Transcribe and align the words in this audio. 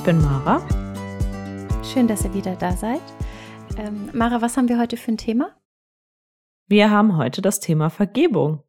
Ich 0.00 0.06
bin 0.06 0.22
Mara. 0.22 0.62
Schön, 1.84 2.08
dass 2.08 2.24
ihr 2.24 2.32
wieder 2.32 2.56
da 2.56 2.72
seid. 2.72 3.02
Ähm, 3.76 4.08
Mara, 4.14 4.40
was 4.40 4.56
haben 4.56 4.66
wir 4.70 4.78
heute 4.78 4.96
für 4.96 5.12
ein 5.12 5.18
Thema? 5.18 5.50
Wir 6.68 6.90
haben 6.90 7.18
heute 7.18 7.42
das 7.42 7.60
Thema 7.60 7.90
Vergebung. 7.90 8.62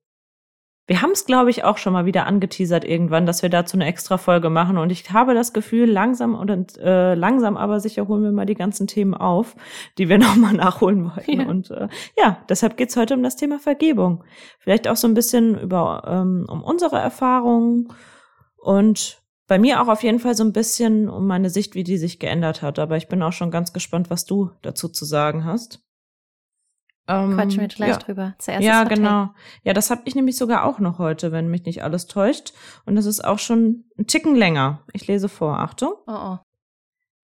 Wir 0.87 1.01
haben 1.01 1.11
es, 1.11 1.25
glaube 1.25 1.49
ich, 1.49 1.63
auch 1.63 1.77
schon 1.77 1.93
mal 1.93 2.05
wieder 2.05 2.27
angeteasert 2.27 2.83
irgendwann, 2.83 3.25
dass 3.25 3.43
wir 3.43 3.49
dazu 3.49 3.77
eine 3.77 3.85
extra 3.85 4.17
Folge 4.17 4.49
machen. 4.49 4.77
Und 4.77 4.91
ich 4.91 5.09
habe 5.13 5.33
das 5.33 5.53
Gefühl, 5.53 5.89
langsam 5.89 6.35
und 6.35 6.77
äh, 6.79 7.15
langsam 7.15 7.55
aber 7.55 7.79
sicher 7.79 8.09
holen 8.09 8.23
wir 8.23 8.33
mal 8.33 8.45
die 8.45 8.55
ganzen 8.55 8.87
Themen 8.87 9.13
auf, 9.13 9.55
die 9.97 10.09
wir 10.09 10.17
nochmal 10.19 10.53
nachholen 10.53 11.05
wollten. 11.15 11.39
Ja. 11.39 11.47
Und 11.47 11.71
äh, 11.71 11.87
ja, 12.17 12.43
deshalb 12.49 12.75
geht's 12.75 12.97
heute 12.97 13.13
um 13.13 13.23
das 13.23 13.37
Thema 13.37 13.57
Vergebung. 13.57 14.25
Vielleicht 14.59 14.85
auch 14.85 14.97
so 14.97 15.07
ein 15.07 15.13
bisschen 15.13 15.57
über 15.57 16.03
ähm, 16.05 16.45
um 16.49 16.61
unsere 16.61 16.97
Erfahrungen 16.97 17.87
und 18.57 19.20
bei 19.51 19.59
mir 19.59 19.81
auch 19.81 19.89
auf 19.89 20.01
jeden 20.01 20.19
Fall 20.19 20.33
so 20.33 20.45
ein 20.45 20.53
bisschen 20.53 21.09
um 21.09 21.27
meine 21.27 21.49
Sicht, 21.49 21.75
wie 21.75 21.83
die 21.83 21.97
sich 21.97 22.19
geändert 22.19 22.61
hat. 22.61 22.79
Aber 22.79 22.95
ich 22.95 23.09
bin 23.09 23.21
auch 23.21 23.33
schon 23.33 23.51
ganz 23.51 23.73
gespannt, 23.73 24.09
was 24.09 24.23
du 24.23 24.51
dazu 24.61 24.87
zu 24.87 25.03
sagen 25.03 25.43
hast. 25.43 25.83
Ähm, 27.09 27.33
Quatschen 27.33 27.59
wir 27.59 27.67
gleich 27.67 27.89
ja. 27.89 27.97
drüber. 27.97 28.33
Zuerst 28.37 28.63
ja, 28.63 28.85
genau. 28.85 29.31
Ja, 29.65 29.73
das 29.73 29.91
habe 29.91 30.03
ich 30.05 30.15
nämlich 30.15 30.37
sogar 30.37 30.63
auch 30.63 30.79
noch 30.79 30.99
heute, 30.99 31.33
wenn 31.33 31.49
mich 31.49 31.65
nicht 31.65 31.83
alles 31.83 32.07
täuscht. 32.07 32.53
Und 32.85 32.95
das 32.95 33.05
ist 33.05 33.25
auch 33.25 33.39
schon 33.39 33.83
ein 33.99 34.07
Ticken 34.07 34.35
länger. 34.35 34.85
Ich 34.93 35.05
lese 35.07 35.27
vor. 35.27 35.59
Achtung. 35.59 35.95
Oh, 36.07 36.13
oh. 36.13 36.37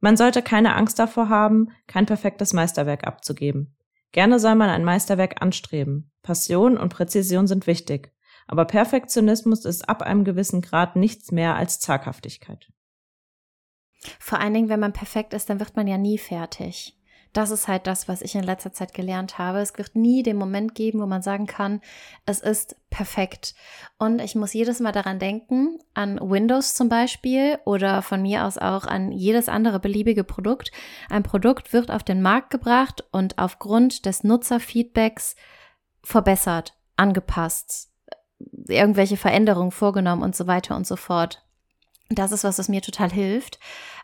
Man 0.02 0.18
sollte 0.18 0.42
keine 0.42 0.76
Angst 0.76 1.00
davor 1.00 1.30
haben, 1.30 1.70
kein 1.88 2.08
perfektes 2.08 2.52
Meisterwerk 2.52 3.08
abzugeben. 3.08 3.78
Gerne 4.12 4.42
soll 4.42 4.56
man 4.56 4.70
ein 4.70 4.84
Meisterwerk 4.84 5.42
anstreben. 5.42 6.12
Passion 6.24 6.78
und 6.78 6.90
Präzision 6.90 7.48
sind 7.48 7.68
wichtig. 7.68 8.12
Aber 8.48 8.66
Perfektionismus 8.66 9.66
ist 9.66 9.88
ab 9.88 10.02
einem 10.02 10.24
gewissen 10.24 10.62
Grad 10.62 10.96
nichts 10.96 11.32
mehr 11.32 11.56
als 11.56 11.80
Zaghaftigkeit. 11.80 12.72
Vor 14.20 14.40
allen 14.40 14.54
Dingen, 14.54 14.70
wenn 14.70 14.80
man 14.80 14.94
perfekt 14.94 15.34
ist, 15.34 15.50
dann 15.50 15.60
wird 15.60 15.76
man 15.76 15.88
ja 15.88 15.98
nie 15.98 16.18
fertig 16.18 16.98
das 17.38 17.52
ist 17.52 17.68
halt 17.68 17.86
das, 17.86 18.08
was 18.08 18.24
ich 18.24 18.34
in 18.34 18.44
letzter 18.44 18.74
Zeit 18.74 18.96
gelernt 18.96 19.38
habe. 19.38 19.60
Es 19.60 19.78
wird 19.78 19.96
nie 19.96 20.24
den 20.24 20.38
Moment 20.38 20.74
geben, 20.74 21.00
wo 21.00 21.06
man 21.06 21.22
sagen 21.22 21.46
kann, 21.46 21.82
es 22.26 22.40
ist 22.40 22.76
perfekt. 22.90 23.54
Und 24.00 24.20
ich 24.20 24.34
muss 24.34 24.54
jedes 24.54 24.80
Mal 24.80 24.92
daran 24.92 25.20
denken, 25.20 25.78
an 25.94 26.20
Windows 26.20 26.74
zum 26.74 26.90
Beispiel 26.90 27.60
oder 27.64 28.02
von 28.02 28.24
mir 28.24 28.46
aus 28.46 28.58
auch 28.58 28.86
an 28.86 29.12
jedes 29.12 29.50
andere 29.50 29.80
beliebige 29.80 30.24
Produkt. 30.24 30.72
Ein 31.10 31.22
Produkt 31.22 31.74
wird 31.74 31.92
auf 31.92 32.04
den 32.04 32.24
Markt 32.24 32.50
gebracht 32.50 33.04
und 33.12 33.38
aufgrund 33.38 34.08
des 34.08 34.24
Nutzerfeedbacks 34.24 35.36
verbessert, 36.02 36.74
angepasst, 36.96 37.92
irgendwelche 38.68 39.18
Veränderungen 39.18 39.72
vorgenommen 39.72 40.24
und 40.24 40.36
so 40.36 40.48
weiter 40.48 40.76
und 40.76 40.86
so 40.86 40.96
fort. 40.96 41.44
Das 42.10 42.32
ist 42.32 42.44
was, 42.44 42.60
was 42.60 42.70
mir 42.70 42.82
total 42.82 43.12
hilft. 43.12 43.60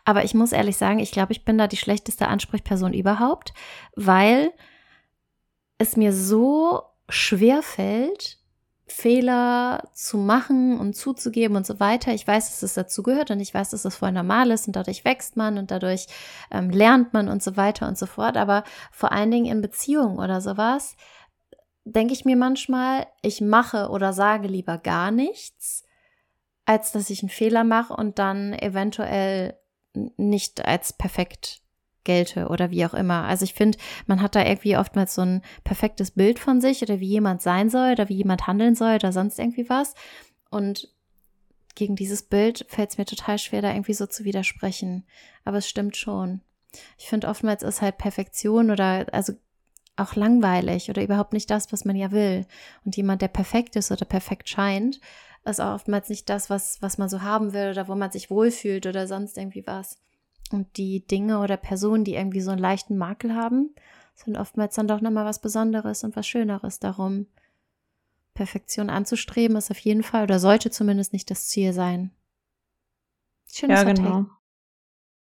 Aber 0.05 0.25
ich 0.25 0.33
muss 0.33 0.51
ehrlich 0.51 0.77
sagen, 0.77 0.99
ich 0.99 1.11
glaube, 1.11 1.31
ich 1.31 1.45
bin 1.45 1.57
da 1.57 1.67
die 1.67 1.77
schlechteste 1.77 2.27
Ansprechperson 2.27 2.93
überhaupt, 2.93 3.53
weil 3.95 4.51
es 5.77 5.95
mir 5.95 6.13
so 6.13 6.81
schwer 7.07 7.61
fällt, 7.61 8.39
Fehler 8.85 9.89
zu 9.93 10.17
machen 10.17 10.77
und 10.77 10.95
zuzugeben 10.95 11.55
und 11.55 11.65
so 11.65 11.79
weiter. 11.79 12.13
Ich 12.13 12.27
weiß, 12.27 12.49
dass 12.49 12.63
es 12.63 12.73
dazugehört 12.73 13.31
und 13.31 13.39
ich 13.39 13.53
weiß, 13.53 13.69
dass 13.69 13.85
es 13.85 13.95
voll 13.95 14.11
normal 14.11 14.51
ist 14.51 14.67
und 14.67 14.75
dadurch 14.75 15.05
wächst 15.05 15.37
man 15.37 15.57
und 15.57 15.71
dadurch 15.71 16.07
ähm, 16.51 16.69
lernt 16.69 17.13
man 17.13 17.29
und 17.29 17.41
so 17.41 17.55
weiter 17.55 17.87
und 17.87 17.97
so 17.97 18.05
fort. 18.05 18.35
Aber 18.35 18.63
vor 18.91 19.11
allen 19.11 19.31
Dingen 19.31 19.45
in 19.45 19.61
Beziehungen 19.61 20.19
oder 20.19 20.41
sowas 20.41 20.95
denke 21.85 22.13
ich 22.13 22.25
mir 22.25 22.35
manchmal, 22.35 23.07
ich 23.21 23.41
mache 23.41 23.89
oder 23.89 24.13
sage 24.13 24.47
lieber 24.47 24.77
gar 24.77 25.11
nichts, 25.11 25.83
als 26.65 26.91
dass 26.91 27.09
ich 27.09 27.21
einen 27.21 27.29
Fehler 27.29 27.63
mache 27.63 27.93
und 27.93 28.19
dann 28.19 28.53
eventuell 28.53 29.57
nicht 30.17 30.65
als 30.65 30.93
perfekt 30.93 31.61
gelte 32.03 32.47
oder 32.47 32.71
wie 32.71 32.85
auch 32.85 32.93
immer. 32.93 33.23
Also 33.23 33.45
ich 33.45 33.53
finde, 33.53 33.77
man 34.07 34.21
hat 34.21 34.35
da 34.35 34.45
irgendwie 34.45 34.77
oftmals 34.77 35.15
so 35.15 35.21
ein 35.21 35.41
perfektes 35.63 36.11
Bild 36.11 36.39
von 36.39 36.61
sich 36.61 36.81
oder 36.81 36.99
wie 36.99 37.07
jemand 37.07 37.41
sein 37.41 37.69
soll 37.69 37.93
oder 37.93 38.09
wie 38.09 38.15
jemand 38.15 38.47
handeln 38.47 38.75
soll 38.75 38.95
oder 38.95 39.11
sonst 39.11 39.39
irgendwie 39.39 39.69
was. 39.69 39.93
Und 40.49 40.89
gegen 41.75 41.95
dieses 41.95 42.23
Bild 42.23 42.65
fällt 42.69 42.91
es 42.91 42.97
mir 42.97 43.05
total 43.05 43.39
schwer, 43.39 43.61
da 43.61 43.71
irgendwie 43.71 43.93
so 43.93 44.05
zu 44.05 44.23
widersprechen. 44.23 45.05
Aber 45.43 45.57
es 45.57 45.69
stimmt 45.69 45.97
schon. 45.97 46.41
Ich 46.97 47.07
finde, 47.07 47.27
oftmals 47.27 47.63
ist 47.63 47.81
halt 47.81 47.97
Perfektion 47.97 48.71
oder 48.71 49.07
also 49.11 49.33
auch 49.95 50.15
langweilig 50.15 50.89
oder 50.89 51.03
überhaupt 51.03 51.33
nicht 51.33 51.49
das, 51.49 51.71
was 51.71 51.85
man 51.85 51.95
ja 51.95 52.11
will. 52.11 52.45
Und 52.85 52.97
jemand, 52.97 53.21
der 53.21 53.27
perfekt 53.27 53.75
ist 53.75 53.91
oder 53.91 54.05
perfekt 54.05 54.49
scheint, 54.49 54.99
ist 55.45 55.59
auch 55.59 55.75
oftmals 55.75 56.09
nicht 56.09 56.29
das, 56.29 56.49
was, 56.49 56.81
was 56.81 56.97
man 56.97 57.09
so 57.09 57.21
haben 57.21 57.53
will 57.53 57.71
oder 57.71 57.87
wo 57.87 57.95
man 57.95 58.11
sich 58.11 58.29
wohlfühlt 58.29 58.85
oder 58.85 59.07
sonst 59.07 59.37
irgendwie 59.37 59.65
was. 59.67 59.97
Und 60.51 60.77
die 60.77 61.05
Dinge 61.05 61.39
oder 61.39 61.57
Personen, 61.57 62.03
die 62.03 62.15
irgendwie 62.15 62.41
so 62.41 62.51
einen 62.51 62.61
leichten 62.61 62.97
Makel 62.97 63.35
haben, 63.35 63.73
sind 64.15 64.37
oftmals 64.37 64.75
dann 64.75 64.87
doch 64.87 65.01
nochmal 65.01 65.25
was 65.25 65.41
Besonderes 65.41 66.03
und 66.03 66.15
was 66.15 66.27
Schöneres. 66.27 66.79
Darum, 66.79 67.27
Perfektion 68.33 68.89
anzustreben, 68.89 69.57
ist 69.57 69.71
auf 69.71 69.79
jeden 69.79 70.03
Fall 70.03 70.23
oder 70.23 70.39
sollte 70.39 70.71
zumindest 70.71 71.13
nicht 71.13 71.29
das 71.29 71.47
Ziel 71.47 71.73
sein. 71.73 72.11
Schönes 73.51 73.81
ja, 73.81 73.83
genau. 73.83 74.25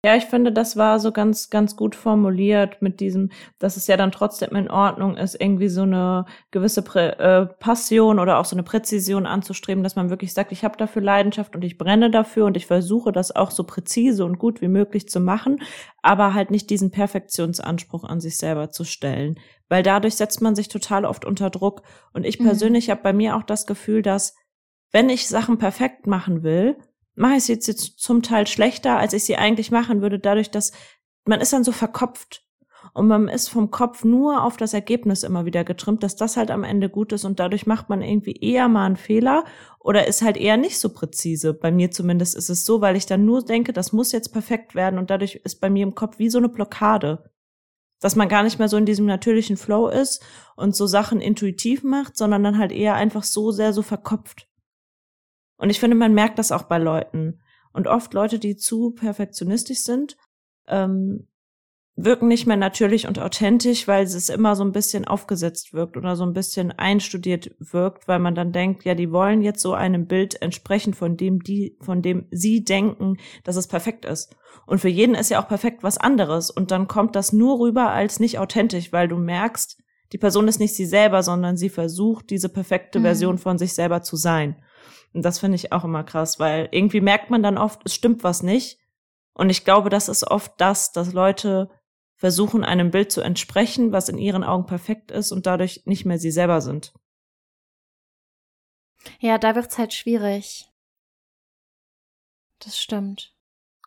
Ja, 0.04 0.16
ich 0.16 0.26
finde, 0.26 0.52
das 0.52 0.78
war 0.78 1.00
so 1.00 1.12
ganz, 1.12 1.52
ganz 1.52 1.76
gut 1.76 1.96
formuliert 1.96 2.82
mit 2.82 3.00
diesem, 3.00 3.30
dass 3.60 3.78
es 3.78 3.86
ja 3.86 3.98
dann 3.98 4.12
trotzdem 4.12 4.56
in 4.56 4.68
Ordnung 4.68 5.16
ist, 5.16 5.40
irgendwie 5.40 5.68
so 5.68 5.84
eine 5.84 6.26
gewisse 6.50 6.82
Prä 6.82 7.10
äh, 7.10 7.46
Passion 7.46 8.18
oder 8.18 8.40
auch 8.40 8.46
so 8.46 8.56
eine 8.56 8.64
Präzision 8.64 9.28
anzustreben, 9.28 9.84
dass 9.84 9.96
man 9.96 10.10
wirklich 10.10 10.34
sagt, 10.34 10.52
ich 10.54 10.64
habe 10.64 10.76
dafür 10.76 11.04
Leidenschaft 11.04 11.56
und 11.56 11.64
ich 11.64 11.78
brenne 11.78 12.10
dafür 12.10 12.48
und 12.48 12.58
ich 12.58 12.66
versuche 12.66 13.12
das 13.12 13.36
auch 13.36 13.52
so 13.52 13.64
präzise 13.64 14.26
und 14.26 14.40
gut 14.40 14.60
wie 14.60 14.70
möglich 14.70 15.08
zu 15.08 15.20
machen, 15.20 15.62
aber 16.02 16.34
halt 16.34 16.50
nicht 16.50 16.72
diesen 16.72 16.90
Perfektionsanspruch 16.90 18.04
an 18.04 18.22
sich 18.22 18.38
selber 18.38 18.72
zu 18.72 18.86
stellen, 18.86 19.40
weil 19.70 19.84
dadurch 19.84 20.16
setzt 20.16 20.42
man 20.42 20.56
sich 20.56 20.68
total 20.68 21.06
oft 21.06 21.26
unter 21.26 21.52
Druck. 21.52 21.84
Und 22.12 22.26
ich 22.26 22.40
mhm. 22.40 22.46
persönlich 22.46 22.88
mhm. 22.88 22.94
habe 22.94 23.04
bei 23.04 23.14
mir 23.14 23.36
auch 23.36 23.44
das 23.44 23.68
Gefühl, 23.68 24.02
dass 24.02 24.36
wenn 24.92 25.12
ich 25.12 25.28
Sachen 25.28 25.60
perfekt 25.60 26.08
machen 26.08 26.42
will, 26.42 26.76
mache 27.16 27.36
ich 27.36 27.44
sie 27.44 27.54
jetzt 27.54 28.00
zum 28.00 28.22
Teil 28.22 28.48
schlechter, 28.48 28.98
als 28.98 29.14
ich 29.14 29.24
sie 29.24 29.38
eigentlich 29.38 29.72
machen 29.72 30.02
würde, 30.02 30.20
dadurch, 30.20 30.52
dass 30.52 30.72
man 31.26 31.42
ist 31.42 31.54
dann 31.54 31.64
so 31.64 31.72
verkopft 31.72 32.44
und 32.94 33.08
man 33.08 33.28
ist 33.28 33.50
vom 33.50 33.72
Kopf 33.72 34.04
nur 34.04 34.44
auf 34.44 34.58
das 34.58 34.74
Ergebnis 34.74 35.24
immer 35.24 35.46
wieder 35.46 35.64
getrimmt, 35.64 36.04
dass 36.04 36.16
das 36.16 36.36
halt 36.36 36.52
am 36.52 36.64
Ende 36.64 36.90
gut 36.90 37.14
ist 37.14 37.26
und 37.26 37.40
dadurch 37.40 37.68
macht 37.68 37.90
man 37.90 38.02
irgendwie 38.02 38.34
eher 38.34 38.68
mal 38.68 38.86
einen 38.86 38.98
Fehler 38.98 39.46
oder 39.80 40.08
ist 40.08 40.22
halt 40.22 40.38
eher 40.38 40.58
nicht 40.58 40.80
so 40.80 40.90
präzise. 40.90 41.54
Bei 41.54 41.72
mir 41.72 41.92
zumindest 41.92 42.36
ist 42.36 42.50
es 42.50 42.66
so, 42.66 42.82
weil 42.82 42.96
ich 42.96 43.06
dann 43.06 43.26
nur 43.26 43.44
denke, 43.44 43.72
das 43.74 43.94
muss 43.94 44.12
jetzt 44.12 44.34
perfekt 44.34 44.76
werden 44.76 44.98
und 45.00 45.10
dadurch 45.10 45.36
ist 45.36 45.62
bei 45.62 45.70
mir 45.70 45.84
im 45.84 45.96
Kopf 45.96 46.20
wie 46.20 46.30
so 46.30 46.38
eine 46.38 46.50
Blockade. 46.50 47.32
Dass 48.00 48.16
man 48.16 48.30
gar 48.30 48.42
nicht 48.42 48.58
mehr 48.58 48.68
so 48.68 48.78
in 48.78 48.88
diesem 48.88 49.06
natürlichen 49.06 49.58
Flow 49.58 49.88
ist 49.88 50.24
und 50.56 50.76
so 50.76 50.88
Sachen 50.88 51.22
intuitiv 51.22 51.84
macht, 51.84 52.18
sondern 52.18 52.44
dann 52.44 52.58
halt 52.58 52.72
eher 52.72 52.96
einfach 52.96 53.24
so 53.24 53.52
sehr 53.52 53.74
so 53.74 53.84
verkopft. 53.84 54.48
Und 55.62 55.70
ich 55.70 55.80
finde, 55.80 55.96
man 55.96 56.16
merkt 56.16 56.40
das 56.40 56.52
auch 56.52 56.64
bei 56.64 56.80
Leuten. 56.80 57.40
Und 57.72 57.88
oft 57.88 58.16
Leute, 58.16 58.40
die 58.40 58.58
zu 58.58 58.96
perfektionistisch 58.96 59.84
sind, 59.84 60.18
ähm, 60.68 61.28
wirken 61.96 62.28
nicht 62.28 62.48
mehr 62.48 62.58
natürlich 62.58 63.08
und 63.08 63.20
authentisch, 63.20 63.88
weil 63.88 64.04
es 64.04 64.30
immer 64.30 64.56
so 64.56 64.64
ein 64.64 64.72
bisschen 64.72 65.06
aufgesetzt 65.06 65.72
wirkt 65.72 65.98
oder 65.98 66.16
so 66.16 66.24
ein 66.24 66.34
bisschen 66.34 66.72
einstudiert 66.72 67.52
wirkt, 67.60 68.08
weil 68.08 68.18
man 68.18 68.34
dann 68.34 68.52
denkt, 68.52 68.86
ja, 68.86 68.96
die 68.96 69.12
wollen 69.12 69.44
jetzt 69.44 69.62
so 69.62 69.74
einem 69.74 70.08
Bild 70.08 70.42
entsprechen, 70.42 70.96
von 70.96 71.16
dem 71.16 71.42
die, 71.44 71.78
von 71.80 72.02
dem 72.02 72.26
sie 72.32 72.64
denken, 72.64 73.18
dass 73.44 73.56
es 73.56 73.68
perfekt 73.68 74.06
ist. 74.06 74.36
Und 74.66 74.80
für 74.80 74.90
jeden 74.90 75.14
ist 75.14 75.30
ja 75.30 75.40
auch 75.40 75.48
perfekt 75.48 75.84
was 75.84 76.00
anderes. 76.00 76.50
Und 76.50 76.72
dann 76.72 76.88
kommt 76.88 77.16
das 77.16 77.34
nur 77.34 77.60
rüber 77.60 77.92
als 77.92 78.20
nicht 78.20 78.40
authentisch, 78.40 78.92
weil 78.92 79.08
du 79.08 79.18
merkst, 79.18 79.78
die 80.12 80.18
Person 80.18 80.48
ist 80.48 80.60
nicht 80.60 80.76
sie 80.76 80.88
selber, 80.88 81.22
sondern 81.22 81.56
sie 81.56 81.70
versucht, 81.70 82.32
diese 82.32 82.50
perfekte 82.50 82.98
mhm. 82.98 83.04
Version 83.04 83.38
von 83.38 83.60
sich 83.60 83.74
selber 83.74 84.02
zu 84.02 84.16
sein. 84.16 84.56
Und 85.14 85.24
das 85.24 85.40
finde 85.40 85.56
ich 85.56 85.72
auch 85.72 85.84
immer 85.84 86.04
krass, 86.04 86.40
weil 86.40 86.70
irgendwie 86.72 87.02
merkt 87.02 87.30
man 87.30 87.44
dann 87.44 87.58
oft, 87.58 87.82
es 87.86 87.94
stimmt 87.94 88.24
was 88.24 88.44
nicht. 88.44 88.80
Und 89.34 89.50
ich 89.50 89.66
glaube, 89.66 89.90
das 89.90 90.10
ist 90.10 90.30
oft 90.30 90.54
das, 90.58 90.92
dass 90.92 91.14
Leute 91.14 91.70
versuchen, 92.16 92.64
einem 92.64 92.92
Bild 92.92 93.12
zu 93.12 93.22
entsprechen, 93.22 93.92
was 93.92 94.10
in 94.10 94.18
ihren 94.18 94.44
Augen 94.44 94.66
perfekt 94.66 95.12
ist 95.12 95.32
und 95.32 95.46
dadurch 95.46 95.84
nicht 95.86 96.06
mehr 96.06 96.20
sie 96.20 96.32
selber 96.32 96.62
sind. 96.62 96.94
Ja, 99.20 99.38
da 99.38 99.56
wird's 99.56 99.78
halt 99.78 99.94
schwierig. 99.94 100.68
Das 102.60 102.80
stimmt. 102.80 103.34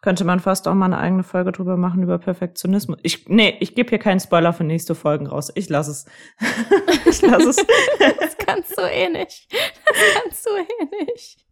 Könnte 0.03 0.25
man 0.25 0.41
fast 0.41 0.69
auch 0.69 0.75
mal 0.75 0.87
eine 0.87 0.99
eigene 0.99 1.23
Folge 1.23 1.53
drüber 1.53 1.77
machen 1.77 2.03
über 2.03 2.19
Perfektionismus. 2.19 2.99
Ich, 3.03 3.29
nee, 3.29 3.57
ich 3.61 3.75
gebe 3.75 3.89
hier 3.89 3.99
keinen 3.99 4.21
Spoiler 4.21 4.53
für 4.53 4.65
nächste 4.65 4.95
Folgen 4.95 5.27
raus. 5.27 5.51
Ich 5.55 5.69
lasse 5.69 5.93
es. 5.93 6.07
ich 7.07 7.23
lasse 7.23 7.51
es. 7.51 7.57
das 8.57 8.69
kannst 8.69 8.79
du 8.79 8.83
eh 8.83 9.09
nicht. 9.09 9.53
Das 9.53 10.23
kannst 10.23 10.47
du 10.47 10.51
eh 10.57 11.05
nicht. 11.05 11.47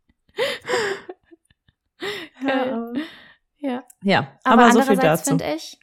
ja. 2.47 2.93
ja. 3.59 3.85
Ja, 4.03 4.39
aber, 4.45 4.65
aber 4.65 4.73
so 4.73 4.83
viel 4.83 4.97
dazu. 4.97 5.31
finde 5.31 5.55
ich, 5.55 5.79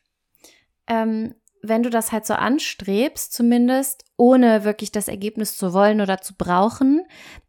ähm, 0.87 1.35
wenn 1.61 1.83
du 1.83 1.89
das 1.89 2.11
halt 2.11 2.25
so 2.25 2.33
anstrebst, 2.33 3.33
zumindest 3.33 4.05
ohne 4.17 4.63
wirklich 4.63 4.91
das 4.91 5.07
Ergebnis 5.07 5.57
zu 5.57 5.73
wollen 5.73 6.01
oder 6.01 6.21
zu 6.21 6.35
brauchen, 6.35 7.05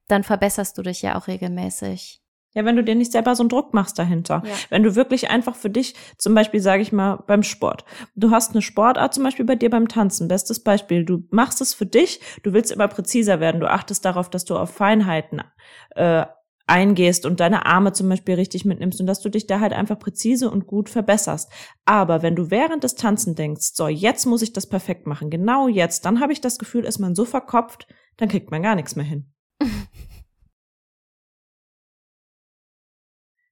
dann 0.08 0.25
verbesserst 0.25 0.76
du 0.76 0.82
dich 0.82 1.02
ja 1.02 1.17
auch 1.17 1.28
regelmäßig. 1.28 2.19
Ja, 2.55 2.64
wenn 2.64 2.76
du 2.76 2.82
dir 2.82 2.97
nicht 2.97 3.12
selber 3.12 3.37
so 3.37 3.43
einen 3.43 3.49
Druck 3.49 3.75
machst 3.75 3.99
dahinter. 3.99 4.43
Ja. 4.44 4.52
Wenn 4.70 4.82
du 4.82 4.97
wirklich 4.97 5.31
einfach 5.31 5.55
für 5.55 5.70
dich, 5.70 5.94
zum 6.19 6.35
Beispiel 6.35 6.61
sage 6.61 6.82
ich 6.82 6.91
mal 6.91 7.23
beim 7.26 7.44
Sport. 7.44 7.85
Du 8.17 8.31
hast 8.31 8.52
eine 8.52 8.62
Sportart, 8.62 9.14
zum 9.14 9.23
Beispiel 9.23 9.44
bei 9.44 9.55
dir 9.55 9.70
beim 9.70 9.87
Tanzen. 9.87 10.26
Bestes 10.26 10.62
Beispiel. 10.62 11.05
Du 11.05 11.25
machst 11.31 11.61
es 11.61 11.75
für 11.75 11.87
dich. 11.87 12.20
Du 12.43 12.52
willst 12.52 12.73
immer 12.73 12.88
präziser 12.88 13.38
werden. 13.38 13.61
Du 13.61 13.70
achtest 13.70 14.05
darauf, 14.05 14.31
dass 14.31 14.44
du 14.44 14.56
auf 14.56 14.70
Feinheiten 14.70 15.43
äh, 15.94 16.26
eingehst 16.70 17.26
und 17.26 17.41
deine 17.41 17.67
Arme 17.67 17.93
zum 17.93 18.08
Beispiel 18.08 18.35
richtig 18.35 18.64
mitnimmst 18.64 19.00
und 19.00 19.06
dass 19.06 19.20
du 19.20 19.29
dich 19.29 19.46
da 19.46 19.61
halt 19.61 19.73
einfach 19.73 19.99
präzise 19.99 20.50
und 20.50 20.67
gut 20.67 20.88
verbesserst. 20.88 21.50
Aber 21.85 22.23
wenn 22.23 22.37
du 22.37 22.50
während 22.50 22.85
des 22.85 22.94
Tanzen 22.94 23.35
denkst, 23.35 23.73
so, 23.75 23.88
jetzt 23.88 24.25
muss 24.25 24.43
ich 24.43 24.53
das 24.53 24.69
perfekt 24.69 25.06
machen, 25.06 25.31
genau 25.31 25.69
jetzt, 25.69 26.05
dann 26.05 26.20
habe 26.20 26.32
ich 26.32 26.41
das 26.41 26.58
Gefühl, 26.58 26.85
ist 26.85 27.00
man 27.00 27.14
so 27.14 27.25
verkopft, 27.25 27.88
dann 28.17 28.29
kriegt 28.29 28.50
man 28.50 28.62
gar 28.62 28.76
nichts 28.76 28.96
mehr 28.96 29.05
hin. 29.05 29.32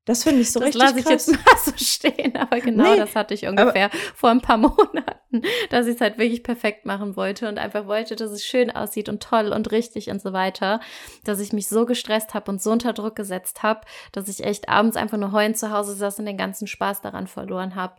Das 0.09 0.25
finde 0.25 0.41
ich 0.41 0.51
so 0.51 0.59
das 0.59 0.69
richtig 0.69 0.83
lasse 0.83 0.99
ich 1.01 1.05
krass. 1.05 1.27
jetzt 1.27 1.47
mal 1.47 1.59
so 1.63 1.73
stehen, 1.77 2.35
aber 2.35 2.61
genau 2.61 2.93
nee, 2.93 2.97
das 2.97 3.15
hatte 3.15 3.35
ich 3.35 3.47
ungefähr 3.47 3.91
vor 4.15 4.31
ein 4.31 4.41
paar 4.41 4.57
Monaten, 4.57 5.43
dass 5.69 5.87
ich 5.87 5.97
es 5.97 6.01
halt 6.01 6.17
wirklich 6.17 6.43
perfekt 6.43 6.87
machen 6.87 7.15
wollte 7.15 7.47
und 7.47 7.59
einfach 7.59 7.87
wollte, 7.87 8.17
dass 8.17 8.31
es 8.31 8.43
schön 8.43 8.71
aussieht 8.71 9.11
und 9.11 9.23
toll 9.23 9.53
und 9.53 9.71
richtig 9.71 10.09
und 10.09 10.23
so 10.23 10.33
weiter, 10.33 10.81
dass 11.25 11.41
ich 11.41 11.53
mich 11.53 11.69
so 11.69 11.85
gestresst 11.85 12.33
habe 12.33 12.51
und 12.51 12.63
so 12.63 12.71
unter 12.71 12.95
Druck 12.95 13.17
gesetzt 13.17 13.63
habe, 13.63 13.83
dass 14.13 14.29
ich 14.29 14.43
echt 14.43 14.71
abends 14.71 14.97
einfach 14.97 15.19
nur 15.19 15.33
heulend 15.33 15.59
zu 15.59 15.73
Hause 15.73 15.93
saß 15.93 16.21
und 16.21 16.25
den 16.25 16.39
ganzen 16.39 16.67
Spaß 16.67 17.03
daran 17.03 17.27
verloren 17.27 17.75
habe. 17.75 17.97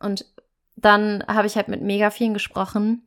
Und 0.00 0.24
dann 0.76 1.22
habe 1.28 1.46
ich 1.46 1.56
halt 1.56 1.68
mit 1.68 1.82
mega 1.82 2.10
vielen 2.10 2.32
gesprochen 2.32 3.06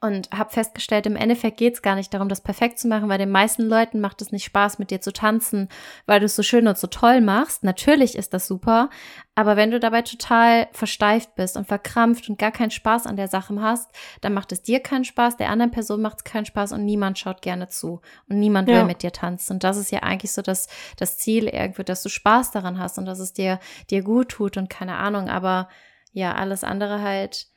und 0.00 0.30
habe 0.30 0.50
festgestellt, 0.50 1.04
im 1.04 1.16
Endeffekt 1.16 1.58
geht 1.58 1.74
es 1.74 1.82
gar 1.82 1.96
nicht 1.96 2.12
darum, 2.14 2.30
das 2.30 2.40
perfekt 2.40 2.78
zu 2.78 2.88
machen, 2.88 3.10
weil 3.10 3.18
den 3.18 3.30
meisten 3.30 3.62
Leuten 3.62 4.00
macht 4.00 4.22
es 4.22 4.32
nicht 4.32 4.44
Spaß, 4.44 4.78
mit 4.78 4.90
dir 4.90 5.02
zu 5.02 5.12
tanzen, 5.12 5.68
weil 6.06 6.18
du 6.18 6.26
es 6.26 6.34
so 6.34 6.42
schön 6.42 6.66
und 6.66 6.78
so 6.78 6.86
toll 6.86 7.20
machst. 7.20 7.62
Natürlich 7.62 8.16
ist 8.16 8.32
das 8.32 8.46
super, 8.46 8.88
aber 9.34 9.56
wenn 9.56 9.70
du 9.70 9.78
dabei 9.78 10.00
total 10.00 10.68
versteift 10.72 11.34
bist 11.34 11.58
und 11.58 11.68
verkrampft 11.68 12.30
und 12.30 12.38
gar 12.38 12.52
keinen 12.52 12.70
Spaß 12.70 13.06
an 13.06 13.16
der 13.16 13.28
Sache 13.28 13.60
hast, 13.60 13.90
dann 14.22 14.32
macht 14.32 14.50
es 14.52 14.62
dir 14.62 14.80
keinen 14.80 15.04
Spaß, 15.04 15.36
der 15.36 15.50
anderen 15.50 15.72
Person 15.72 16.00
macht 16.00 16.18
es 16.18 16.24
keinen 16.24 16.46
Spaß 16.46 16.72
und 16.72 16.86
niemand 16.86 17.18
schaut 17.18 17.42
gerne 17.42 17.68
zu 17.68 18.00
und 18.30 18.40
niemand 18.40 18.70
ja. 18.70 18.76
will 18.76 18.84
mit 18.84 19.02
dir 19.02 19.12
tanzen. 19.12 19.54
Und 19.54 19.64
das 19.64 19.76
ist 19.76 19.92
ja 19.92 20.02
eigentlich 20.02 20.32
so 20.32 20.40
das, 20.40 20.68
das 20.96 21.18
Ziel 21.18 21.48
irgendwie, 21.48 21.84
dass 21.84 22.02
du 22.02 22.08
Spaß 22.08 22.50
daran 22.50 22.78
hast 22.78 22.96
und 22.96 23.04
dass 23.04 23.18
es 23.18 23.34
dir, 23.34 23.60
dir 23.90 24.02
gut 24.02 24.30
tut 24.30 24.56
und 24.56 24.70
keine 24.70 24.96
Ahnung, 24.96 25.28
aber 25.28 25.68
ja, 26.12 26.34
alles 26.34 26.64
andere 26.64 27.02
halt 27.02 27.48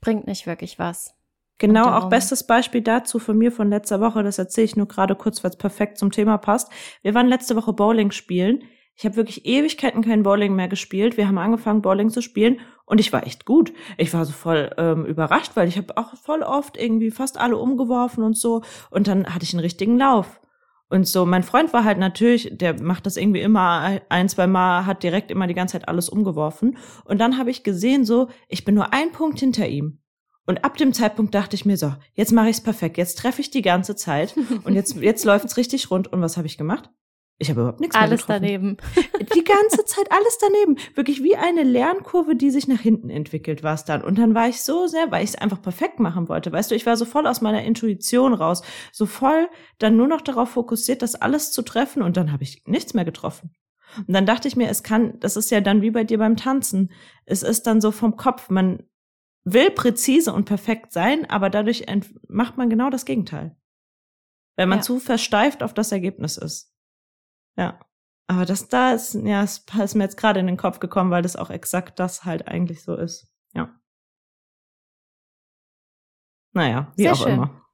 bringt 0.00 0.26
nicht 0.26 0.46
wirklich 0.46 0.78
was. 0.78 1.14
Genau, 1.58 1.90
auch 1.90 2.08
bestes 2.08 2.46
Beispiel 2.46 2.80
dazu 2.80 3.18
von 3.18 3.36
mir 3.36 3.52
von 3.52 3.68
letzter 3.68 4.00
Woche, 4.00 4.22
das 4.22 4.38
erzähle 4.38 4.64
ich 4.64 4.76
nur 4.76 4.88
gerade 4.88 5.14
kurz, 5.14 5.44
weil 5.44 5.50
es 5.50 5.58
perfekt 5.58 5.98
zum 5.98 6.10
Thema 6.10 6.38
passt. 6.38 6.72
Wir 7.02 7.14
waren 7.14 7.28
letzte 7.28 7.54
Woche 7.54 7.74
Bowling 7.74 8.12
spielen. 8.12 8.62
Ich 8.96 9.04
habe 9.04 9.16
wirklich 9.16 9.44
Ewigkeiten 9.44 10.02
kein 10.02 10.22
Bowling 10.22 10.54
mehr 10.54 10.68
gespielt. 10.68 11.18
Wir 11.18 11.28
haben 11.28 11.36
angefangen, 11.36 11.82
Bowling 11.82 12.08
zu 12.08 12.22
spielen 12.22 12.60
und 12.86 12.98
ich 12.98 13.12
war 13.12 13.26
echt 13.26 13.44
gut. 13.44 13.74
Ich 13.98 14.12
war 14.14 14.24
so 14.24 14.32
voll 14.32 14.70
ähm, 14.78 15.04
überrascht, 15.04 15.52
weil 15.54 15.68
ich 15.68 15.76
habe 15.76 15.96
auch 15.98 16.16
voll 16.16 16.42
oft 16.42 16.78
irgendwie 16.78 17.10
fast 17.10 17.38
alle 17.38 17.58
umgeworfen 17.58 18.24
und 18.24 18.38
so. 18.38 18.62
Und 18.90 19.06
dann 19.06 19.26
hatte 19.34 19.44
ich 19.44 19.52
einen 19.52 19.60
richtigen 19.60 19.98
Lauf. 19.98 20.40
Und 20.90 21.06
so, 21.06 21.24
mein 21.24 21.44
Freund 21.44 21.72
war 21.72 21.84
halt 21.84 21.98
natürlich, 21.98 22.50
der 22.52 22.82
macht 22.82 23.06
das 23.06 23.16
irgendwie 23.16 23.40
immer 23.40 24.00
ein, 24.08 24.28
zwei 24.28 24.48
Mal, 24.48 24.86
hat 24.86 25.04
direkt 25.04 25.30
immer 25.30 25.46
die 25.46 25.54
ganze 25.54 25.72
Zeit 25.72 25.88
alles 25.88 26.08
umgeworfen. 26.08 26.76
Und 27.04 27.18
dann 27.18 27.38
habe 27.38 27.50
ich 27.50 27.62
gesehen, 27.62 28.04
so, 28.04 28.28
ich 28.48 28.64
bin 28.64 28.74
nur 28.74 28.92
ein 28.92 29.12
Punkt 29.12 29.38
hinter 29.38 29.68
ihm. 29.68 30.00
Und 30.46 30.64
ab 30.64 30.76
dem 30.76 30.92
Zeitpunkt 30.92 31.32
dachte 31.32 31.54
ich 31.54 31.64
mir 31.64 31.76
so, 31.76 31.94
jetzt 32.14 32.32
mache 32.32 32.48
ich 32.48 32.56
es 32.56 32.62
perfekt, 32.62 32.98
jetzt 32.98 33.18
treffe 33.18 33.40
ich 33.40 33.50
die 33.50 33.62
ganze 33.62 33.94
Zeit 33.94 34.34
und 34.64 34.74
jetzt, 34.74 34.96
jetzt 34.96 35.24
läuft 35.24 35.44
es 35.44 35.56
richtig 35.56 35.92
rund. 35.92 36.12
Und 36.12 36.22
was 36.22 36.36
habe 36.36 36.48
ich 36.48 36.58
gemacht? 36.58 36.90
Ich 37.42 37.48
habe 37.48 37.62
überhaupt 37.62 37.80
nichts 37.80 37.96
alles 37.96 38.28
mehr 38.28 38.38
getroffen. 38.38 38.54
Alles 38.54 38.76
daneben. 38.86 39.28
Die 39.34 39.44
ganze 39.44 39.86
Zeit 39.86 40.12
alles 40.12 40.36
daneben. 40.38 40.76
Wirklich 40.94 41.22
wie 41.22 41.36
eine 41.36 41.62
Lernkurve, 41.62 42.36
die 42.36 42.50
sich 42.50 42.68
nach 42.68 42.80
hinten 42.80 43.08
entwickelt, 43.08 43.62
war 43.62 43.72
es 43.72 43.86
dann. 43.86 44.04
Und 44.04 44.18
dann 44.18 44.34
war 44.34 44.48
ich 44.48 44.60
so 44.60 44.86
sehr, 44.86 45.10
weil 45.10 45.24
ich 45.24 45.30
es 45.30 45.36
einfach 45.36 45.62
perfekt 45.62 46.00
machen 46.00 46.28
wollte. 46.28 46.52
Weißt 46.52 46.70
du, 46.70 46.74
ich 46.74 46.84
war 46.84 46.98
so 46.98 47.06
voll 47.06 47.26
aus 47.26 47.40
meiner 47.40 47.64
Intuition 47.64 48.34
raus. 48.34 48.62
So 48.92 49.06
voll 49.06 49.48
dann 49.78 49.96
nur 49.96 50.06
noch 50.06 50.20
darauf 50.20 50.50
fokussiert, 50.50 51.00
das 51.00 51.14
alles 51.14 51.50
zu 51.50 51.62
treffen. 51.62 52.02
Und 52.02 52.18
dann 52.18 52.30
habe 52.30 52.42
ich 52.42 52.62
nichts 52.66 52.92
mehr 52.92 53.06
getroffen. 53.06 53.54
Und 53.96 54.12
dann 54.12 54.26
dachte 54.26 54.46
ich 54.46 54.56
mir, 54.56 54.68
es 54.68 54.82
kann, 54.82 55.18
das 55.20 55.36
ist 55.36 55.50
ja 55.50 55.62
dann 55.62 55.80
wie 55.80 55.90
bei 55.90 56.04
dir 56.04 56.18
beim 56.18 56.36
Tanzen. 56.36 56.92
Es 57.24 57.42
ist 57.42 57.66
dann 57.66 57.80
so 57.80 57.90
vom 57.90 58.16
Kopf. 58.16 58.50
Man 58.50 58.82
will 59.44 59.70
präzise 59.70 60.34
und 60.34 60.44
perfekt 60.44 60.92
sein, 60.92 61.24
aber 61.30 61.48
dadurch 61.48 61.86
macht 62.28 62.58
man 62.58 62.68
genau 62.68 62.90
das 62.90 63.06
Gegenteil. 63.06 63.56
Wenn 64.56 64.68
man 64.68 64.80
ja. 64.80 64.82
zu 64.82 65.00
versteift 65.00 65.62
auf 65.62 65.72
das 65.72 65.90
Ergebnis 65.90 66.36
ist. 66.36 66.70
Ja. 67.60 67.78
Aber 68.26 68.46
das 68.46 68.68
da 68.68 68.92
ist, 68.92 69.14
ja, 69.14 69.42
es 69.42 69.66
ist 69.82 69.94
mir 69.94 70.04
jetzt 70.04 70.16
gerade 70.16 70.40
in 70.40 70.46
den 70.46 70.56
Kopf 70.56 70.80
gekommen, 70.80 71.10
weil 71.10 71.20
das 71.20 71.36
auch 71.36 71.50
exakt 71.50 71.98
das 71.98 72.24
halt 72.24 72.48
eigentlich 72.48 72.82
so 72.82 72.96
ist. 72.96 73.30
Ja. 73.52 73.78
Naja, 76.52 76.90
wie 76.96 77.02
Sehr 77.02 77.12
auch 77.12 77.16
schön. 77.16 77.34
immer. 77.34 77.66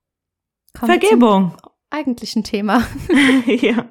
Kommen 0.76 0.90
Vergebung. 0.90 1.56
Eigentlichen 1.90 2.42
Thema. 2.42 2.84
ja. 3.46 3.88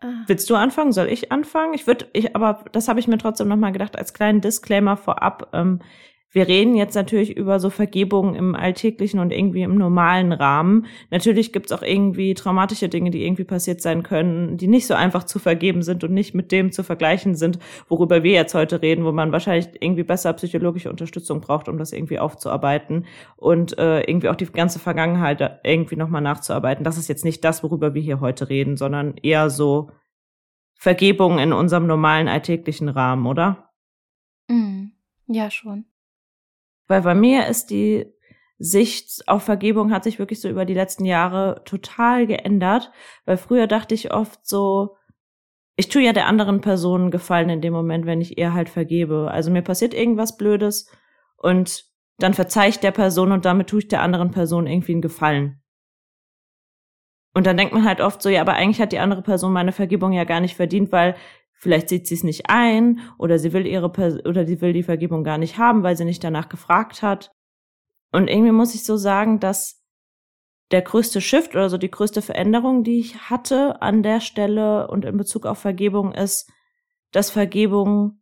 Ah. 0.00 0.24
Willst 0.26 0.50
du 0.50 0.56
anfangen? 0.56 0.90
Soll 0.90 1.06
ich 1.06 1.30
anfangen? 1.30 1.74
Ich 1.74 1.86
würde, 1.86 2.08
ich, 2.12 2.34
aber 2.34 2.64
das 2.72 2.88
habe 2.88 2.98
ich 2.98 3.06
mir 3.06 3.18
trotzdem 3.18 3.46
nochmal 3.46 3.70
gedacht, 3.70 3.96
als 3.96 4.12
kleinen 4.14 4.40
Disclaimer 4.40 4.96
vorab. 4.96 5.50
Ähm, 5.52 5.80
wir 6.32 6.48
reden 6.48 6.74
jetzt 6.74 6.94
natürlich 6.94 7.36
über 7.36 7.60
so 7.60 7.68
Vergebungen 7.68 8.34
im 8.34 8.54
alltäglichen 8.54 9.20
und 9.20 9.32
irgendwie 9.32 9.62
im 9.62 9.76
normalen 9.76 10.32
Rahmen. 10.32 10.86
Natürlich 11.10 11.52
gibt's 11.52 11.72
auch 11.72 11.82
irgendwie 11.82 12.32
traumatische 12.32 12.88
Dinge, 12.88 13.10
die 13.10 13.24
irgendwie 13.24 13.44
passiert 13.44 13.82
sein 13.82 14.02
können, 14.02 14.56
die 14.56 14.66
nicht 14.66 14.86
so 14.86 14.94
einfach 14.94 15.24
zu 15.24 15.38
vergeben 15.38 15.82
sind 15.82 16.02
und 16.04 16.12
nicht 16.12 16.34
mit 16.34 16.50
dem 16.50 16.72
zu 16.72 16.84
vergleichen 16.84 17.34
sind, 17.34 17.58
worüber 17.86 18.22
wir 18.22 18.32
jetzt 18.32 18.54
heute 18.54 18.80
reden, 18.80 19.04
wo 19.04 19.12
man 19.12 19.30
wahrscheinlich 19.30 19.68
irgendwie 19.80 20.04
besser 20.04 20.32
psychologische 20.32 20.88
Unterstützung 20.88 21.42
braucht, 21.42 21.68
um 21.68 21.76
das 21.76 21.92
irgendwie 21.92 22.18
aufzuarbeiten 22.18 23.04
und 23.36 23.76
äh, 23.78 24.00
irgendwie 24.00 24.30
auch 24.30 24.36
die 24.36 24.46
ganze 24.46 24.78
Vergangenheit 24.78 25.60
irgendwie 25.64 25.96
nochmal 25.96 26.22
nachzuarbeiten. 26.22 26.82
Das 26.82 26.96
ist 26.96 27.08
jetzt 27.08 27.26
nicht 27.26 27.44
das, 27.44 27.62
worüber 27.62 27.92
wir 27.92 28.00
hier 28.00 28.20
heute 28.20 28.48
reden, 28.48 28.78
sondern 28.78 29.16
eher 29.22 29.50
so 29.50 29.90
Vergebung 30.76 31.38
in 31.38 31.52
unserem 31.52 31.86
normalen 31.86 32.26
alltäglichen 32.26 32.88
Rahmen, 32.88 33.26
oder? 33.26 33.70
Mm, 34.48 34.86
ja, 35.26 35.50
schon. 35.50 35.84
Weil 36.92 37.00
bei 37.00 37.14
mir 37.14 37.46
ist 37.46 37.70
die 37.70 38.04
Sicht 38.58 39.26
auf 39.26 39.44
Vergebung 39.44 39.92
hat 39.92 40.04
sich 40.04 40.18
wirklich 40.18 40.42
so 40.42 40.50
über 40.50 40.66
die 40.66 40.74
letzten 40.74 41.06
Jahre 41.06 41.62
total 41.64 42.26
geändert, 42.26 42.92
weil 43.24 43.38
früher 43.38 43.66
dachte 43.66 43.94
ich 43.94 44.12
oft 44.12 44.46
so, 44.46 44.96
ich 45.74 45.88
tue 45.88 46.02
ja 46.02 46.12
der 46.12 46.26
anderen 46.26 46.60
Person 46.60 47.10
Gefallen 47.10 47.48
in 47.48 47.62
dem 47.62 47.72
Moment, 47.72 48.04
wenn 48.04 48.20
ich 48.20 48.36
ihr 48.36 48.52
halt 48.52 48.68
vergebe. 48.68 49.30
Also 49.30 49.50
mir 49.50 49.62
passiert 49.62 49.94
irgendwas 49.94 50.36
Blödes 50.36 50.94
und 51.38 51.86
dann 52.18 52.34
verzeih 52.34 52.68
ich 52.68 52.78
der 52.78 52.90
Person 52.90 53.32
und 53.32 53.46
damit 53.46 53.70
tue 53.70 53.78
ich 53.78 53.88
der 53.88 54.02
anderen 54.02 54.30
Person 54.30 54.66
irgendwie 54.66 54.92
einen 54.92 55.00
Gefallen. 55.00 55.62
Und 57.32 57.46
dann 57.46 57.56
denkt 57.56 57.72
man 57.72 57.86
halt 57.86 58.02
oft 58.02 58.20
so, 58.20 58.28
ja, 58.28 58.42
aber 58.42 58.52
eigentlich 58.52 58.82
hat 58.82 58.92
die 58.92 58.98
andere 58.98 59.22
Person 59.22 59.54
meine 59.54 59.72
Vergebung 59.72 60.12
ja 60.12 60.24
gar 60.24 60.40
nicht 60.40 60.56
verdient, 60.56 60.92
weil 60.92 61.16
Vielleicht 61.62 61.90
sieht 61.90 62.08
sie 62.08 62.16
es 62.16 62.24
nicht 62.24 62.50
ein 62.50 62.98
oder 63.18 63.38
sie 63.38 63.52
will 63.52 63.68
ihre 63.68 63.86
oder 63.86 64.44
sie 64.44 64.60
will 64.60 64.72
die 64.72 64.82
Vergebung 64.82 65.22
gar 65.22 65.38
nicht 65.38 65.58
haben, 65.58 65.84
weil 65.84 65.96
sie 65.96 66.04
nicht 66.04 66.24
danach 66.24 66.48
gefragt 66.48 67.02
hat. 67.02 67.30
Und 68.10 68.26
irgendwie 68.26 68.50
muss 68.50 68.74
ich 68.74 68.82
so 68.82 68.96
sagen, 68.96 69.38
dass 69.38 69.80
der 70.72 70.82
größte 70.82 71.20
Shift 71.20 71.54
oder 71.54 71.70
so 71.70 71.78
die 71.78 71.90
größte 71.90 72.20
Veränderung, 72.20 72.82
die 72.82 72.98
ich 72.98 73.30
hatte 73.30 73.80
an 73.80 74.02
der 74.02 74.18
Stelle 74.18 74.88
und 74.88 75.04
in 75.04 75.16
Bezug 75.16 75.46
auf 75.46 75.58
Vergebung 75.58 76.12
ist, 76.12 76.50
dass 77.12 77.30
Vergebung 77.30 78.20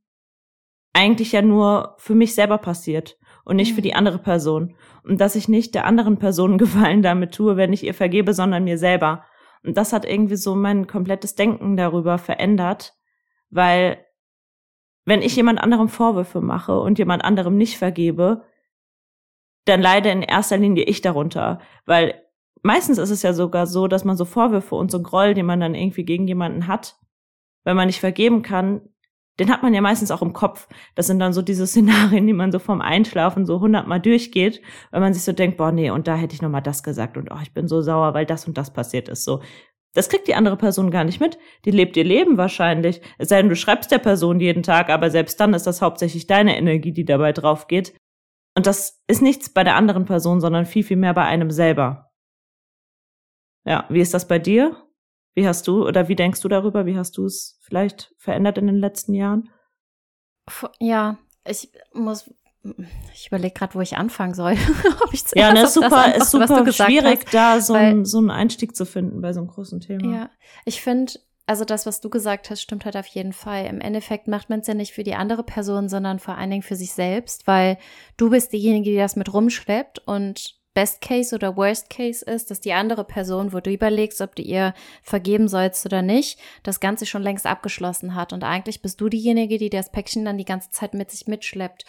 eigentlich 0.92 1.32
ja 1.32 1.40
nur 1.40 1.94
für 1.96 2.14
mich 2.14 2.34
selber 2.34 2.58
passiert 2.58 3.16
und 3.46 3.56
nicht 3.56 3.72
für 3.72 3.80
mhm. 3.80 3.84
die 3.84 3.94
andere 3.94 4.18
Person. 4.18 4.76
Und 5.02 5.18
dass 5.18 5.34
ich 5.34 5.48
nicht 5.48 5.74
der 5.74 5.86
anderen 5.86 6.18
Person 6.18 6.58
Gefallen 6.58 7.00
damit 7.00 7.32
tue, 7.32 7.56
wenn 7.56 7.72
ich 7.72 7.84
ihr 7.84 7.94
vergebe, 7.94 8.34
sondern 8.34 8.64
mir 8.64 8.76
selber. 8.76 9.24
Und 9.64 9.78
das 9.78 9.94
hat 9.94 10.04
irgendwie 10.04 10.36
so 10.36 10.54
mein 10.54 10.86
komplettes 10.86 11.36
Denken 11.36 11.78
darüber 11.78 12.18
verändert, 12.18 12.99
weil 13.50 14.04
wenn 15.04 15.22
ich 15.22 15.36
jemand 15.36 15.60
anderem 15.60 15.88
Vorwürfe 15.88 16.40
mache 16.40 16.78
und 16.78 16.98
jemand 16.98 17.24
anderem 17.24 17.56
nicht 17.56 17.78
vergebe, 17.78 18.44
dann 19.64 19.80
leide 19.80 20.10
in 20.10 20.22
erster 20.22 20.56
Linie 20.56 20.84
ich 20.84 21.00
darunter, 21.00 21.60
weil 21.86 22.22
meistens 22.62 22.98
ist 22.98 23.10
es 23.10 23.22
ja 23.22 23.32
sogar 23.32 23.66
so, 23.66 23.88
dass 23.88 24.04
man 24.04 24.16
so 24.16 24.24
Vorwürfe 24.24 24.74
und 24.74 24.90
so 24.90 25.02
Groll, 25.02 25.34
den 25.34 25.46
man 25.46 25.60
dann 25.60 25.74
irgendwie 25.74 26.04
gegen 26.04 26.26
jemanden 26.28 26.66
hat, 26.66 26.98
wenn 27.64 27.76
man 27.76 27.86
nicht 27.86 28.00
vergeben 28.00 28.42
kann, 28.42 28.82
den 29.38 29.50
hat 29.50 29.62
man 29.62 29.72
ja 29.72 29.80
meistens 29.80 30.10
auch 30.10 30.20
im 30.20 30.34
Kopf. 30.34 30.68
Das 30.94 31.06
sind 31.06 31.18
dann 31.18 31.32
so 31.32 31.40
diese 31.40 31.66
Szenarien, 31.66 32.26
die 32.26 32.34
man 32.34 32.52
so 32.52 32.58
vom 32.58 32.82
Einschlafen 32.82 33.46
so 33.46 33.60
hundertmal 33.60 34.00
durchgeht, 34.00 34.60
weil 34.90 35.00
man 35.00 35.14
sich 35.14 35.22
so 35.22 35.32
denkt, 35.32 35.56
boah, 35.56 35.72
nee, 35.72 35.90
und 35.90 36.06
da 36.06 36.14
hätte 36.14 36.34
ich 36.34 36.42
noch 36.42 36.50
mal 36.50 36.60
das 36.60 36.82
gesagt 36.82 37.16
und 37.16 37.30
oh, 37.30 37.38
ich 37.42 37.54
bin 37.54 37.66
so 37.66 37.80
sauer, 37.80 38.12
weil 38.12 38.26
das 38.26 38.46
und 38.46 38.58
das 38.58 38.72
passiert 38.72 39.08
ist. 39.08 39.24
So, 39.24 39.40
das 39.92 40.08
kriegt 40.08 40.28
die 40.28 40.34
andere 40.34 40.56
Person 40.56 40.90
gar 40.90 41.04
nicht 41.04 41.20
mit. 41.20 41.38
Die 41.64 41.70
lebt 41.70 41.96
ihr 41.96 42.04
Leben 42.04 42.36
wahrscheinlich. 42.36 43.00
Es 43.18 43.28
sei 43.28 43.40
denn, 43.40 43.48
du 43.48 43.56
schreibst 43.56 43.90
der 43.90 43.98
Person 43.98 44.40
jeden 44.40 44.62
Tag, 44.62 44.88
aber 44.88 45.10
selbst 45.10 45.40
dann 45.40 45.54
ist 45.54 45.66
das 45.66 45.82
hauptsächlich 45.82 46.26
deine 46.26 46.56
Energie, 46.56 46.92
die 46.92 47.04
dabei 47.04 47.32
drauf 47.32 47.66
geht. 47.66 47.96
Und 48.56 48.66
das 48.66 49.02
ist 49.06 49.22
nichts 49.22 49.52
bei 49.52 49.64
der 49.64 49.76
anderen 49.76 50.04
Person, 50.04 50.40
sondern 50.40 50.66
viel, 50.66 50.84
viel 50.84 50.96
mehr 50.96 51.14
bei 51.14 51.24
einem 51.24 51.50
selber. 51.50 52.10
Ja, 53.64 53.86
wie 53.88 54.00
ist 54.00 54.14
das 54.14 54.28
bei 54.28 54.38
dir? 54.38 54.76
Wie 55.34 55.46
hast 55.46 55.66
du 55.66 55.86
oder 55.86 56.08
wie 56.08 56.16
denkst 56.16 56.40
du 56.40 56.48
darüber? 56.48 56.86
Wie 56.86 56.96
hast 56.96 57.16
du 57.16 57.24
es 57.24 57.58
vielleicht 57.62 58.14
verändert 58.18 58.58
in 58.58 58.66
den 58.66 58.78
letzten 58.78 59.14
Jahren? 59.14 59.50
Ja, 60.78 61.18
ich 61.44 61.70
muss 61.92 62.32
ich 63.14 63.28
überlege 63.28 63.54
gerade, 63.54 63.74
wo 63.74 63.80
ich 63.80 63.96
anfangen 63.96 64.34
soll. 64.34 64.52
Ob 65.04 65.14
ich 65.14 65.24
ja, 65.34 65.52
ne, 65.52 65.62
ist 65.62 65.74
super, 65.74 66.14
ist 66.14 66.30
super 66.30 66.70
schwierig, 66.72 67.20
hast, 67.24 67.34
da 67.34 67.60
so, 67.60 67.74
weil, 67.74 67.86
ein, 67.86 68.04
so 68.04 68.18
einen 68.18 68.30
Einstieg 68.30 68.76
zu 68.76 68.84
finden 68.84 69.20
bei 69.22 69.32
so 69.32 69.40
einem 69.40 69.48
großen 69.48 69.80
Thema. 69.80 70.14
Ja, 70.14 70.30
ich 70.64 70.82
finde, 70.82 71.14
also 71.46 71.64
das, 71.64 71.86
was 71.86 72.00
du 72.00 72.10
gesagt 72.10 72.50
hast, 72.50 72.60
stimmt 72.60 72.84
halt 72.84 72.96
auf 72.96 73.06
jeden 73.06 73.32
Fall. 73.32 73.66
Im 73.66 73.80
Endeffekt 73.80 74.28
macht 74.28 74.50
man 74.50 74.60
es 74.60 74.66
ja 74.66 74.74
nicht 74.74 74.92
für 74.92 75.02
die 75.02 75.14
andere 75.14 75.42
Person, 75.42 75.88
sondern 75.88 76.18
vor 76.18 76.36
allen 76.36 76.50
Dingen 76.50 76.62
für 76.62 76.76
sich 76.76 76.92
selbst, 76.92 77.46
weil 77.46 77.78
du 78.16 78.30
bist 78.30 78.52
diejenige, 78.52 78.90
die 78.90 78.96
das 78.96 79.16
mit 79.16 79.32
rumschleppt 79.32 80.00
und 80.06 80.59
Best 80.72 81.00
Case 81.00 81.34
oder 81.34 81.56
Worst 81.56 81.90
Case 81.90 82.24
ist, 82.24 82.50
dass 82.50 82.60
die 82.60 82.72
andere 82.72 83.04
Person, 83.04 83.52
wo 83.52 83.60
du 83.60 83.72
überlegst, 83.72 84.20
ob 84.20 84.36
du 84.36 84.42
ihr 84.42 84.72
vergeben 85.02 85.48
sollst 85.48 85.84
oder 85.84 86.02
nicht, 86.02 86.38
das 86.62 86.78
Ganze 86.78 87.06
schon 87.06 87.22
längst 87.22 87.46
abgeschlossen 87.46 88.14
hat. 88.14 88.32
Und 88.32 88.44
eigentlich 88.44 88.80
bist 88.80 89.00
du 89.00 89.08
diejenige, 89.08 89.58
die 89.58 89.70
das 89.70 89.90
Päckchen 89.90 90.24
dann 90.24 90.38
die 90.38 90.44
ganze 90.44 90.70
Zeit 90.70 90.94
mit 90.94 91.10
sich 91.10 91.26
mitschleppt. 91.26 91.84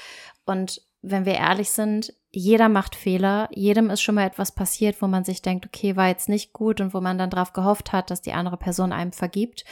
Und 0.46 0.82
wenn 1.04 1.26
wir 1.26 1.36
ehrlich 1.36 1.70
sind, 1.72 2.14
jeder 2.32 2.70
macht 2.70 2.96
Fehler, 2.96 3.50
jedem 3.52 3.90
ist 3.90 4.02
schon 4.02 4.16
mal 4.16 4.26
etwas 4.26 4.54
passiert, 4.54 5.02
wo 5.02 5.08
man 5.08 5.24
sich 5.24 5.42
denkt, 5.42 5.66
okay, 5.66 5.96
war 5.96 6.08
jetzt 6.08 6.30
nicht 6.30 6.54
gut 6.54 6.82
und 6.82 6.94
wo 6.94 7.02
man 7.02 7.18
dann 7.18 7.30
darauf 7.30 7.54
gehofft 7.54 7.92
hat, 7.92 8.10
dass 8.10 8.22
die 8.22 8.34
andere 8.34 8.58
Person 8.58 8.92
einem 8.92 9.12
vergibt. 9.12 9.66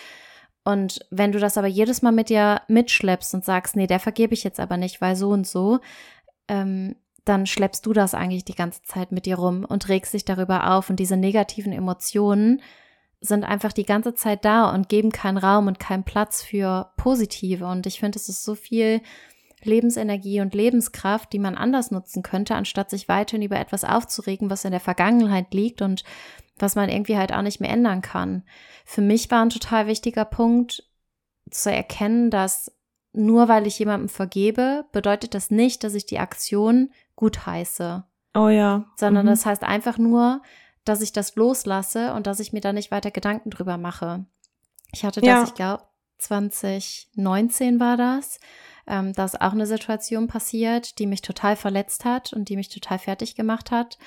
Und 0.64 1.06
wenn 1.10 1.32
du 1.32 1.40
das 1.40 1.58
aber 1.58 1.68
jedes 1.68 2.02
Mal 2.02 2.12
mit 2.12 2.30
dir 2.30 2.62
mitschleppst 2.68 3.34
und 3.34 3.46
sagst, 3.46 3.76
nee, 3.76 3.88
der 3.88 4.00
vergebe 4.00 4.34
ich 4.34 4.44
jetzt 4.44 4.60
aber 4.60 4.78
nicht, 4.78 5.02
weil 5.02 5.16
so 5.16 5.30
und 5.30 5.48
so, 5.48 5.80
ähm, 6.48 6.96
dann 7.30 7.46
schleppst 7.46 7.86
du 7.86 7.94
das 7.94 8.16
eigentlich 8.16 8.44
die 8.44 8.56
ganze 8.56 8.82
Zeit 8.82 9.12
mit 9.12 9.28
dir 9.28 9.38
rum 9.38 9.64
und 9.64 9.88
regst 9.88 10.14
dich 10.16 10.26
darüber 10.26 10.72
auf. 10.72 10.90
Und 10.90 10.96
diese 10.96 11.16
negativen 11.16 11.72
Emotionen 11.72 12.62
sind 13.22 13.44
einfach 13.44 13.72
die 13.72 13.86
ganze 13.86 14.16
Zeit 14.16 14.44
da 14.46 14.74
und 14.74 14.90
geben 14.90 15.12
keinen 15.12 15.38
Raum 15.38 15.68
und 15.68 15.80
keinen 15.80 16.04
Platz 16.04 16.42
für 16.42 16.92
positive. 16.98 17.68
Und 17.68 17.86
ich 17.86 18.00
finde, 18.00 18.18
es 18.18 18.30
ist 18.30 18.44
so 18.44 18.56
viel 18.56 19.02
Lebensenergie 19.62 20.42
und 20.42 20.56
Lebenskraft, 20.56 21.32
die 21.32 21.40
man 21.40 21.56
anders 21.56 21.92
nutzen 21.92 22.24
könnte, 22.24 22.56
anstatt 22.56 22.90
sich 22.90 23.08
weiterhin 23.08 23.44
über 23.44 23.60
etwas 23.60 23.84
aufzuregen, 23.84 24.50
was 24.50 24.66
in 24.66 24.72
der 24.72 24.80
Vergangenheit 24.80 25.54
liegt 25.54 25.84
und 25.84 26.04
was 26.58 26.76
man 26.76 26.90
irgendwie 26.90 27.18
halt 27.18 27.32
auch 27.32 27.42
nicht 27.44 27.60
mehr 27.60 27.70
ändern 27.70 28.02
kann. 28.02 28.44
Für 28.86 29.02
mich 29.02 29.30
war 29.30 29.44
ein 29.44 29.50
total 29.50 29.86
wichtiger 29.86 30.26
Punkt 30.26 30.84
zu 31.52 31.72
erkennen, 31.72 32.32
dass 32.32 32.72
nur 33.12 33.48
weil 33.48 33.68
ich 33.68 33.80
jemandem 33.80 34.10
vergebe, 34.10 34.86
bedeutet 34.92 35.34
das 35.34 35.52
nicht, 35.52 35.84
dass 35.84 35.96
ich 35.96 36.06
die 36.06 36.20
Aktion 36.20 36.92
gut 37.20 37.46
heiße. 37.46 38.06
Oh 38.34 38.48
ja. 38.48 38.86
Sondern 38.96 39.26
mhm. 39.26 39.32
das 39.32 39.46
heißt 39.46 39.64
einfach 39.64 39.98
nur, 39.98 40.42
dass 40.86 41.02
ich 41.02 41.12
das 41.12 41.36
loslasse 41.36 42.14
und 42.14 42.28
dass 42.28 42.40
ich 42.40 42.54
mir 42.54 42.62
da 42.62 42.72
nicht 42.72 42.92
weiter 42.92 43.12
Gedanken 43.12 43.50
drüber 43.50 43.78
mache. 43.78 44.26
Ich 44.94 45.04
hatte 45.04 45.20
das, 45.20 45.28
ja. 45.28 45.44
ich 45.44 45.54
glaube, 45.54 45.84
2019 46.20 47.82
war 47.82 47.98
das. 47.98 48.40
Ähm, 48.88 49.12
da 49.12 49.26
ist 49.26 49.42
auch 49.42 49.52
eine 49.52 49.66
Situation 49.66 50.28
passiert, 50.28 50.98
die 50.98 51.08
mich 51.08 51.22
total 51.22 51.58
verletzt 51.58 52.06
hat 52.06 52.32
und 52.32 52.48
die 52.48 52.56
mich 52.56 52.70
total 52.70 53.00
fertig 53.00 53.36
gemacht 53.36 53.70
hat. 53.70 53.98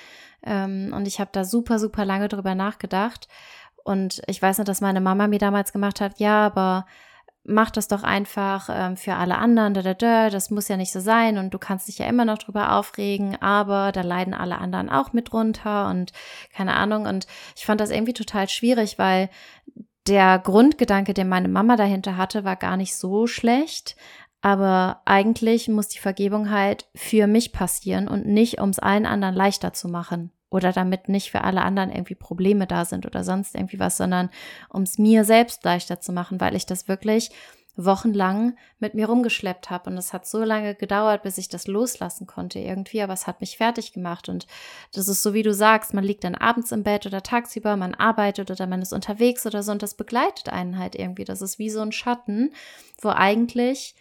Ähm, 0.41 0.91
und 0.91 1.07
ich 1.07 1.19
habe 1.19 1.29
da 1.31 1.45
super, 1.45 1.77
super 1.77 2.05
lange 2.05 2.29
drüber 2.29 2.55
nachgedacht. 2.55 3.27
Und 3.83 4.23
ich 4.25 4.41
weiß 4.41 4.57
noch, 4.57 4.65
dass 4.65 4.81
meine 4.81 5.01
Mama 5.01 5.27
mir 5.27 5.37
damals 5.37 5.71
gemacht 5.71 6.01
hat, 6.01 6.19
ja, 6.19 6.43
aber 6.47 6.87
mach 7.45 7.71
das 7.71 7.87
doch 7.87 8.03
einfach 8.03 8.69
ähm, 8.71 8.97
für 8.97 9.15
alle 9.15 9.37
anderen, 9.37 9.73
da, 9.73 9.81
da, 9.81 9.93
da, 9.93 10.29
das 10.29 10.49
muss 10.49 10.67
ja 10.67 10.77
nicht 10.77 10.91
so 10.91 10.99
sein 10.99 11.37
und 11.37 11.53
du 11.53 11.59
kannst 11.59 11.87
dich 11.87 11.97
ja 11.97 12.07
immer 12.07 12.25
noch 12.25 12.37
drüber 12.37 12.73
aufregen, 12.73 13.41
aber 13.41 13.91
da 13.91 14.01
leiden 14.01 14.33
alle 14.33 14.57
anderen 14.57 14.89
auch 14.89 15.13
mit 15.13 15.33
runter 15.33 15.89
und 15.89 16.13
keine 16.53 16.75
Ahnung. 16.75 17.05
Und 17.05 17.27
ich 17.55 17.65
fand 17.65 17.81
das 17.81 17.91
irgendwie 17.91 18.13
total 18.13 18.47
schwierig, 18.47 18.97
weil 18.97 19.29
der 20.07 20.39
Grundgedanke, 20.39 21.13
den 21.13 21.29
meine 21.29 21.49
Mama 21.49 21.75
dahinter 21.75 22.17
hatte, 22.17 22.43
war 22.43 22.55
gar 22.55 22.77
nicht 22.77 22.95
so 22.95 23.27
schlecht. 23.27 23.95
Aber 24.41 25.01
eigentlich 25.05 25.69
muss 25.69 25.87
die 25.87 25.99
Vergebung 25.99 26.49
halt 26.49 26.89
für 26.95 27.27
mich 27.27 27.53
passieren 27.53 28.09
und 28.09 28.25
nicht, 28.25 28.59
um 28.59 28.69
es 28.69 28.79
allen 28.79 29.05
anderen 29.05 29.35
leichter 29.35 29.71
zu 29.71 29.87
machen 29.87 30.31
oder 30.53 30.71
damit 30.71 31.09
nicht 31.09 31.31
für 31.31 31.43
alle 31.43 31.63
anderen 31.63 31.91
irgendwie 31.91 32.15
Probleme 32.15 32.67
da 32.67 32.85
sind 32.85 33.05
oder 33.05 33.23
sonst 33.23 33.55
irgendwie 33.55 33.79
was, 33.79 33.97
sondern 33.97 34.29
um 34.69 34.83
es 34.83 34.97
mir 34.97 35.25
selbst 35.25 35.63
leichter 35.63 35.99
zu 35.99 36.13
machen, 36.13 36.39
weil 36.39 36.55
ich 36.55 36.65
das 36.65 36.87
wirklich 36.87 37.31
wochenlang 37.75 38.55
mit 38.77 38.93
mir 38.93 39.07
rumgeschleppt 39.07 39.71
habe. 39.71 39.89
Und 39.89 39.97
es 39.97 40.13
hat 40.13 40.27
so 40.27 40.43
lange 40.43 40.75
gedauert, 40.75 41.23
bis 41.23 41.39
ich 41.39 41.49
das 41.49 41.65
loslassen 41.65 42.27
konnte 42.27 42.59
irgendwie, 42.59 43.01
aber 43.01 43.13
es 43.13 43.25
hat 43.25 43.41
mich 43.41 43.57
fertig 43.57 43.93
gemacht. 43.93 44.29
Und 44.29 44.45
das 44.93 45.07
ist 45.07 45.23
so 45.23 45.33
wie 45.33 45.41
du 45.41 45.55
sagst, 45.55 45.93
man 45.95 46.03
liegt 46.03 46.23
dann 46.23 46.35
abends 46.35 46.71
im 46.71 46.83
Bett 46.83 47.07
oder 47.07 47.23
tagsüber, 47.23 47.75
man 47.75 47.95
arbeitet 47.95 48.51
oder 48.51 48.67
man 48.67 48.83
ist 48.83 48.93
unterwegs 48.93 49.45
oder 49.47 49.63
so 49.63 49.71
und 49.71 49.81
das 49.81 49.95
begleitet 49.95 50.49
einen 50.49 50.77
halt 50.77 50.93
irgendwie, 50.93 51.25
das 51.25 51.41
ist 51.41 51.57
wie 51.57 51.71
so 51.71 51.81
ein 51.81 51.91
Schatten, 51.91 52.53
wo 53.01 53.09
eigentlich 53.09 53.95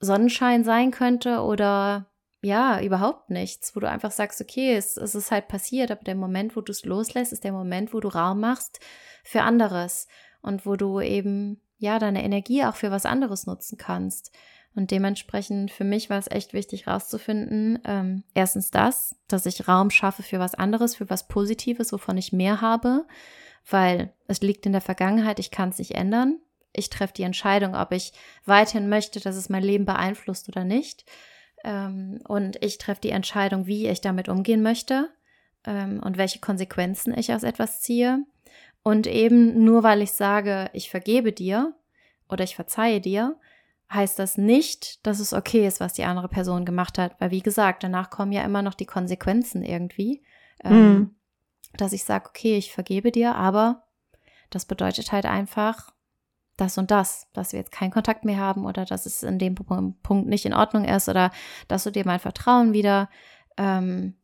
Sonnenschein 0.00 0.64
sein 0.64 0.90
könnte 0.90 1.40
oder 1.42 2.06
ja, 2.44 2.80
überhaupt 2.80 3.30
nichts, 3.30 3.74
wo 3.74 3.80
du 3.80 3.88
einfach 3.88 4.10
sagst, 4.10 4.40
okay, 4.40 4.74
es, 4.76 4.96
es 4.96 5.14
ist 5.14 5.30
halt 5.30 5.48
passiert, 5.48 5.90
aber 5.90 6.04
der 6.04 6.14
Moment, 6.14 6.56
wo 6.56 6.60
du 6.60 6.72
es 6.72 6.84
loslässt, 6.84 7.32
ist 7.32 7.44
der 7.44 7.52
Moment, 7.52 7.92
wo 7.94 8.00
du 8.00 8.08
Raum 8.08 8.40
machst 8.40 8.80
für 9.22 9.42
anderes 9.42 10.06
und 10.42 10.66
wo 10.66 10.76
du 10.76 11.00
eben, 11.00 11.60
ja, 11.78 11.98
deine 11.98 12.22
Energie 12.22 12.64
auch 12.64 12.76
für 12.76 12.90
was 12.90 13.06
anderes 13.06 13.46
nutzen 13.46 13.78
kannst. 13.78 14.30
Und 14.74 14.90
dementsprechend 14.90 15.70
für 15.70 15.84
mich 15.84 16.10
war 16.10 16.18
es 16.18 16.30
echt 16.30 16.52
wichtig 16.52 16.86
rauszufinden, 16.86 17.78
ähm, 17.84 18.24
erstens 18.34 18.70
das, 18.70 19.14
dass 19.28 19.46
ich 19.46 19.68
Raum 19.68 19.90
schaffe 19.90 20.22
für 20.22 20.40
was 20.40 20.54
anderes, 20.54 20.96
für 20.96 21.08
was 21.08 21.28
Positives, 21.28 21.92
wovon 21.92 22.16
ich 22.16 22.32
mehr 22.32 22.60
habe, 22.60 23.06
weil 23.70 24.12
es 24.26 24.40
liegt 24.40 24.66
in 24.66 24.72
der 24.72 24.80
Vergangenheit, 24.80 25.38
ich 25.38 25.50
kann 25.50 25.68
es 25.68 25.78
nicht 25.78 25.92
ändern. 25.92 26.40
Ich 26.72 26.90
treffe 26.90 27.14
die 27.14 27.22
Entscheidung, 27.22 27.76
ob 27.76 27.92
ich 27.92 28.12
weiterhin 28.44 28.88
möchte, 28.88 29.20
dass 29.20 29.36
es 29.36 29.48
mein 29.48 29.62
Leben 29.62 29.84
beeinflusst 29.84 30.48
oder 30.48 30.64
nicht. 30.64 31.04
Ähm, 31.64 32.20
und 32.28 32.62
ich 32.62 32.78
treffe 32.78 33.00
die 33.00 33.10
Entscheidung, 33.10 33.66
wie 33.66 33.88
ich 33.88 34.00
damit 34.00 34.28
umgehen 34.28 34.62
möchte 34.62 35.08
ähm, 35.66 36.00
und 36.04 36.18
welche 36.18 36.38
Konsequenzen 36.38 37.16
ich 37.16 37.32
aus 37.32 37.42
etwas 37.42 37.80
ziehe. 37.80 38.24
Und 38.82 39.06
eben 39.06 39.64
nur 39.64 39.82
weil 39.82 40.02
ich 40.02 40.12
sage, 40.12 40.68
ich 40.74 40.90
vergebe 40.90 41.32
dir 41.32 41.74
oder 42.28 42.44
ich 42.44 42.54
verzeihe 42.54 43.00
dir, 43.00 43.36
heißt 43.90 44.18
das 44.18 44.36
nicht, 44.36 45.06
dass 45.06 45.20
es 45.20 45.32
okay 45.32 45.66
ist, 45.66 45.80
was 45.80 45.94
die 45.94 46.04
andere 46.04 46.28
Person 46.28 46.66
gemacht 46.66 46.98
hat. 46.98 47.18
Weil 47.18 47.30
wie 47.30 47.42
gesagt, 47.42 47.82
danach 47.82 48.10
kommen 48.10 48.32
ja 48.32 48.44
immer 48.44 48.60
noch 48.60 48.74
die 48.74 48.86
Konsequenzen 48.86 49.62
irgendwie. 49.62 50.22
Ähm, 50.62 50.92
mhm. 50.92 51.14
Dass 51.76 51.92
ich 51.92 52.04
sage, 52.04 52.28
okay, 52.28 52.58
ich 52.58 52.72
vergebe 52.72 53.10
dir, 53.10 53.34
aber 53.34 53.84
das 54.50 54.66
bedeutet 54.66 55.12
halt 55.12 55.24
einfach, 55.24 55.93
das 56.56 56.78
und 56.78 56.90
das, 56.90 57.28
dass 57.32 57.52
wir 57.52 57.58
jetzt 57.58 57.72
keinen 57.72 57.90
Kontakt 57.90 58.24
mehr 58.24 58.38
haben 58.38 58.64
oder 58.64 58.84
dass 58.84 59.06
es 59.06 59.22
in 59.22 59.38
dem 59.38 59.54
Punkt 59.54 60.28
nicht 60.28 60.46
in 60.46 60.54
Ordnung 60.54 60.84
ist 60.84 61.08
oder 61.08 61.30
dass 61.68 61.84
du 61.84 61.90
dir 61.90 62.04
mein 62.06 62.20
Vertrauen 62.20 62.72
wieder 62.72 63.08
ähm, 63.56 64.14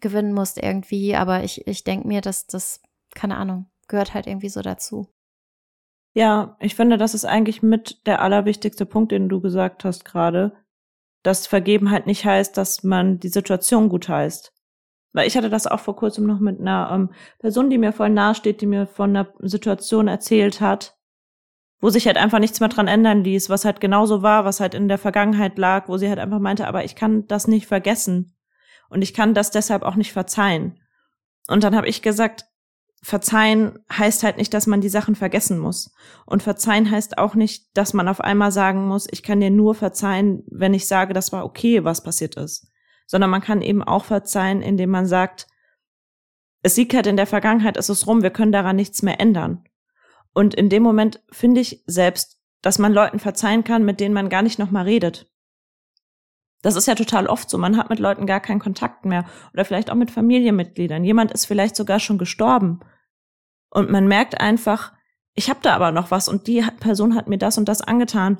gewinnen 0.00 0.32
musst 0.32 0.58
irgendwie. 0.62 1.16
Aber 1.16 1.42
ich, 1.42 1.66
ich 1.66 1.84
denke 1.84 2.06
mir, 2.06 2.20
dass 2.20 2.46
das, 2.46 2.82
keine 3.14 3.36
Ahnung, 3.36 3.66
gehört 3.88 4.14
halt 4.14 4.26
irgendwie 4.26 4.48
so 4.48 4.62
dazu. 4.62 5.08
Ja, 6.12 6.56
ich 6.58 6.74
finde, 6.74 6.98
das 6.98 7.14
ist 7.14 7.24
eigentlich 7.24 7.62
mit 7.62 8.06
der 8.06 8.20
allerwichtigste 8.20 8.84
Punkt, 8.84 9.12
den 9.12 9.28
du 9.28 9.40
gesagt 9.40 9.84
hast 9.84 10.04
gerade, 10.04 10.52
dass 11.22 11.46
Vergeben 11.46 11.90
halt 11.90 12.06
nicht 12.06 12.24
heißt, 12.24 12.56
dass 12.56 12.82
man 12.82 13.20
die 13.20 13.28
Situation 13.28 13.88
gut 13.88 14.08
heißt. 14.08 14.52
Weil 15.12 15.26
ich 15.26 15.36
hatte 15.36 15.50
das 15.50 15.66
auch 15.66 15.80
vor 15.80 15.96
kurzem 15.96 16.26
noch 16.26 16.40
mit 16.40 16.60
einer 16.60 16.90
ähm, 16.92 17.10
Person, 17.38 17.70
die 17.70 17.78
mir 17.78 17.92
voll 17.92 18.10
nahe 18.10 18.34
steht, 18.34 18.60
die 18.60 18.66
mir 18.66 18.86
von 18.86 19.10
einer 19.10 19.32
Situation 19.40 20.08
erzählt 20.08 20.60
hat, 20.60 20.96
wo 21.80 21.90
sich 21.90 22.06
halt 22.06 22.16
einfach 22.16 22.38
nichts 22.38 22.60
mehr 22.60 22.68
dran 22.68 22.88
ändern 22.88 23.24
ließ, 23.24 23.48
was 23.48 23.64
halt 23.64 23.80
genauso 23.80 24.22
war, 24.22 24.44
was 24.44 24.60
halt 24.60 24.74
in 24.74 24.88
der 24.88 24.98
Vergangenheit 24.98 25.58
lag, 25.58 25.88
wo 25.88 25.96
sie 25.96 26.08
halt 26.08 26.18
einfach 26.18 26.38
meinte, 26.38 26.66
aber 26.66 26.84
ich 26.84 26.94
kann 26.94 27.26
das 27.26 27.48
nicht 27.48 27.66
vergessen 27.66 28.36
und 28.88 29.02
ich 29.02 29.14
kann 29.14 29.34
das 29.34 29.50
deshalb 29.50 29.82
auch 29.82 29.96
nicht 29.96 30.12
verzeihen. 30.12 30.80
Und 31.48 31.64
dann 31.64 31.74
habe 31.74 31.88
ich 31.88 32.02
gesagt, 32.02 32.44
verzeihen 33.02 33.78
heißt 33.90 34.22
halt 34.22 34.36
nicht, 34.36 34.52
dass 34.52 34.66
man 34.66 34.80
die 34.80 34.88
Sachen 34.88 35.14
vergessen 35.14 35.58
muss. 35.58 35.92
Und 36.26 36.42
verzeihen 36.42 36.90
heißt 36.90 37.18
auch 37.18 37.34
nicht, 37.34 37.76
dass 37.76 37.94
man 37.94 38.08
auf 38.08 38.20
einmal 38.20 38.52
sagen 38.52 38.86
muss, 38.86 39.06
ich 39.10 39.22
kann 39.22 39.40
dir 39.40 39.50
nur 39.50 39.74
verzeihen, 39.74 40.44
wenn 40.50 40.74
ich 40.74 40.86
sage, 40.86 41.14
das 41.14 41.32
war 41.32 41.44
okay, 41.44 41.82
was 41.82 42.02
passiert 42.02 42.36
ist. 42.36 42.70
Sondern 43.06 43.30
man 43.30 43.40
kann 43.40 43.62
eben 43.62 43.82
auch 43.82 44.04
verzeihen, 44.04 44.60
indem 44.60 44.90
man 44.90 45.06
sagt, 45.06 45.46
es 46.62 46.76
liegt 46.76 46.92
halt 46.92 47.06
in 47.06 47.16
der 47.16 47.26
Vergangenheit, 47.26 47.78
es 47.78 47.88
ist 47.88 48.06
rum, 48.06 48.22
wir 48.22 48.30
können 48.30 48.52
daran 48.52 48.76
nichts 48.76 49.02
mehr 49.02 49.18
ändern. 49.18 49.64
Und 50.32 50.54
in 50.54 50.68
dem 50.68 50.82
Moment 50.82 51.20
finde 51.30 51.60
ich 51.60 51.82
selbst, 51.86 52.40
dass 52.62 52.78
man 52.78 52.92
Leuten 52.92 53.18
verzeihen 53.18 53.64
kann, 53.64 53.84
mit 53.84 54.00
denen 54.00 54.14
man 54.14 54.28
gar 54.28 54.42
nicht 54.42 54.58
nochmal 54.58 54.84
redet. 54.84 55.30
Das 56.62 56.76
ist 56.76 56.86
ja 56.86 56.94
total 56.94 57.26
oft 57.26 57.48
so. 57.48 57.56
Man 57.56 57.76
hat 57.76 57.88
mit 57.88 57.98
Leuten 57.98 58.26
gar 58.26 58.40
keinen 58.40 58.60
Kontakt 58.60 59.04
mehr 59.04 59.24
oder 59.52 59.64
vielleicht 59.64 59.90
auch 59.90 59.94
mit 59.94 60.10
Familienmitgliedern. 60.10 61.04
Jemand 61.04 61.32
ist 61.32 61.46
vielleicht 61.46 61.74
sogar 61.74 62.00
schon 62.00 62.18
gestorben. 62.18 62.80
Und 63.70 63.90
man 63.90 64.06
merkt 64.06 64.40
einfach, 64.40 64.92
ich 65.34 65.48
habe 65.48 65.60
da 65.62 65.74
aber 65.74 65.92
noch 65.92 66.10
was 66.10 66.28
und 66.28 66.46
die 66.46 66.62
Person 66.80 67.14
hat 67.14 67.28
mir 67.28 67.38
das 67.38 67.56
und 67.56 67.68
das 67.68 67.80
angetan. 67.80 68.38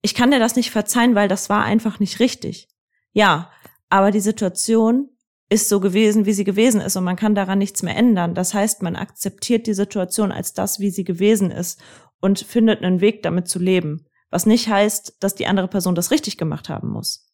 Ich 0.00 0.14
kann 0.14 0.32
dir 0.32 0.40
das 0.40 0.56
nicht 0.56 0.70
verzeihen, 0.70 1.14
weil 1.14 1.28
das 1.28 1.48
war 1.50 1.62
einfach 1.62 2.00
nicht 2.00 2.18
richtig. 2.18 2.68
Ja, 3.12 3.50
aber 3.90 4.10
die 4.10 4.20
Situation 4.20 5.10
ist 5.52 5.68
so 5.68 5.80
gewesen, 5.80 6.24
wie 6.24 6.32
sie 6.32 6.44
gewesen 6.44 6.80
ist 6.80 6.96
und 6.96 7.04
man 7.04 7.16
kann 7.16 7.34
daran 7.34 7.58
nichts 7.58 7.82
mehr 7.82 7.96
ändern. 7.96 8.34
Das 8.34 8.54
heißt, 8.54 8.82
man 8.82 8.96
akzeptiert 8.96 9.66
die 9.66 9.74
Situation 9.74 10.32
als 10.32 10.54
das, 10.54 10.80
wie 10.80 10.90
sie 10.90 11.04
gewesen 11.04 11.50
ist 11.50 11.78
und 12.20 12.40
findet 12.40 12.82
einen 12.82 13.02
Weg, 13.02 13.22
damit 13.22 13.48
zu 13.48 13.58
leben. 13.58 14.06
Was 14.30 14.46
nicht 14.46 14.68
heißt, 14.68 15.18
dass 15.20 15.34
die 15.34 15.46
andere 15.46 15.68
Person 15.68 15.94
das 15.94 16.10
richtig 16.10 16.38
gemacht 16.38 16.70
haben 16.70 16.88
muss. 16.88 17.30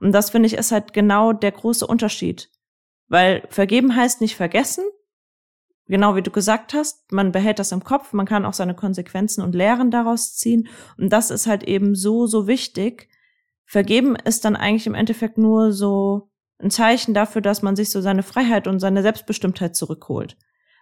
Und 0.00 0.12
das 0.12 0.30
finde 0.30 0.48
ich 0.48 0.54
ist 0.54 0.70
halt 0.70 0.92
genau 0.92 1.32
der 1.32 1.52
große 1.52 1.86
Unterschied. 1.86 2.50
Weil 3.08 3.46
vergeben 3.48 3.96
heißt 3.96 4.20
nicht 4.20 4.36
vergessen. 4.36 4.84
Genau 5.86 6.14
wie 6.14 6.22
du 6.22 6.30
gesagt 6.30 6.74
hast, 6.74 7.10
man 7.10 7.32
behält 7.32 7.58
das 7.58 7.72
im 7.72 7.82
Kopf, 7.82 8.12
man 8.12 8.26
kann 8.26 8.44
auch 8.44 8.52
seine 8.52 8.74
Konsequenzen 8.74 9.42
und 9.42 9.54
Lehren 9.54 9.90
daraus 9.90 10.36
ziehen. 10.36 10.68
Und 10.98 11.10
das 11.10 11.30
ist 11.30 11.46
halt 11.46 11.64
eben 11.64 11.94
so, 11.94 12.26
so 12.26 12.46
wichtig. 12.46 13.08
Vergeben 13.64 14.14
ist 14.14 14.44
dann 14.44 14.56
eigentlich 14.56 14.86
im 14.86 14.94
Endeffekt 14.94 15.38
nur 15.38 15.72
so 15.72 16.31
ein 16.62 16.70
Zeichen 16.70 17.14
dafür, 17.14 17.42
dass 17.42 17.62
man 17.62 17.76
sich 17.76 17.90
so 17.90 18.00
seine 18.00 18.22
Freiheit 18.22 18.66
und 18.66 18.78
seine 18.78 19.02
Selbstbestimmtheit 19.02 19.74
zurückholt. 19.76 20.36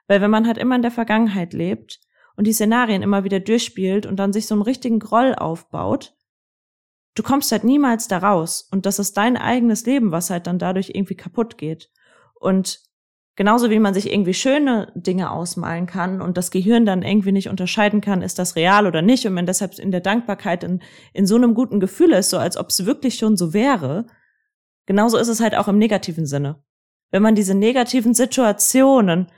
Weil 0.06 0.20
wenn 0.20 0.30
man 0.30 0.46
halt 0.46 0.58
immer 0.58 0.76
in 0.76 0.82
der 0.82 0.90
Vergangenheit 0.90 1.52
lebt 1.52 2.00
und 2.36 2.46
die 2.46 2.52
Szenarien 2.52 3.02
immer 3.02 3.24
wieder 3.24 3.40
durchspielt 3.40 4.06
und 4.06 4.16
dann 4.16 4.32
sich 4.32 4.46
so 4.46 4.54
einen 4.54 4.62
richtigen 4.62 4.98
Groll 4.98 5.34
aufbaut, 5.34 6.14
du 7.14 7.22
kommst 7.22 7.52
halt 7.52 7.64
niemals 7.64 8.08
da 8.08 8.18
raus. 8.18 8.68
Und 8.70 8.86
das 8.86 8.98
ist 8.98 9.16
dein 9.16 9.36
eigenes 9.36 9.86
Leben, 9.86 10.12
was 10.12 10.30
halt 10.30 10.46
dann 10.46 10.58
dadurch 10.58 10.90
irgendwie 10.94 11.16
kaputt 11.16 11.58
geht. 11.58 11.90
Und 12.34 12.80
genauso 13.36 13.70
wie 13.70 13.78
man 13.78 13.94
sich 13.94 14.12
irgendwie 14.12 14.34
schöne 14.34 14.92
Dinge 14.94 15.30
ausmalen 15.30 15.86
kann 15.86 16.20
und 16.20 16.36
das 16.36 16.50
Gehirn 16.50 16.84
dann 16.84 17.02
irgendwie 17.02 17.32
nicht 17.32 17.48
unterscheiden 17.48 18.00
kann, 18.00 18.22
ist 18.22 18.38
das 18.38 18.56
real 18.56 18.86
oder 18.86 19.02
nicht, 19.02 19.26
und 19.26 19.34
man 19.34 19.46
deshalb 19.46 19.78
in 19.78 19.90
der 19.90 20.00
Dankbarkeit 20.00 20.64
in, 20.64 20.82
in 21.12 21.26
so 21.26 21.36
einem 21.36 21.54
guten 21.54 21.80
Gefühl 21.80 22.12
ist, 22.12 22.30
so 22.30 22.38
als 22.38 22.56
ob 22.56 22.68
es 22.68 22.84
wirklich 22.84 23.14
schon 23.14 23.36
so 23.36 23.54
wäre, 23.54 24.06
genauso 24.90 25.18
ist 25.18 25.28
es 25.28 25.40
halt 25.40 25.54
auch 25.54 25.68
im 25.68 25.78
negativen 25.78 26.26
Sinne. 26.26 26.64
Wenn 27.12 27.22
man 27.22 27.36
diese 27.36 27.54
negativen 27.54 28.12
Situationen 28.12 29.28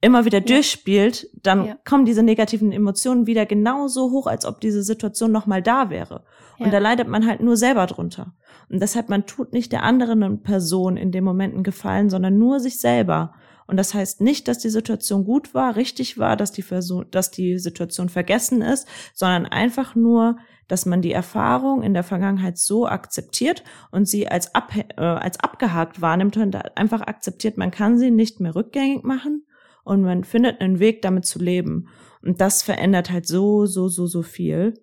immer 0.00 0.24
wieder 0.24 0.38
ja. 0.38 0.46
durchspielt, 0.46 1.28
dann 1.42 1.66
ja. 1.66 1.78
kommen 1.84 2.06
diese 2.06 2.22
negativen 2.22 2.72
Emotionen 2.72 3.26
wieder 3.26 3.44
genauso 3.44 4.10
hoch, 4.12 4.26
als 4.26 4.46
ob 4.46 4.62
diese 4.62 4.82
Situation 4.82 5.30
nochmal 5.30 5.60
da 5.60 5.90
wäre. 5.90 6.24
Ja. 6.56 6.64
Und 6.64 6.72
da 6.72 6.78
leidet 6.78 7.06
man 7.06 7.26
halt 7.26 7.42
nur 7.42 7.58
selber 7.58 7.84
drunter. 7.84 8.34
Und 8.70 8.80
deshalb, 8.80 9.10
man 9.10 9.26
tut 9.26 9.52
nicht 9.52 9.72
der 9.72 9.82
anderen 9.82 10.42
Person 10.42 10.96
in 10.96 11.12
dem 11.12 11.24
Moment 11.24 11.52
einen 11.52 11.64
Gefallen, 11.64 12.08
sondern 12.08 12.38
nur 12.38 12.58
sich 12.58 12.80
selber. 12.80 13.34
Und 13.66 13.76
das 13.76 13.92
heißt 13.92 14.22
nicht, 14.22 14.48
dass 14.48 14.56
die 14.56 14.70
Situation 14.70 15.26
gut 15.26 15.52
war, 15.52 15.76
richtig 15.76 16.16
war, 16.16 16.34
dass 16.34 16.50
die, 16.50 16.62
Person, 16.62 17.04
dass 17.10 17.30
die 17.30 17.58
Situation 17.58 18.08
vergessen 18.08 18.62
ist, 18.62 18.88
sondern 19.12 19.44
einfach 19.44 19.94
nur, 19.94 20.38
dass 20.68 20.86
man 20.86 21.02
die 21.02 21.12
Erfahrung 21.12 21.82
in 21.82 21.94
der 21.94 22.02
Vergangenheit 22.02 22.58
so 22.58 22.86
akzeptiert 22.86 23.64
und 23.90 24.08
sie 24.08 24.28
als, 24.28 24.54
ab, 24.54 24.72
äh, 24.74 25.00
als 25.00 25.40
abgehakt 25.40 26.00
wahrnimmt 26.00 26.36
und 26.36 26.76
einfach 26.76 27.02
akzeptiert, 27.02 27.58
man 27.58 27.70
kann 27.70 27.98
sie 27.98 28.10
nicht 28.10 28.40
mehr 28.40 28.54
rückgängig 28.54 29.04
machen 29.04 29.46
und 29.84 30.02
man 30.02 30.24
findet 30.24 30.60
einen 30.60 30.78
Weg, 30.78 31.02
damit 31.02 31.26
zu 31.26 31.38
leben. 31.38 31.88
Und 32.22 32.40
das 32.40 32.62
verändert 32.62 33.10
halt 33.10 33.26
so, 33.26 33.66
so, 33.66 33.88
so, 33.88 34.06
so 34.06 34.22
viel. 34.22 34.74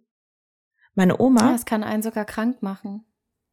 Meine 0.93 1.19
Oma. 1.19 1.49
Ja, 1.49 1.55
es 1.55 1.65
kann 1.65 1.83
einen 1.83 2.03
sogar 2.03 2.25
krank 2.25 2.61
machen. 2.61 3.05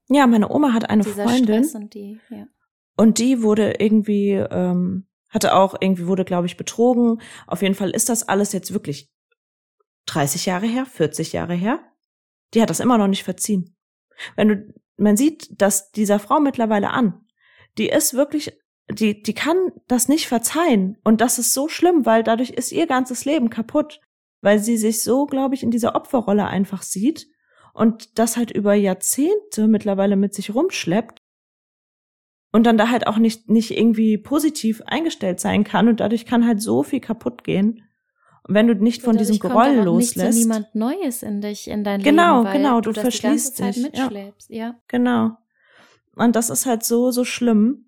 Ja, 0.09 0.27
meine 0.27 0.51
Oma 0.51 0.73
hat 0.73 0.89
eine 0.91 1.03
Dieser 1.03 1.25
Freundin. 1.25 1.65
Stress 1.65 1.75
und 1.75 1.95
die, 1.95 2.21
ja. 2.31 2.47
Und 2.97 3.19
die 3.19 3.43
wurde 3.43 3.75
irgendwie, 3.79 4.33
ähm, 4.33 5.07
hatte 5.29 5.55
auch 5.55 5.77
irgendwie, 5.81 6.07
wurde, 6.07 6.25
glaube 6.25 6.47
ich, 6.47 6.57
betrogen. 6.57 7.21
Auf 7.47 7.63
jeden 7.63 7.75
Fall 7.75 7.91
ist 7.91 8.09
das 8.09 8.29
alles 8.29 8.53
jetzt 8.53 8.73
wirklich 8.73 9.11
30 10.07 10.47
Jahre 10.47 10.67
her, 10.67 10.85
40 10.85 11.33
Jahre 11.33 11.55
her. 11.55 11.81
Die 12.55 12.63
hat 12.63 12.71
das 12.71 12.81
immer 12.81 12.99
noch 12.99 13.09
nicht 13.09 13.25
verziehen. 13.25 13.77
Wenn 14.37 14.49
du, 14.49 14.75
man 14.97 15.17
sieht 15.17 15.61
das 15.61 15.93
dieser 15.93 16.19
Frau 16.19 16.41
mittlerweile 16.41 16.91
an. 16.91 17.27
Die 17.77 17.89
ist 17.89 18.15
wirklich 18.15 18.59
die, 18.91 19.23
die 19.23 19.35
kann 19.35 19.73
das 19.87 20.09
nicht 20.09 20.29
verzeihen. 20.29 20.97
Und 21.05 21.21
das 21.21 21.39
ist 21.39 21.53
so 21.53 21.69
schlimm, 21.69 22.07
weil 22.07 22.23
dadurch 22.23 22.51
ist 22.51 22.73
ihr 22.73 22.87
ganzes 22.87 23.25
Leben 23.25 23.51
kaputt. 23.51 24.01
Weil 24.41 24.61
sie 24.61 24.77
sich 24.77 25.03
so, 25.03 25.27
glaube 25.27 25.55
ich, 25.55 25.63
in 25.63 25.71
dieser 25.71 25.95
Opferrolle 25.95 26.47
einfach 26.47 26.83
sieht 26.83 27.27
und 27.75 28.19
das 28.19 28.37
halt 28.37 28.51
über 28.51 28.75
Jahrzehnte 28.75 29.69
mittlerweile 29.69 30.17
mit 30.17 30.35
sich 30.35 30.55
rumschleppt 30.55 31.23
und 32.53 32.65
dann 32.65 32.79
da 32.79 32.91
halt 32.91 33.07
auch 33.07 33.19
nicht, 33.19 33.49
nicht 33.49 33.71
irgendwie 33.71 34.19
positiv 34.19 34.83
eingestellt 34.87 35.41
sein 35.41 35.65
kann 35.65 35.89
und 35.89 36.01
dadurch 36.01 36.27
kann 36.27 36.47
halt 36.47 36.61
so 36.63 36.83
viel 36.83 37.01
kaputt 37.01 37.45
gehen. 37.45 37.88
Wenn 38.49 38.67
du 38.67 38.75
nicht 38.75 39.03
von 39.03 39.17
diesem 39.17 39.39
Groll 39.39 39.77
loslässt. 39.85 40.17
Nicht 40.17 40.35
so 40.35 40.49
niemand 40.49 40.75
Neues 40.75 41.23
in 41.23 41.41
dich, 41.41 41.69
in 41.69 41.85
dein 41.85 42.03
genau, 42.03 42.43
Leben. 42.43 42.53
Genau, 42.53 42.71
genau, 42.71 42.81
du, 42.81 42.93
du 42.93 43.01
verschließt 43.01 43.61
dich. 43.61 43.91
Ja. 43.95 44.11
ja. 44.49 44.75
Genau. 44.89 45.37
Und 46.17 46.35
das 46.35 46.51
ist 46.51 46.67
halt 46.67 46.83
so, 46.83 47.11
so 47.11 47.25
schlimm 47.25 47.85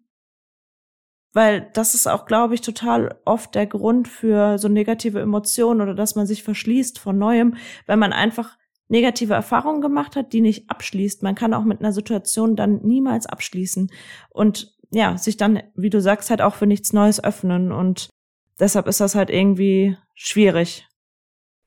weil 1.33 1.71
das 1.75 1.95
ist 1.95 2.09
auch, 2.09 2.27
glaube 2.27 2.55
ich, 2.55 2.61
total 2.61 3.19
oft 3.25 3.55
der 3.55 3.67
Grund 3.67 4.09
für 4.09 4.59
so 4.59 4.69
negative 4.69 5.21
Emotionen 5.21 5.81
oder 5.81 5.95
dass 5.95 6.17
man 6.17 6.27
sich 6.27 6.43
verschließt 6.43 6.99
von 6.99 7.19
Neuem, 7.19 7.57
wenn 7.87 7.99
man 7.99 8.13
einfach 8.13 8.59
negative 8.89 9.35
Erfahrungen 9.35 9.81
gemacht 9.81 10.17
hat, 10.17 10.33
die 10.33 10.41
nicht 10.41 10.69
abschließt. 10.69 11.23
Man 11.23 11.37
kann 11.37 11.55
auch 11.55 11.63
mit 11.65 11.81
einer 11.81 11.93
Situation 11.93 12.57
dann 12.57 12.81
niemals 12.83 13.27
abschließen 13.27 13.91
und 14.31 14.75
ja, 14.93 15.17
sich 15.17 15.37
dann, 15.37 15.63
wie 15.77 15.91
du 15.91 16.01
sagst, 16.01 16.31
halt 16.31 16.43
auch 16.43 16.57
für 16.57 16.67
nichts 16.67 16.93
Neues 16.93 17.23
öffnen 17.23 17.71
und 17.71 18.11
deshalb 18.61 18.87
ist 18.87 19.01
das 19.01 19.15
halt 19.15 19.31
irgendwie 19.31 19.97
schwierig. 20.15 20.87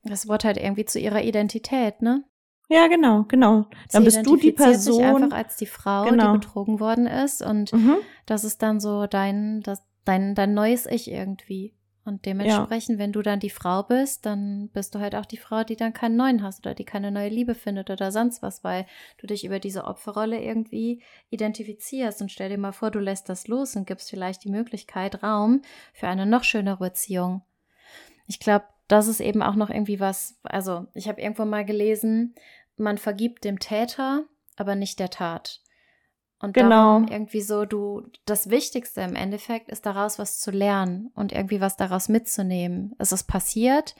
Das 0.02 0.28
Wort 0.28 0.44
halt 0.44 0.56
irgendwie 0.56 0.84
zu 0.84 0.98
ihrer 0.98 1.22
Identität, 1.22 2.02
ne? 2.02 2.24
Ja, 2.68 2.88
genau, 2.88 3.24
genau. 3.24 3.66
Dann 3.92 4.02
Sie 4.02 4.04
bist 4.06 4.26
du 4.26 4.36
die 4.36 4.52
Person. 4.52 4.94
Sich 4.94 5.04
einfach 5.04 5.36
als 5.36 5.56
die 5.56 5.66
Frau, 5.66 6.04
genau. 6.04 6.32
die 6.32 6.38
betrogen 6.38 6.80
worden 6.80 7.06
ist. 7.06 7.42
Und 7.42 7.72
mhm. 7.72 7.96
das 8.26 8.44
ist 8.44 8.62
dann 8.62 8.80
so 8.80 9.06
dein, 9.06 9.60
das, 9.60 9.82
dein, 10.04 10.34
dein 10.34 10.54
neues 10.54 10.86
Ich 10.86 11.10
irgendwie. 11.10 11.74
Und 12.04 12.26
dementsprechend, 12.26 12.98
ja. 12.98 12.98
wenn 12.98 13.12
du 13.12 13.22
dann 13.22 13.40
die 13.40 13.50
Frau 13.50 13.82
bist, 13.82 14.26
dann 14.26 14.68
bist 14.68 14.94
du 14.94 14.98
halt 14.98 15.14
auch 15.14 15.24
die 15.24 15.38
Frau, 15.38 15.64
die 15.64 15.76
dann 15.76 15.94
keinen 15.94 16.16
neuen 16.16 16.42
hast 16.42 16.60
oder 16.60 16.74
die 16.74 16.84
keine 16.84 17.10
neue 17.10 17.30
Liebe 17.30 17.54
findet 17.54 17.88
oder 17.88 18.12
sonst 18.12 18.42
was, 18.42 18.62
weil 18.62 18.84
du 19.16 19.26
dich 19.26 19.44
über 19.44 19.58
diese 19.58 19.84
Opferrolle 19.84 20.42
irgendwie 20.42 21.02
identifizierst. 21.30 22.20
Und 22.20 22.30
stell 22.30 22.50
dir 22.50 22.58
mal 22.58 22.72
vor, 22.72 22.90
du 22.90 22.98
lässt 22.98 23.30
das 23.30 23.48
los 23.48 23.74
und 23.74 23.86
gibst 23.86 24.10
vielleicht 24.10 24.44
die 24.44 24.50
Möglichkeit, 24.50 25.22
Raum 25.22 25.62
für 25.94 26.06
eine 26.06 26.26
noch 26.26 26.44
schönere 26.44 26.76
Beziehung. 26.78 27.42
Ich 28.26 28.38
glaube, 28.38 28.66
das 28.86 29.08
ist 29.08 29.20
eben 29.20 29.42
auch 29.42 29.54
noch 29.54 29.70
irgendwie 29.70 29.98
was, 29.98 30.38
also 30.42 30.86
ich 30.92 31.08
habe 31.08 31.22
irgendwo 31.22 31.46
mal 31.46 31.64
gelesen, 31.64 32.34
man 32.76 32.98
vergibt 32.98 33.44
dem 33.44 33.58
Täter, 33.58 34.24
aber 34.56 34.74
nicht 34.74 34.98
der 34.98 35.08
Tat. 35.08 35.62
Und 36.44 36.54
genau. 36.54 36.98
darum 36.98 37.08
irgendwie 37.08 37.40
so, 37.40 37.64
du, 37.64 38.02
das 38.26 38.50
Wichtigste 38.50 39.00
im 39.00 39.16
Endeffekt 39.16 39.70
ist 39.70 39.86
daraus 39.86 40.18
was 40.18 40.38
zu 40.38 40.50
lernen 40.50 41.10
und 41.14 41.32
irgendwie 41.32 41.60
was 41.60 41.76
daraus 41.76 42.08
mitzunehmen. 42.08 42.94
Es 42.98 43.12
ist 43.12 43.24
passiert, 43.24 43.94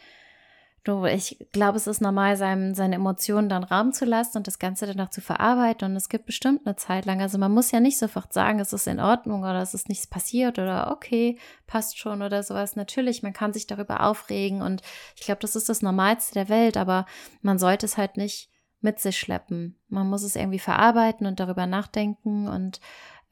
Du, 0.84 1.06
ich 1.06 1.38
glaube, 1.52 1.78
es 1.78 1.86
ist 1.86 2.02
normal, 2.02 2.36
seinem, 2.36 2.74
seine 2.74 2.96
Emotionen 2.96 3.48
dann 3.48 3.64
Raum 3.64 3.94
zu 3.94 4.04
lassen 4.04 4.36
und 4.36 4.46
das 4.46 4.58
Ganze 4.58 4.84
danach 4.84 5.08
zu 5.08 5.22
verarbeiten. 5.22 5.90
Und 5.90 5.96
es 5.96 6.10
gibt 6.10 6.26
bestimmt 6.26 6.66
eine 6.66 6.76
Zeit 6.76 7.06
lang. 7.06 7.22
Also 7.22 7.38
man 7.38 7.52
muss 7.52 7.70
ja 7.70 7.80
nicht 7.80 7.98
sofort 7.98 8.34
sagen, 8.34 8.60
es 8.60 8.74
ist 8.74 8.86
in 8.86 9.00
Ordnung 9.00 9.40
oder 9.40 9.62
es 9.62 9.72
ist 9.72 9.88
nichts 9.88 10.06
passiert 10.06 10.58
oder 10.58 10.90
okay, 10.90 11.38
passt 11.66 11.98
schon 11.98 12.20
oder 12.20 12.42
sowas. 12.42 12.76
Natürlich, 12.76 13.22
man 13.22 13.32
kann 13.32 13.54
sich 13.54 13.66
darüber 13.66 14.02
aufregen 14.02 14.60
und 14.60 14.82
ich 15.16 15.22
glaube, 15.22 15.40
das 15.40 15.56
ist 15.56 15.70
das 15.70 15.80
Normalste 15.80 16.34
der 16.34 16.50
Welt, 16.50 16.76
aber 16.76 17.06
man 17.40 17.58
sollte 17.58 17.86
es 17.86 17.96
halt 17.96 18.18
nicht 18.18 18.50
mit 18.84 19.00
sich 19.00 19.18
schleppen. 19.18 19.76
Man 19.88 20.08
muss 20.08 20.22
es 20.22 20.36
irgendwie 20.36 20.60
verarbeiten 20.60 21.26
und 21.26 21.40
darüber 21.40 21.66
nachdenken 21.66 22.46
und 22.46 22.80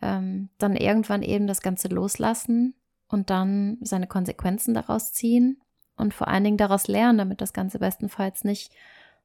ähm, 0.00 0.48
dann 0.58 0.74
irgendwann 0.74 1.22
eben 1.22 1.46
das 1.46 1.60
Ganze 1.60 1.88
loslassen 1.88 2.74
und 3.06 3.30
dann 3.30 3.76
seine 3.82 4.06
Konsequenzen 4.06 4.74
daraus 4.74 5.12
ziehen 5.12 5.60
und 5.96 6.14
vor 6.14 6.26
allen 6.26 6.42
Dingen 6.42 6.56
daraus 6.56 6.88
lernen, 6.88 7.18
damit 7.18 7.40
das 7.40 7.52
Ganze 7.52 7.78
bestenfalls 7.78 8.44
nicht 8.44 8.72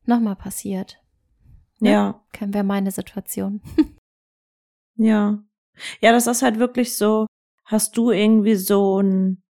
nochmal 0.06 0.36
passiert. 0.36 1.02
Ja. 1.80 1.92
ja. 1.92 2.22
Kennen 2.34 2.54
wir 2.54 2.64
meine 2.64 2.92
Situation. 2.92 3.62
ja. 4.96 5.40
Ja, 6.02 6.12
das 6.12 6.28
ist 6.28 6.42
halt 6.42 6.60
wirklich 6.60 6.98
so, 6.98 7.26
hast 7.64 7.96
du 7.98 8.12
irgendwie 8.12 8.56
so 8.56 9.02
ein 9.02 9.42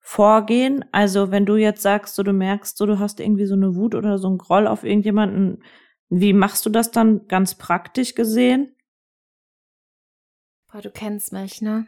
Vorgehen? 0.00 0.84
Also, 0.92 1.30
wenn 1.30 1.46
du 1.46 1.56
jetzt 1.56 1.82
sagst, 1.82 2.14
so 2.14 2.22
du 2.22 2.32
merkst, 2.32 2.76
so 2.76 2.86
du 2.86 2.98
hast 2.98 3.20
irgendwie 3.20 3.46
so 3.46 3.54
eine 3.54 3.76
Wut 3.76 3.94
oder 3.94 4.18
so 4.18 4.28
ein 4.30 4.38
Groll 4.38 4.66
auf 4.66 4.82
irgendjemanden, 4.82 5.62
wie 6.14 6.32
machst 6.32 6.66
du 6.66 6.70
das 6.70 6.90
dann 6.90 7.26
ganz 7.28 7.54
praktisch 7.54 8.14
gesehen? 8.14 8.74
Boah, 10.70 10.82
du 10.82 10.90
kennst 10.90 11.32
mich, 11.32 11.62
ne? 11.62 11.86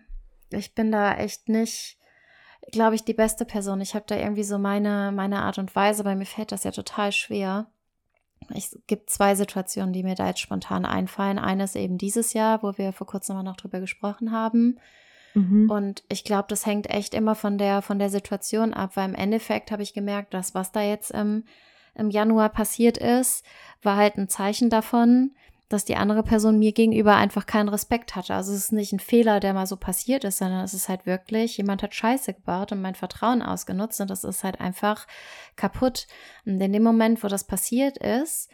Ich 0.51 0.75
bin 0.75 0.91
da 0.93 1.15
echt 1.15 1.49
nicht 1.49 1.99
glaube 2.73 2.95
ich, 2.95 3.05
die 3.05 3.15
beste 3.15 3.45
Person. 3.45 3.81
Ich 3.81 3.95
habe 3.95 4.05
da 4.07 4.17
irgendwie 4.17 4.45
so 4.45 4.59
meine, 4.59 5.13
meine 5.13 5.43
Art 5.43 5.59
und 5.59 5.75
Weise, 5.75 6.05
weil 6.05 6.17
mir 6.17 6.27
fällt 6.27 6.53
das 6.53 6.65
ja 6.65 6.71
total 6.71 7.13
schwer. 7.13 7.67
Es 8.55 8.79
gibt 8.87 9.11
zwei 9.11 9.35
Situationen, 9.35 9.93
die 9.93 10.03
mir 10.03 10.15
da 10.15 10.27
jetzt 10.29 10.41
spontan 10.41 10.85
einfallen. 10.85 11.39
Eine 11.39 11.65
ist 11.65 11.77
eben 11.77 11.99
dieses 11.99 12.33
Jahr, 12.33 12.63
wo 12.63 12.77
wir 12.77 12.93
vor 12.93 13.07
kurzem 13.07 13.37
mal 13.37 13.43
noch 13.43 13.57
drüber 13.57 13.81
gesprochen 13.81 14.33
haben. 14.33 14.79
Mhm. 15.35 15.71
Und 15.71 16.05
ich 16.09 16.25
glaube, 16.25 16.47
das 16.49 16.67
hängt 16.67 16.91
echt 16.91 17.15
immer 17.15 17.35
von 17.35 17.59
der, 17.59 17.83
von 17.83 17.99
der 17.99 18.11
Situation 18.11 18.75
ab, 18.75 18.97
weil 18.97 19.09
im 19.09 19.15
Endeffekt 19.15 19.71
habe 19.71 19.83
ich 19.83 19.95
gemerkt, 19.95 20.35
dass 20.35 20.55
was 20.55 20.73
da 20.73 20.83
jetzt 20.83 21.11
im, 21.11 21.45
im 21.95 22.11
Januar 22.11 22.49
passiert 22.49 22.99
ist, 22.99 23.45
war 23.83 23.97
halt 23.97 24.17
ein 24.17 24.29
Zeichen 24.29 24.71
davon, 24.71 25.33
dass 25.69 25.85
die 25.85 25.97
andere 25.97 26.23
Person 26.23 26.59
mir 26.59 26.73
gegenüber 26.73 27.17
einfach 27.17 27.47
keinen 27.47 27.69
Respekt 27.69 28.15
hatte. 28.17 28.35
Also 28.35 28.53
es 28.53 28.59
ist 28.59 28.73
nicht 28.73 28.93
ein 28.93 29.01
Fehler, 29.01 29.41
der 29.41 29.55
mal 29.55 29.67
so 29.67 29.77
passiert 29.77 30.25
ist, 30.25 30.39
sondern 30.39 30.63
es 30.63 30.75
ist 30.75 30.89
halt 30.89 31.07
wirklich, 31.07 31.57
jemand 31.57 31.83
hat 31.83 31.95
Scheiße 31.95 32.35
gebaut 32.35 32.73
und 32.73 32.83
mein 32.83 32.95
Vertrauen 32.95 33.43
ausgenutzt 33.43 34.01
und 34.01 34.11
das 34.11 34.25
ist 34.25 34.45
halt 34.45 34.61
einfach 34.61 35.07
kaputt. 35.57 36.07
Und 36.45 36.61
in 36.61 36.73
dem 36.73 36.83
Moment, 36.83 37.25
wo 37.25 37.29
das 37.29 37.45
passiert 37.45 37.99
ist, 37.99 38.51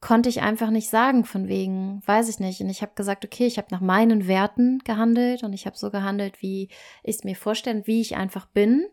konnte 0.00 0.30
ich 0.30 0.40
einfach 0.40 0.70
nicht 0.70 0.88
sagen 0.88 1.24
von 1.24 1.46
wegen, 1.46 2.02
weiß 2.06 2.30
ich 2.30 2.40
nicht. 2.40 2.60
Und 2.62 2.70
ich 2.70 2.80
habe 2.80 2.92
gesagt, 2.94 3.24
okay, 3.24 3.46
ich 3.46 3.58
habe 3.58 3.68
nach 3.70 3.82
meinen 3.82 4.26
Werten 4.26 4.78
gehandelt 4.84 5.42
und 5.42 5.52
ich 5.52 5.66
habe 5.66 5.76
so 5.76 5.90
gehandelt, 5.90 6.40
wie 6.40 6.68
ich 7.02 7.16
es 7.16 7.24
mir 7.24 7.36
vorstelle, 7.36 7.86
wie 7.86 8.00
ich 8.00 8.16
einfach 8.16 8.46
bin 8.46 8.86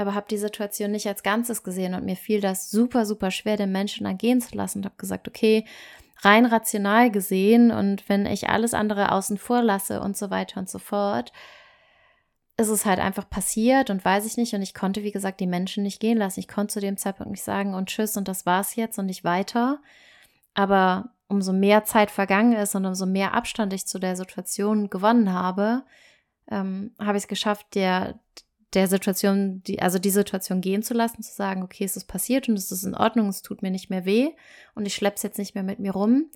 aber 0.00 0.14
habe 0.14 0.26
die 0.30 0.38
Situation 0.38 0.90
nicht 0.90 1.06
als 1.06 1.22
Ganzes 1.22 1.62
gesehen 1.62 1.94
und 1.94 2.04
mir 2.04 2.16
fiel 2.16 2.40
das 2.40 2.70
super, 2.70 3.06
super 3.06 3.30
schwer, 3.30 3.56
den 3.56 3.72
Menschen 3.72 4.04
dann 4.04 4.18
gehen 4.18 4.40
zu 4.40 4.56
lassen 4.56 4.78
und 4.78 4.84
habe 4.84 4.96
gesagt, 4.96 5.28
okay, 5.28 5.64
rein 6.22 6.46
rational 6.46 7.10
gesehen 7.10 7.70
und 7.70 8.08
wenn 8.08 8.26
ich 8.26 8.48
alles 8.48 8.74
andere 8.74 9.12
außen 9.12 9.38
vor 9.38 9.62
lasse 9.62 10.00
und 10.00 10.16
so 10.16 10.30
weiter 10.30 10.58
und 10.60 10.68
so 10.68 10.78
fort, 10.78 11.32
ist 12.56 12.68
es 12.68 12.84
halt 12.84 12.98
einfach 12.98 13.30
passiert 13.30 13.88
und 13.88 14.04
weiß 14.04 14.26
ich 14.26 14.36
nicht 14.36 14.52
und 14.52 14.62
ich 14.62 14.74
konnte, 14.74 15.04
wie 15.04 15.12
gesagt, 15.12 15.38
die 15.38 15.46
Menschen 15.46 15.84
nicht 15.84 16.00
gehen 16.00 16.18
lassen. 16.18 16.40
Ich 16.40 16.48
konnte 16.48 16.74
zu 16.74 16.80
dem 16.80 16.96
Zeitpunkt 16.96 17.30
nicht 17.30 17.44
sagen 17.44 17.74
und 17.74 17.88
tschüss 17.88 18.16
und 18.16 18.26
das 18.26 18.46
war's 18.46 18.74
jetzt 18.74 18.98
und 18.98 19.06
nicht 19.06 19.22
weiter. 19.22 19.80
Aber 20.54 21.10
umso 21.28 21.52
mehr 21.52 21.84
Zeit 21.84 22.10
vergangen 22.10 22.54
ist 22.54 22.74
und 22.74 22.84
umso 22.84 23.06
mehr 23.06 23.34
Abstand 23.34 23.72
ich 23.72 23.86
zu 23.86 24.00
der 24.00 24.16
Situation 24.16 24.90
gewonnen 24.90 25.32
habe, 25.32 25.84
ähm, 26.50 26.92
habe 26.98 27.16
ich 27.16 27.24
es 27.24 27.28
geschafft, 27.28 27.66
der, 27.76 28.18
der 28.74 28.88
Situation, 28.88 29.62
die, 29.62 29.80
also 29.80 29.98
die 29.98 30.10
Situation 30.10 30.60
gehen 30.60 30.82
zu 30.82 30.94
lassen, 30.94 31.22
zu 31.22 31.34
sagen, 31.34 31.62
okay, 31.62 31.84
es 31.84 31.96
ist 31.96 32.06
passiert 32.06 32.48
und 32.48 32.56
es 32.56 32.70
ist 32.70 32.84
in 32.84 32.94
Ordnung, 32.94 33.28
es 33.28 33.42
tut 33.42 33.62
mir 33.62 33.70
nicht 33.70 33.90
mehr 33.90 34.04
weh 34.04 34.30
und 34.74 34.86
ich 34.86 34.94
schleppe 34.94 35.16
es 35.16 35.22
jetzt 35.22 35.38
nicht 35.38 35.54
mehr 35.54 35.64
mit 35.64 35.78
mir 35.78 35.92
rum. 35.92 36.30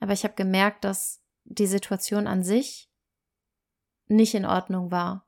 Aber 0.00 0.12
ich 0.12 0.24
habe 0.24 0.34
gemerkt, 0.34 0.84
dass 0.84 1.22
die 1.44 1.66
Situation 1.66 2.26
an 2.26 2.42
sich 2.42 2.90
nicht 4.06 4.34
in 4.34 4.44
Ordnung 4.44 4.90
war. 4.90 5.27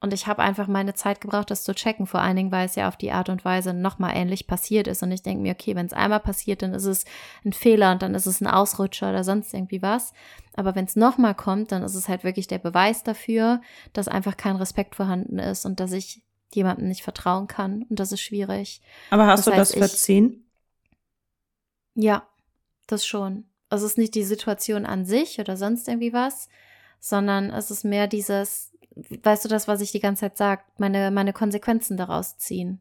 Und 0.00 0.12
ich 0.12 0.26
habe 0.26 0.42
einfach 0.42 0.66
meine 0.66 0.92
Zeit 0.92 1.22
gebraucht, 1.22 1.50
das 1.50 1.64
zu 1.64 1.74
checken, 1.74 2.06
vor 2.06 2.20
allen 2.20 2.36
Dingen, 2.36 2.52
weil 2.52 2.66
es 2.66 2.74
ja 2.74 2.86
auf 2.86 2.96
die 2.96 3.12
Art 3.12 3.30
und 3.30 3.46
Weise 3.46 3.72
nochmal 3.72 4.14
ähnlich 4.14 4.46
passiert 4.46 4.86
ist. 4.88 5.02
Und 5.02 5.10
ich 5.10 5.22
denke 5.22 5.42
mir, 5.42 5.52
okay, 5.52 5.74
wenn 5.74 5.86
es 5.86 5.94
einmal 5.94 6.20
passiert, 6.20 6.60
dann 6.60 6.74
ist 6.74 6.84
es 6.84 7.06
ein 7.44 7.54
Fehler 7.54 7.92
und 7.92 8.02
dann 8.02 8.14
ist 8.14 8.26
es 8.26 8.42
ein 8.42 8.46
Ausrutscher 8.46 9.08
oder 9.08 9.24
sonst 9.24 9.54
irgendwie 9.54 9.80
was. 9.80 10.12
Aber 10.54 10.74
wenn 10.74 10.84
es 10.84 10.96
nochmal 10.96 11.34
kommt, 11.34 11.72
dann 11.72 11.82
ist 11.82 11.94
es 11.94 12.08
halt 12.08 12.24
wirklich 12.24 12.46
der 12.46 12.58
Beweis 12.58 13.04
dafür, 13.04 13.62
dass 13.94 14.06
einfach 14.06 14.36
kein 14.36 14.56
Respekt 14.56 14.94
vorhanden 14.94 15.38
ist 15.38 15.64
und 15.64 15.80
dass 15.80 15.92
ich 15.92 16.22
jemandem 16.52 16.88
nicht 16.88 17.02
vertrauen 17.02 17.46
kann. 17.46 17.84
Und 17.88 17.98
das 17.98 18.12
ist 18.12 18.20
schwierig. 18.20 18.82
Aber 19.10 19.26
hast 19.26 19.46
das 19.46 19.54
du 19.54 19.58
heißt, 19.58 19.72
das 19.72 19.78
verziehen? 19.78 20.44
Ich, 21.94 22.04
ja, 22.04 22.26
das 22.86 23.06
schon. 23.06 23.44
Es 23.70 23.82
ist 23.82 23.96
nicht 23.96 24.14
die 24.14 24.24
Situation 24.24 24.84
an 24.84 25.06
sich 25.06 25.40
oder 25.40 25.56
sonst 25.56 25.88
irgendwie 25.88 26.12
was, 26.12 26.48
sondern 27.00 27.50
es 27.50 27.70
ist 27.70 27.84
mehr 27.84 28.06
dieses, 28.06 28.72
weißt 28.96 29.44
du 29.44 29.48
das, 29.48 29.68
was 29.68 29.80
ich 29.80 29.92
die 29.92 30.00
ganze 30.00 30.20
Zeit 30.20 30.36
sage, 30.36 30.62
meine, 30.78 31.10
meine 31.10 31.32
Konsequenzen 31.32 31.96
daraus 31.96 32.38
ziehen. 32.38 32.80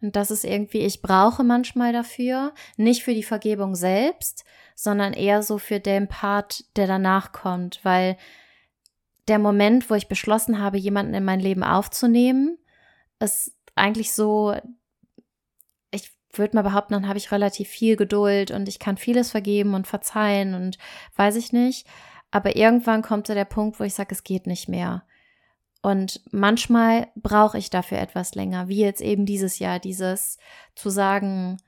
Und 0.00 0.16
das 0.16 0.30
ist 0.30 0.44
irgendwie, 0.44 0.80
ich 0.80 1.02
brauche 1.02 1.44
manchmal 1.44 1.92
dafür, 1.92 2.52
nicht 2.76 3.04
für 3.04 3.14
die 3.14 3.22
Vergebung 3.22 3.74
selbst, 3.74 4.44
sondern 4.74 5.12
eher 5.12 5.42
so 5.42 5.58
für 5.58 5.80
den 5.80 6.08
Part, 6.08 6.64
der 6.76 6.86
danach 6.86 7.32
kommt, 7.32 7.80
weil 7.84 8.16
der 9.28 9.38
Moment, 9.38 9.88
wo 9.88 9.94
ich 9.94 10.08
beschlossen 10.08 10.60
habe, 10.60 10.76
jemanden 10.76 11.14
in 11.14 11.24
mein 11.24 11.40
Leben 11.40 11.62
aufzunehmen, 11.62 12.58
ist 13.18 13.56
eigentlich 13.74 14.12
so, 14.12 14.54
ich 15.90 16.12
würde 16.32 16.56
mal 16.56 16.62
behaupten, 16.62 16.92
dann 16.92 17.08
habe 17.08 17.18
ich 17.18 17.32
relativ 17.32 17.68
viel 17.68 17.96
Geduld 17.96 18.50
und 18.50 18.68
ich 18.68 18.78
kann 18.78 18.98
vieles 18.98 19.30
vergeben 19.30 19.74
und 19.74 19.86
verzeihen 19.86 20.54
und 20.54 20.76
weiß 21.16 21.36
ich 21.36 21.52
nicht. 21.52 21.86
Aber 22.34 22.56
irgendwann 22.56 23.02
kommt 23.02 23.28
so 23.28 23.32
der 23.32 23.44
Punkt, 23.44 23.78
wo 23.78 23.84
ich 23.84 23.94
sage, 23.94 24.12
es 24.12 24.24
geht 24.24 24.48
nicht 24.48 24.68
mehr. 24.68 25.04
Und 25.82 26.20
manchmal 26.32 27.06
brauche 27.14 27.58
ich 27.58 27.70
dafür 27.70 27.98
etwas 27.98 28.34
länger, 28.34 28.66
wie 28.66 28.80
jetzt 28.80 29.00
eben 29.00 29.24
dieses 29.24 29.60
Jahr, 29.60 29.78
dieses 29.78 30.38
zu 30.74 30.90
sagen, 30.90 31.58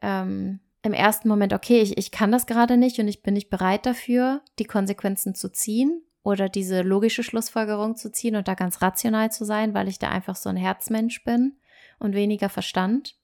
ähm, 0.00 0.60
im 0.82 0.92
ersten 0.92 1.28
Moment, 1.28 1.52
okay, 1.52 1.80
ich, 1.80 1.98
ich 1.98 2.12
kann 2.12 2.30
das 2.30 2.46
gerade 2.46 2.76
nicht 2.76 3.00
und 3.00 3.08
ich 3.08 3.22
bin 3.24 3.34
nicht 3.34 3.50
bereit 3.50 3.86
dafür, 3.86 4.40
die 4.60 4.66
Konsequenzen 4.66 5.34
zu 5.34 5.50
ziehen 5.50 6.00
oder 6.22 6.48
diese 6.48 6.82
logische 6.82 7.24
Schlussfolgerung 7.24 7.96
zu 7.96 8.12
ziehen 8.12 8.36
und 8.36 8.46
da 8.46 8.54
ganz 8.54 8.80
rational 8.80 9.32
zu 9.32 9.44
sein, 9.44 9.74
weil 9.74 9.88
ich 9.88 9.98
da 9.98 10.10
einfach 10.10 10.36
so 10.36 10.48
ein 10.48 10.56
Herzmensch 10.56 11.24
bin 11.24 11.56
und 11.98 12.14
weniger 12.14 12.50
Verstand. 12.50 13.17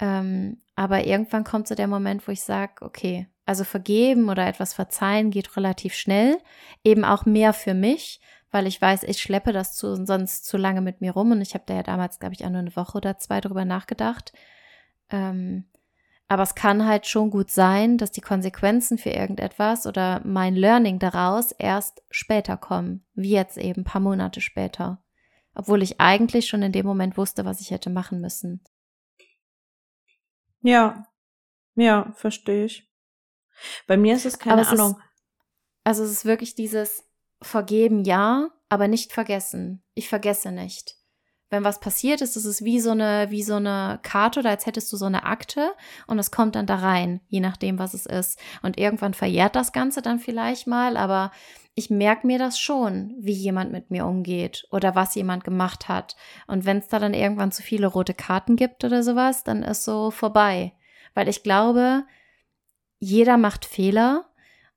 Ähm, 0.00 0.62
aber 0.74 1.06
irgendwann 1.06 1.44
kommt 1.44 1.68
so 1.68 1.74
der 1.74 1.86
Moment, 1.86 2.26
wo 2.26 2.32
ich 2.32 2.40
sage, 2.40 2.72
okay, 2.80 3.28
also 3.44 3.64
vergeben 3.64 4.28
oder 4.30 4.46
etwas 4.46 4.72
verzeihen 4.72 5.30
geht 5.30 5.56
relativ 5.56 5.94
schnell, 5.94 6.38
eben 6.84 7.04
auch 7.04 7.26
mehr 7.26 7.52
für 7.52 7.74
mich, 7.74 8.20
weil 8.50 8.66
ich 8.66 8.80
weiß, 8.80 9.02
ich 9.04 9.20
schleppe 9.20 9.52
das 9.52 9.74
zu, 9.74 10.04
sonst 10.06 10.46
zu 10.46 10.56
lange 10.56 10.80
mit 10.80 11.00
mir 11.00 11.12
rum 11.12 11.32
und 11.32 11.40
ich 11.40 11.54
habe 11.54 11.64
da 11.66 11.74
ja 11.74 11.82
damals, 11.82 12.18
glaube 12.18 12.34
ich, 12.34 12.44
auch 12.44 12.50
nur 12.50 12.60
eine 12.60 12.74
Woche 12.76 12.96
oder 12.96 13.18
zwei 13.18 13.40
drüber 13.40 13.64
nachgedacht. 13.64 14.32
Ähm, 15.10 15.66
aber 16.28 16.44
es 16.44 16.54
kann 16.54 16.86
halt 16.86 17.06
schon 17.06 17.30
gut 17.30 17.50
sein, 17.50 17.98
dass 17.98 18.12
die 18.12 18.20
Konsequenzen 18.20 18.98
für 18.98 19.10
irgendetwas 19.10 19.84
oder 19.86 20.20
mein 20.24 20.54
Learning 20.54 21.00
daraus 21.00 21.50
erst 21.50 22.02
später 22.08 22.56
kommen, 22.56 23.04
wie 23.14 23.32
jetzt 23.32 23.58
eben 23.58 23.80
ein 23.80 23.84
paar 23.84 24.00
Monate 24.00 24.40
später. 24.40 25.02
Obwohl 25.56 25.82
ich 25.82 26.00
eigentlich 26.00 26.46
schon 26.46 26.62
in 26.62 26.70
dem 26.70 26.86
Moment 26.86 27.16
wusste, 27.16 27.44
was 27.44 27.60
ich 27.60 27.72
hätte 27.72 27.90
machen 27.90 28.20
müssen. 28.20 28.62
Ja, 30.62 31.06
ja, 31.74 32.12
verstehe 32.14 32.64
ich. 32.66 32.90
Bei 33.86 33.96
mir 33.96 34.14
ist 34.14 34.26
es 34.26 34.38
keine 34.38 34.62
aber 34.62 34.70
Ahnung. 34.70 34.92
ist, 34.92 35.02
also 35.84 36.04
es 36.04 36.10
ist 36.10 36.24
wirklich 36.24 36.54
dieses 36.54 37.04
Vergeben, 37.42 38.04
ja, 38.04 38.50
aber 38.68 38.88
nicht 38.88 39.12
vergessen. 39.12 39.82
Ich 39.94 40.08
vergesse 40.08 40.52
nicht. 40.52 40.96
Wenn 41.50 41.64
was 41.64 41.80
passiert 41.80 42.20
ist, 42.20 42.36
ist 42.36 42.44
es 42.44 42.64
wie 42.64 42.78
so 42.78 42.92
eine, 42.92 43.26
wie 43.30 43.42
so 43.42 43.56
eine 43.56 43.98
Karte 44.02 44.40
oder 44.40 44.50
als 44.50 44.66
hättest 44.66 44.92
du 44.92 44.96
so 44.96 45.06
eine 45.06 45.24
Akte 45.24 45.72
und 46.06 46.18
es 46.20 46.30
kommt 46.30 46.54
dann 46.54 46.66
da 46.66 46.76
rein, 46.76 47.20
je 47.28 47.40
nachdem, 47.40 47.78
was 47.80 47.92
es 47.92 48.06
ist. 48.06 48.38
Und 48.62 48.78
irgendwann 48.78 49.14
verjährt 49.14 49.56
das 49.56 49.72
Ganze 49.72 50.00
dann 50.00 50.20
vielleicht 50.20 50.68
mal, 50.68 50.96
aber 50.96 51.32
ich 51.74 51.90
merke 51.90 52.26
mir 52.26 52.38
das 52.38 52.58
schon, 52.60 53.14
wie 53.18 53.32
jemand 53.32 53.72
mit 53.72 53.90
mir 53.90 54.06
umgeht 54.06 54.66
oder 54.70 54.94
was 54.94 55.14
jemand 55.16 55.42
gemacht 55.42 55.88
hat. 55.88 56.14
Und 56.46 56.66
wenn 56.66 56.78
es 56.78 56.88
da 56.88 57.00
dann 57.00 57.14
irgendwann 57.14 57.52
zu 57.52 57.62
viele 57.62 57.88
rote 57.88 58.14
Karten 58.14 58.54
gibt 58.54 58.84
oder 58.84 59.02
sowas, 59.02 59.42
dann 59.42 59.62
ist 59.64 59.84
so 59.84 60.10
vorbei. 60.10 60.72
Weil 61.14 61.28
ich 61.28 61.42
glaube, 61.42 62.04
jeder 62.98 63.38
macht 63.38 63.64
Fehler 63.64 64.29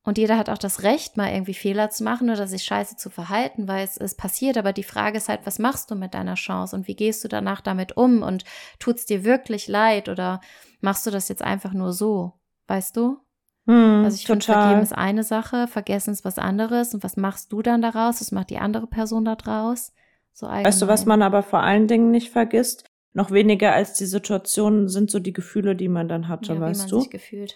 und 0.04 0.18
jeder 0.18 0.38
hat 0.38 0.50
auch 0.50 0.58
das 0.58 0.84
Recht, 0.84 1.16
mal 1.16 1.32
irgendwie 1.32 1.54
Fehler 1.54 1.90
zu 1.90 2.04
machen 2.04 2.30
oder 2.30 2.46
sich 2.46 2.64
scheiße 2.64 2.98
zu 2.98 3.10
verhalten, 3.10 3.70
weil 3.70 3.86
es 3.86 3.96
ist 3.96 4.18
passiert. 4.18 4.58
Aber 4.58 4.74
die 4.74 4.84
Frage 4.84 5.18
ist 5.18 5.30
halt, 5.30 5.42
was 5.46 5.60
machst 5.60 5.90
du 5.90 5.96
mit 5.96 6.14
deiner 6.14 6.36
Chance 6.36 6.76
und 6.76 6.88
wie 6.88 6.96
gehst 6.96 7.24
du 7.24 7.30
danach 7.30 7.62
damit 7.62 7.96
um 7.96 8.22
und 8.22 8.44
tut 8.80 8.98
es 8.98 9.06
dir 9.06 9.24
wirklich 9.24 9.70
leid 9.70 10.10
oder 10.10 10.42
machst 10.82 11.06
du 11.06 11.12
das 11.12 11.30
jetzt 11.30 11.42
einfach 11.42 11.72
nur 11.72 11.94
so? 11.94 12.34
Weißt 12.68 12.98
du? 12.98 13.20
Hm, 13.66 14.04
also 14.04 14.16
ich 14.16 14.26
finde, 14.26 14.44
vergeben 14.44 14.82
ist 14.82 14.94
eine 14.94 15.24
Sache, 15.24 15.68
vergessen 15.68 16.12
ist 16.12 16.26
was 16.26 16.38
anderes. 16.38 16.94
Und 16.94 17.02
was 17.04 17.16
machst 17.16 17.54
du 17.54 17.62
dann 17.62 17.82
daraus? 17.82 18.20
Was 18.20 18.34
macht 18.34 18.50
die 18.50 18.58
andere 18.58 18.88
Person 18.88 19.24
da 19.24 19.36
draus? 19.36 19.94
So 20.34 20.48
weißt 20.48 20.82
du, 20.82 20.88
was 20.88 21.06
man 21.06 21.22
aber 21.22 21.44
vor 21.44 21.62
allen 21.62 21.88
Dingen 21.88 22.12
nicht 22.12 22.30
vergisst? 22.30 22.86
Noch 23.14 23.30
weniger 23.30 23.74
als 23.74 23.94
die 23.94 24.06
Situation 24.06 24.90
sind 24.90 25.12
so 25.12 25.20
die 25.20 25.34
Gefühle, 25.34 25.76
die 25.76 25.88
man 25.88 26.08
dann 26.08 26.28
hatte, 26.28 26.54
ja, 26.54 26.60
weißt 26.60 26.92
du? 26.92 27.06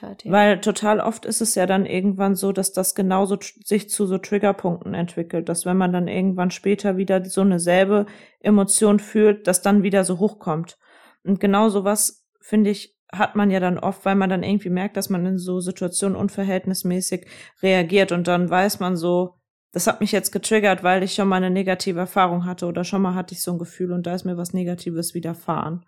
Hat, 0.01 0.23
ja. 0.23 0.31
Weil 0.31 0.61
total 0.61 0.99
oft 0.99 1.25
ist 1.25 1.41
es 1.41 1.55
ja 1.55 1.65
dann 1.65 1.87
irgendwann 1.87 2.35
so, 2.35 2.51
dass 2.51 2.73
das 2.73 2.93
genauso 2.93 3.37
sich 3.63 3.89
zu 3.89 4.05
so 4.05 4.19
Triggerpunkten 4.19 4.93
entwickelt, 4.93 5.49
dass 5.49 5.65
wenn 5.65 5.77
man 5.77 5.91
dann 5.91 6.07
irgendwann 6.07 6.51
später 6.51 6.97
wieder 6.97 7.25
so 7.25 7.41
eine 7.41 7.59
selbe 7.59 8.05
Emotion 8.39 8.99
fühlt, 8.99 9.47
dass 9.47 9.63
dann 9.63 9.81
wieder 9.81 10.03
so 10.03 10.19
hochkommt. 10.19 10.77
Und 11.23 11.39
genau 11.39 11.69
sowas, 11.69 12.27
finde 12.39 12.69
ich, 12.69 12.95
hat 13.11 13.35
man 13.35 13.49
ja 13.49 13.59
dann 13.59 13.79
oft, 13.79 14.05
weil 14.05 14.15
man 14.15 14.29
dann 14.29 14.43
irgendwie 14.43 14.69
merkt, 14.69 14.95
dass 14.95 15.09
man 15.09 15.25
in 15.25 15.37
so 15.39 15.59
Situationen 15.59 16.15
unverhältnismäßig 16.17 17.25
reagiert 17.63 18.11
und 18.11 18.27
dann 18.27 18.49
weiß 18.49 18.79
man 18.79 18.95
so, 18.95 19.37
das 19.77 19.85
hat 19.85 20.01
mich 20.01 20.11
jetzt 20.11 20.31
getriggert, 20.31 20.81
weil 20.81 21.03
ich 21.03 21.13
schon 21.13 21.27
mal 21.27 21.35
eine 21.35 21.51
negative 21.51 21.99
Erfahrung 21.99 22.45
hatte 22.45 22.65
oder 22.65 22.83
schon 22.83 22.99
mal 22.99 23.13
hatte 23.13 23.35
ich 23.35 23.43
so 23.43 23.51
ein 23.51 23.59
Gefühl 23.59 23.91
und 23.91 24.07
da 24.07 24.15
ist 24.15 24.25
mir 24.25 24.35
was 24.35 24.51
Negatives 24.51 25.13
widerfahren. 25.13 25.85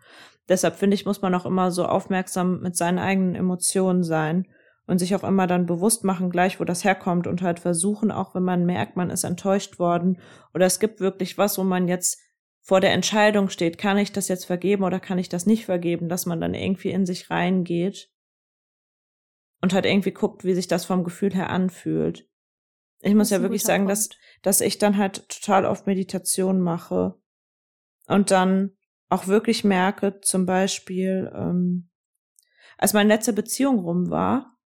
Deshalb 0.48 0.76
finde 0.76 0.94
ich, 0.94 1.08
muss 1.08 1.24
man 1.24 1.34
auch 1.34 1.48
immer 1.48 1.72
so 1.72 1.86
aufmerksam 1.88 2.62
mit 2.62 2.78
seinen 2.78 3.00
eigenen 3.00 3.34
Emotionen 3.34 4.04
sein 4.04 4.46
und 4.86 5.00
sich 5.00 5.16
auch 5.16 5.24
immer 5.24 5.48
dann 5.48 5.66
bewusst 5.66 6.04
machen, 6.04 6.30
gleich 6.30 6.60
wo 6.60 6.66
das 6.66 6.84
herkommt 6.84 7.26
und 7.26 7.42
halt 7.42 7.60
versuchen, 7.60 8.12
auch 8.12 8.36
wenn 8.36 8.44
man 8.44 8.64
merkt, 8.64 8.96
man 8.96 9.10
ist 9.10 9.24
enttäuscht 9.24 9.80
worden 9.80 10.20
oder 10.54 10.68
es 10.68 10.80
gibt 10.80 11.00
wirklich 11.00 11.40
was, 11.40 11.58
wo 11.58 11.64
man 11.64 11.88
jetzt 11.88 12.22
vor 12.62 12.82
der 12.82 12.94
Entscheidung 12.94 13.50
steht, 13.50 13.80
kann 13.80 13.98
ich 13.98 14.12
das 14.12 14.28
jetzt 14.28 14.46
vergeben 14.46 14.84
oder 14.84 15.00
kann 15.00 15.18
ich 15.18 15.30
das 15.30 15.48
nicht 15.48 15.66
vergeben, 15.66 16.10
dass 16.10 16.28
man 16.28 16.40
dann 16.40 16.54
irgendwie 16.54 16.92
in 16.92 17.08
sich 17.08 17.32
reingeht 17.32 18.12
und 19.64 19.74
halt 19.74 19.88
irgendwie 19.88 20.12
guckt, 20.12 20.44
wie 20.44 20.54
sich 20.54 20.68
das 20.68 20.86
vom 20.86 21.04
Gefühl 21.04 21.34
her 21.34 21.50
anfühlt. 21.50 22.29
Ich 23.02 23.16
muss 23.16 23.30
ja 23.30 23.42
wirklich 23.42 23.64
sagen, 23.64 23.88
dass, 23.88 24.10
dass 24.42 24.62
ich 24.62 24.78
dann 24.78 24.98
halt 24.98 25.30
total 25.30 25.66
oft 25.66 25.88
Meditation 25.88 26.60
mache 26.60 27.16
und 28.08 28.32
dann 28.32 28.78
auch 29.10 29.28
wirklich 29.28 29.64
merke, 29.64 30.20
zum 30.22 30.46
Beispiel, 30.46 31.32
ähm, 31.34 31.90
als 32.78 32.94
meine 32.94 33.10
letzte 33.10 33.34
Beziehung 33.34 33.80
rum 33.80 34.10
war, 34.10 34.59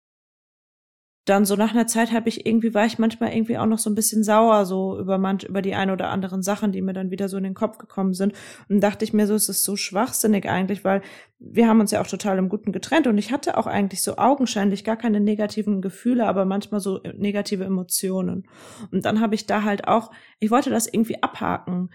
dann 1.25 1.45
so 1.45 1.55
nach 1.55 1.71
einer 1.71 1.86
Zeit 1.86 2.12
habe 2.12 2.29
ich 2.29 2.47
irgendwie, 2.47 2.73
war 2.73 2.86
ich 2.86 2.97
manchmal 2.97 3.34
irgendwie 3.34 3.57
auch 3.60 3.67
noch 3.67 3.77
so 3.77 3.91
ein 3.91 3.95
bisschen 3.95 4.23
sauer, 4.23 4.65
so 4.65 4.99
über 4.99 5.19
manch, 5.19 5.43
über 5.43 5.62
die 5.62 5.75
ein 5.75 5.91
oder 5.91 6.10
anderen 6.10 6.41
Sachen, 6.41 6.71
die 6.71 6.81
mir 6.81 6.93
dann 6.93 7.12
wieder 7.12 7.29
so 7.29 7.38
in 7.38 7.43
den 7.43 7.53
Kopf 7.53 7.77
gekommen 7.77 8.13
sind. 8.13 8.34
Und 8.69 8.81
dachte 8.81 9.05
ich 9.05 9.13
mir 9.13 9.27
so, 9.27 9.36
es 9.36 9.47
ist 9.47 9.63
so 9.63 9.75
schwachsinnig 9.75 10.49
eigentlich, 10.49 10.84
weil 10.84 11.01
wir 11.38 11.67
haben 11.67 11.79
uns 11.79 11.91
ja 11.91 12.01
auch 12.01 12.07
total 12.07 12.39
im 12.39 12.49
Guten 12.49 12.71
getrennt 12.71 13.05
und 13.05 13.17
ich 13.19 13.31
hatte 13.31 13.57
auch 13.57 13.67
eigentlich 13.67 14.01
so 14.01 14.17
augenscheinlich 14.17 14.84
gar 14.84 14.97
keine 14.97 15.19
negativen 15.19 15.81
Gefühle, 15.81 16.27
aber 16.27 16.45
manchmal 16.45 16.79
so 16.79 16.99
negative 17.15 17.65
Emotionen. 17.65 18.47
Und 18.91 19.05
dann 19.05 19.21
habe 19.21 19.36
ich 19.36 19.45
da 19.45 19.63
halt 19.63 19.88
auch, 19.88 20.12
ich 20.39 20.49
wollte 20.49 20.71
das 20.71 20.88
irgendwie 20.91 21.21
abhaken 21.21 21.89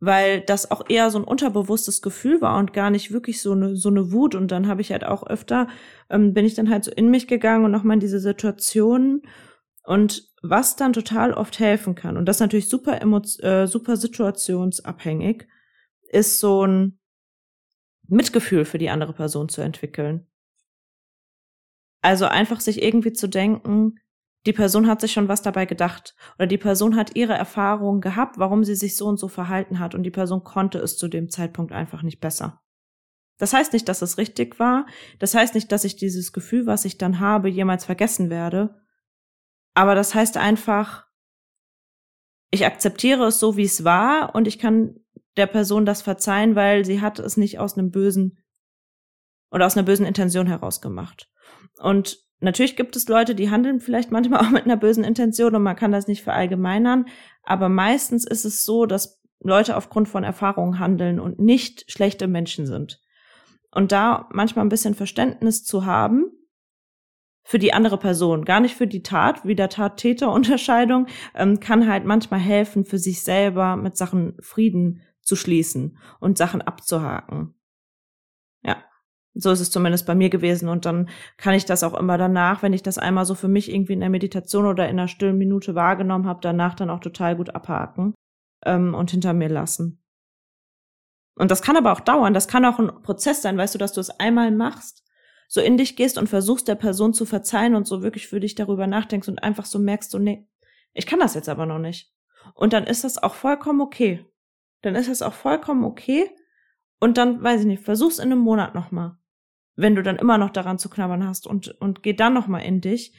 weil 0.00 0.40
das 0.40 0.70
auch 0.70 0.88
eher 0.88 1.10
so 1.10 1.18
ein 1.18 1.24
unterbewusstes 1.24 2.02
Gefühl 2.02 2.40
war 2.40 2.58
und 2.58 2.72
gar 2.72 2.90
nicht 2.90 3.12
wirklich 3.12 3.40
so 3.40 3.52
eine 3.52 3.76
so 3.76 3.90
eine 3.90 4.12
Wut 4.12 4.34
und 4.34 4.50
dann 4.50 4.66
habe 4.66 4.80
ich 4.80 4.92
halt 4.92 5.04
auch 5.04 5.26
öfter 5.26 5.68
ähm, 6.08 6.34
bin 6.34 6.44
ich 6.44 6.54
dann 6.54 6.70
halt 6.70 6.84
so 6.84 6.90
in 6.90 7.10
mich 7.10 7.28
gegangen 7.28 7.64
und 7.64 7.70
nochmal 7.70 7.94
in 7.94 8.00
diese 8.00 8.20
Situationen 8.20 9.22
und 9.84 10.28
was 10.42 10.76
dann 10.76 10.92
total 10.92 11.34
oft 11.34 11.58
helfen 11.58 11.94
kann 11.94 12.16
und 12.16 12.26
das 12.26 12.40
natürlich 12.40 12.68
super 12.68 13.00
äh, 13.02 13.66
super 13.66 13.96
situationsabhängig 13.96 15.46
ist 16.10 16.40
so 16.40 16.66
ein 16.66 16.98
Mitgefühl 18.10 18.64
für 18.64 18.78
die 18.78 18.90
andere 18.90 19.12
Person 19.12 19.48
zu 19.48 19.60
entwickeln. 19.60 20.26
Also 22.02 22.24
einfach 22.26 22.60
sich 22.60 22.82
irgendwie 22.82 23.12
zu 23.12 23.28
denken, 23.28 24.00
die 24.46 24.52
Person 24.52 24.86
hat 24.86 25.00
sich 25.00 25.12
schon 25.12 25.28
was 25.28 25.42
dabei 25.42 25.66
gedacht. 25.66 26.14
Oder 26.38 26.46
die 26.46 26.58
Person 26.58 26.96
hat 26.96 27.16
ihre 27.16 27.34
Erfahrungen 27.34 28.00
gehabt, 28.00 28.38
warum 28.38 28.64
sie 28.64 28.74
sich 28.74 28.96
so 28.96 29.06
und 29.06 29.18
so 29.18 29.28
verhalten 29.28 29.78
hat. 29.78 29.94
Und 29.94 30.02
die 30.02 30.10
Person 30.10 30.44
konnte 30.44 30.78
es 30.78 30.96
zu 30.96 31.08
dem 31.08 31.28
Zeitpunkt 31.28 31.72
einfach 31.72 32.02
nicht 32.02 32.20
besser. 32.20 32.62
Das 33.38 33.52
heißt 33.52 33.72
nicht, 33.72 33.88
dass 33.88 34.02
es 34.02 34.18
richtig 34.18 34.58
war, 34.58 34.84
das 35.18 35.34
heißt 35.34 35.54
nicht, 35.54 35.72
dass 35.72 35.84
ich 35.84 35.96
dieses 35.96 36.32
Gefühl, 36.32 36.66
was 36.66 36.84
ich 36.84 36.98
dann 36.98 37.20
habe, 37.20 37.48
jemals 37.48 37.86
vergessen 37.86 38.28
werde, 38.28 38.80
aber 39.74 39.94
das 39.94 40.14
heißt 40.14 40.36
einfach, 40.36 41.06
ich 42.50 42.66
akzeptiere 42.66 43.26
es 43.26 43.38
so, 43.38 43.56
wie 43.56 43.64
es 43.64 43.84
war. 43.84 44.34
Und 44.34 44.48
ich 44.48 44.58
kann 44.58 44.96
der 45.36 45.46
Person 45.46 45.86
das 45.86 46.02
verzeihen, 46.02 46.56
weil 46.56 46.84
sie 46.84 47.00
hat 47.00 47.18
es 47.18 47.36
nicht 47.36 47.58
aus 47.58 47.78
einem 47.78 47.90
bösen 47.90 48.44
oder 49.50 49.66
aus 49.66 49.76
einer 49.76 49.86
bösen 49.86 50.06
Intention 50.06 50.46
heraus 50.46 50.80
gemacht. 50.80 51.30
Und 51.78 52.18
Natürlich 52.40 52.76
gibt 52.76 52.96
es 52.96 53.06
Leute, 53.08 53.34
die 53.34 53.50
handeln 53.50 53.80
vielleicht 53.80 54.10
manchmal 54.10 54.40
auch 54.44 54.50
mit 54.50 54.64
einer 54.64 54.76
bösen 54.76 55.04
Intention 55.04 55.54
und 55.54 55.62
man 55.62 55.76
kann 55.76 55.92
das 55.92 56.08
nicht 56.08 56.22
verallgemeinern, 56.22 57.06
aber 57.44 57.68
meistens 57.68 58.26
ist 58.26 58.44
es 58.44 58.64
so, 58.64 58.86
dass 58.86 59.20
Leute 59.40 59.76
aufgrund 59.76 60.08
von 60.08 60.24
Erfahrungen 60.24 60.78
handeln 60.78 61.18
und 61.18 61.38
nicht 61.38 61.90
schlechte 61.90 62.28
Menschen 62.28 62.66
sind. 62.66 63.00
Und 63.70 63.92
da 63.92 64.28
manchmal 64.32 64.64
ein 64.64 64.70
bisschen 64.70 64.94
Verständnis 64.94 65.64
zu 65.64 65.86
haben 65.86 66.30
für 67.42 67.58
die 67.58 67.72
andere 67.72 67.98
Person, 67.98 68.44
gar 68.44 68.60
nicht 68.60 68.74
für 68.74 68.86
die 68.86 69.02
Tat, 69.02 69.44
wie 69.44 69.54
der 69.54 69.68
Tat-Täter-Unterscheidung, 69.68 71.06
ähm, 71.34 71.60
kann 71.60 71.88
halt 71.88 72.04
manchmal 72.04 72.40
helfen, 72.40 72.84
für 72.84 72.98
sich 72.98 73.22
selber 73.22 73.76
mit 73.76 73.96
Sachen 73.96 74.36
Frieden 74.40 75.02
zu 75.20 75.36
schließen 75.36 75.98
und 76.18 76.38
Sachen 76.38 76.62
abzuhaken. 76.62 77.54
Ja. 78.62 78.76
So 79.34 79.50
ist 79.50 79.60
es 79.60 79.70
zumindest 79.70 80.06
bei 80.06 80.14
mir 80.14 80.28
gewesen. 80.28 80.68
Und 80.68 80.86
dann 80.86 81.08
kann 81.36 81.54
ich 81.54 81.64
das 81.64 81.82
auch 81.82 81.94
immer 81.94 82.18
danach, 82.18 82.62
wenn 82.62 82.72
ich 82.72 82.82
das 82.82 82.98
einmal 82.98 83.24
so 83.24 83.34
für 83.34 83.48
mich 83.48 83.72
irgendwie 83.72 83.92
in 83.92 84.00
der 84.00 84.10
Meditation 84.10 84.66
oder 84.66 84.88
in 84.88 84.98
einer 84.98 85.08
stillen 85.08 85.38
Minute 85.38 85.74
wahrgenommen 85.74 86.26
habe, 86.26 86.40
danach 86.42 86.74
dann 86.74 86.90
auch 86.90 87.00
total 87.00 87.36
gut 87.36 87.54
abhaken 87.54 88.14
ähm, 88.64 88.94
und 88.94 89.10
hinter 89.10 89.32
mir 89.32 89.48
lassen. 89.48 90.02
Und 91.36 91.50
das 91.50 91.62
kann 91.62 91.76
aber 91.76 91.92
auch 91.92 92.00
dauern. 92.00 92.34
Das 92.34 92.48
kann 92.48 92.64
auch 92.64 92.78
ein 92.78 93.02
Prozess 93.02 93.40
sein, 93.40 93.56
weißt 93.56 93.74
du, 93.74 93.78
dass 93.78 93.92
du 93.92 94.00
es 94.00 94.10
einmal 94.10 94.50
machst, 94.50 95.04
so 95.48 95.60
in 95.60 95.76
dich 95.76 95.96
gehst 95.96 96.18
und 96.18 96.28
versuchst 96.28 96.68
der 96.68 96.74
Person 96.74 97.14
zu 97.14 97.24
verzeihen 97.24 97.74
und 97.74 97.86
so 97.86 98.02
wirklich 98.02 98.28
für 98.28 98.40
dich 98.40 98.56
darüber 98.56 98.86
nachdenkst 98.86 99.28
und 99.28 99.42
einfach 99.42 99.64
so 99.64 99.78
merkst, 99.78 100.10
so, 100.10 100.18
nee, 100.18 100.46
ich 100.92 101.06
kann 101.06 101.18
das 101.18 101.34
jetzt 101.34 101.48
aber 101.48 101.66
noch 101.66 101.78
nicht. 101.78 102.12
Und 102.54 102.72
dann 102.72 102.84
ist 102.84 103.04
das 103.04 103.16
auch 103.16 103.34
vollkommen 103.34 103.80
okay. 103.80 104.26
Dann 104.82 104.94
ist 104.94 105.08
das 105.08 105.22
auch 105.22 105.32
vollkommen 105.32 105.84
okay. 105.84 106.30
Und 107.00 107.18
dann, 107.18 107.42
weiß 107.42 107.62
ich 107.62 107.66
nicht, 107.66 107.82
versuch's 107.82 108.18
in 108.18 108.30
einem 108.30 108.40
Monat 108.40 108.74
nochmal 108.74 109.16
wenn 109.80 109.94
du 109.94 110.02
dann 110.02 110.16
immer 110.16 110.38
noch 110.38 110.50
daran 110.50 110.78
zu 110.78 110.90
knabbern 110.90 111.26
hast 111.26 111.46
und, 111.46 111.68
und 111.80 112.02
geh 112.02 112.12
dann 112.12 112.34
nochmal 112.34 112.62
in 112.62 112.80
dich. 112.80 113.14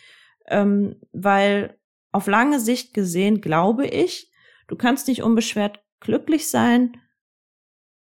Ähm, 0.47 0.95
weil 1.11 1.79
auf 2.11 2.27
lange 2.27 2.59
Sicht 2.59 2.93
gesehen 2.93 3.41
glaube 3.41 3.87
ich, 3.87 4.31
du 4.67 4.75
kannst 4.75 5.07
nicht 5.07 5.23
unbeschwert 5.23 5.83
glücklich 5.99 6.49
sein, 6.49 6.97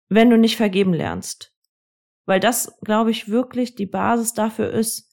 wenn 0.10 0.30
du 0.30 0.38
nicht 0.38 0.58
vergeben 0.58 0.94
lernst. 0.94 1.56
Weil 2.26 2.40
das, 2.40 2.78
glaube 2.82 3.12
ich, 3.12 3.30
wirklich 3.30 3.76
die 3.76 3.86
Basis 3.86 4.34
dafür 4.34 4.70
ist, 4.72 5.12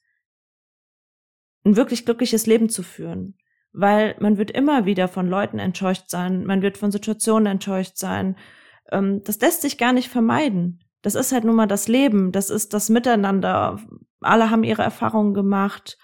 ein 1.65 1.77
wirklich 1.77 2.05
glückliches 2.05 2.47
Leben 2.47 2.69
zu 2.69 2.83
führen. 2.83 3.37
Weil 3.73 4.17
man 4.19 4.39
wird 4.39 4.51
immer 4.51 4.85
wieder 4.85 5.09
von 5.09 5.29
Leuten 5.29 5.59
enttäuscht 5.59 6.09
sein, 6.09 6.45
man 6.45 6.63
wird 6.63 6.77
von 6.77 6.91
Situationen 6.91 7.47
enttäuscht 7.47 7.97
sein. 7.97 8.37
Ähm, 8.91 9.23
das 9.25 9.41
lässt 9.41 9.63
sich 9.63 9.79
gar 9.79 9.93
nicht 9.93 10.09
vermeiden 10.09 10.85
das 11.03 11.15
ist 11.15 11.33
halt 11.33 11.45
nun 11.45 11.57
mal 11.57 11.67
das 11.67 11.89
Leben, 11.89 12.33
das 12.33 12.51
ist 12.51 12.75
das 12.75 12.89
Miteinander. 12.89 13.81
Alle 14.21 14.51
haben 14.51 14.65
ihre 14.65 14.83
Erfahrungen 14.83 15.35
gemacht. 15.35 15.99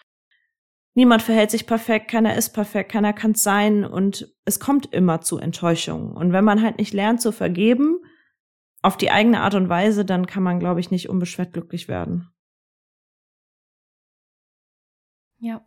Niemand 0.94 1.20
verhält 1.22 1.50
sich 1.50 1.66
perfekt, 1.66 2.10
keiner 2.10 2.36
ist 2.36 2.50
perfekt, 2.50 2.90
keiner 2.90 3.12
kann 3.12 3.34
sein 3.34 3.84
und 3.84 4.34
es 4.46 4.58
kommt 4.58 4.94
immer 4.94 5.20
zu 5.20 5.38
Enttäuschungen. 5.38 6.16
Und 6.16 6.32
wenn 6.32 6.44
man 6.44 6.62
halt 6.62 6.78
nicht 6.78 6.94
lernt 6.94 7.20
zu 7.20 7.32
vergeben, 7.32 7.98
auf 8.80 8.96
die 8.96 9.10
eigene 9.10 9.40
Art 9.40 9.54
und 9.54 9.68
Weise, 9.68 10.06
dann 10.06 10.26
kann 10.26 10.42
man, 10.42 10.58
glaube 10.58 10.80
ich, 10.80 10.90
nicht 10.90 11.10
unbeschwert 11.10 11.52
glücklich 11.52 11.88
werden. 11.88 12.30
Ja. 15.38 15.66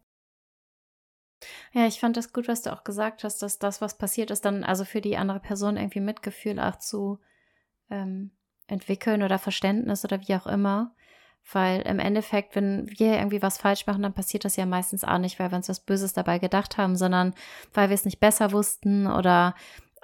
Ja, 1.71 1.85
ich 1.85 1.99
fand 1.99 2.17
das 2.17 2.33
gut, 2.33 2.47
was 2.47 2.63
du 2.63 2.73
auch 2.73 2.83
gesagt 2.83 3.23
hast, 3.23 3.41
dass 3.41 3.59
das, 3.59 3.81
was 3.81 3.97
passiert 3.97 4.31
ist, 4.31 4.45
dann 4.45 4.63
also 4.63 4.85
für 4.85 5.01
die 5.01 5.17
andere 5.17 5.39
Person 5.39 5.77
irgendwie 5.77 5.99
Mitgefühl 5.99 6.59
auch 6.59 6.77
zu 6.77 7.19
ähm, 7.89 8.31
entwickeln 8.67 9.23
oder 9.23 9.37
Verständnis 9.39 10.03
oder 10.03 10.19
wie 10.27 10.35
auch 10.35 10.47
immer. 10.47 10.95
Weil 11.51 11.81
im 11.81 11.99
Endeffekt, 11.99 12.55
wenn 12.55 12.87
wir 12.97 13.17
irgendwie 13.17 13.41
was 13.41 13.57
falsch 13.57 13.87
machen, 13.87 14.03
dann 14.03 14.13
passiert 14.13 14.45
das 14.45 14.55
ja 14.55 14.65
meistens 14.65 15.03
auch 15.03 15.17
nicht, 15.17 15.39
weil 15.39 15.51
wir 15.51 15.55
uns 15.55 15.69
was 15.69 15.79
Böses 15.79 16.13
dabei 16.13 16.37
gedacht 16.37 16.77
haben, 16.77 16.95
sondern 16.95 17.33
weil 17.73 17.89
wir 17.89 17.95
es 17.95 18.05
nicht 18.05 18.19
besser 18.19 18.51
wussten 18.51 19.07
oder 19.07 19.55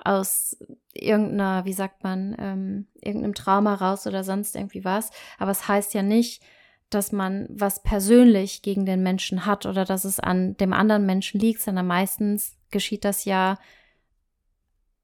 aus 0.03 0.57
irgendeiner, 0.93 1.65
wie 1.65 1.73
sagt 1.73 2.03
man, 2.03 2.35
ähm, 2.39 2.87
irgendeinem 2.95 3.35
Trauma 3.35 3.75
raus 3.75 4.07
oder 4.07 4.23
sonst 4.23 4.55
irgendwie 4.55 4.85
was. 4.85 5.11
Aber 5.37 5.51
es 5.51 5.67
heißt 5.67 5.93
ja 5.93 6.01
nicht, 6.01 6.41
dass 6.89 7.11
man 7.11 7.47
was 7.49 7.81
persönlich 7.81 8.61
gegen 8.61 8.85
den 8.85 9.03
Menschen 9.03 9.45
hat 9.45 9.65
oder 9.65 9.85
dass 9.85 10.05
es 10.05 10.19
an 10.19 10.55
dem 10.57 10.73
anderen 10.73 11.05
Menschen 11.05 11.39
liegt, 11.39 11.61
sondern 11.61 11.87
meistens 11.87 12.55
geschieht 12.71 13.05
das 13.05 13.25
ja 13.25 13.57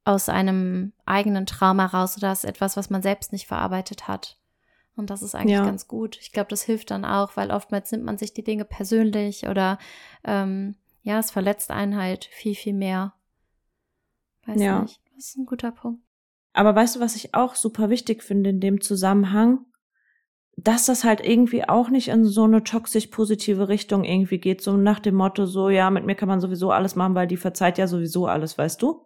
aus 0.04 0.30
einem 0.30 0.94
eigenen 1.06 1.46
Trauma 1.46 1.86
raus 1.86 2.18
oder 2.18 2.32
ist 2.32 2.46
etwas, 2.46 2.78
was 2.78 2.90
man 2.90 3.02
selbst 3.02 3.32
nicht 3.32 3.48
verarbeitet 3.48 4.08
hat. 4.08 4.38
Und 4.96 5.10
das 5.10 5.22
ist 5.22 5.36
eigentlich 5.36 5.54
ja. 5.54 5.66
ganz 5.66 5.88
gut. 5.88 6.18
Ich 6.22 6.32
glaube, 6.32 6.50
das 6.50 6.64
hilft 6.64 6.92
dann 6.92 7.06
auch, 7.06 7.38
weil 7.38 7.52
oftmals 7.52 7.92
nimmt 7.92 8.04
man 8.04 8.18
sich 8.18 8.34
die 8.34 8.44
Dinge 8.44 8.66
persönlich 8.66 9.48
oder 9.48 9.78
ähm, 10.24 10.76
ja, 11.04 11.20
es 11.20 11.32
verletzt 11.32 11.72
einen 11.72 11.98
halt 11.98 12.26
viel, 12.26 12.56
viel 12.56 12.74
mehr. 12.74 13.14
Weiß 14.46 14.62
ja. 14.62 14.82
nicht. 14.82 15.00
Das 15.16 15.28
ist 15.28 15.38
ein 15.38 15.46
guter 15.46 15.72
Punkt. 15.72 16.04
Aber 16.54 16.76
weißt 16.76 16.96
du, 16.98 17.00
was 17.00 17.16
ich 17.16 17.34
auch 17.34 17.56
super 17.56 17.90
wichtig 17.90 18.24
finde 18.24 18.50
in 18.50 18.60
dem 18.60 18.82
Zusammenhang? 18.82 19.66
Dass 20.58 20.86
das 20.86 21.04
halt 21.04 21.22
irgendwie 21.22 21.68
auch 21.68 21.90
nicht 21.90 22.10
in 22.10 22.26
so 22.26 22.44
eine 22.44 22.64
toxisch 22.64 23.08
positive 23.08 23.70
Richtung 23.70 24.04
irgendwie 24.04 24.38
geht, 24.38 24.62
so 24.62 24.76
nach 24.78 25.00
dem 25.00 25.16
Motto, 25.16 25.46
so, 25.46 25.70
ja, 25.70 25.90
mit 25.90 26.06
mir 26.06 26.16
kann 26.16 26.28
man 26.28 26.42
sowieso 26.42 26.72
alles 26.72 26.96
machen, 26.96 27.16
weil 27.16 27.28
die 27.28 27.38
verzeiht 27.38 27.78
ja 27.78 27.88
sowieso 27.88 28.28
alles, 28.28 28.58
weißt 28.58 28.82
du? 28.82 29.06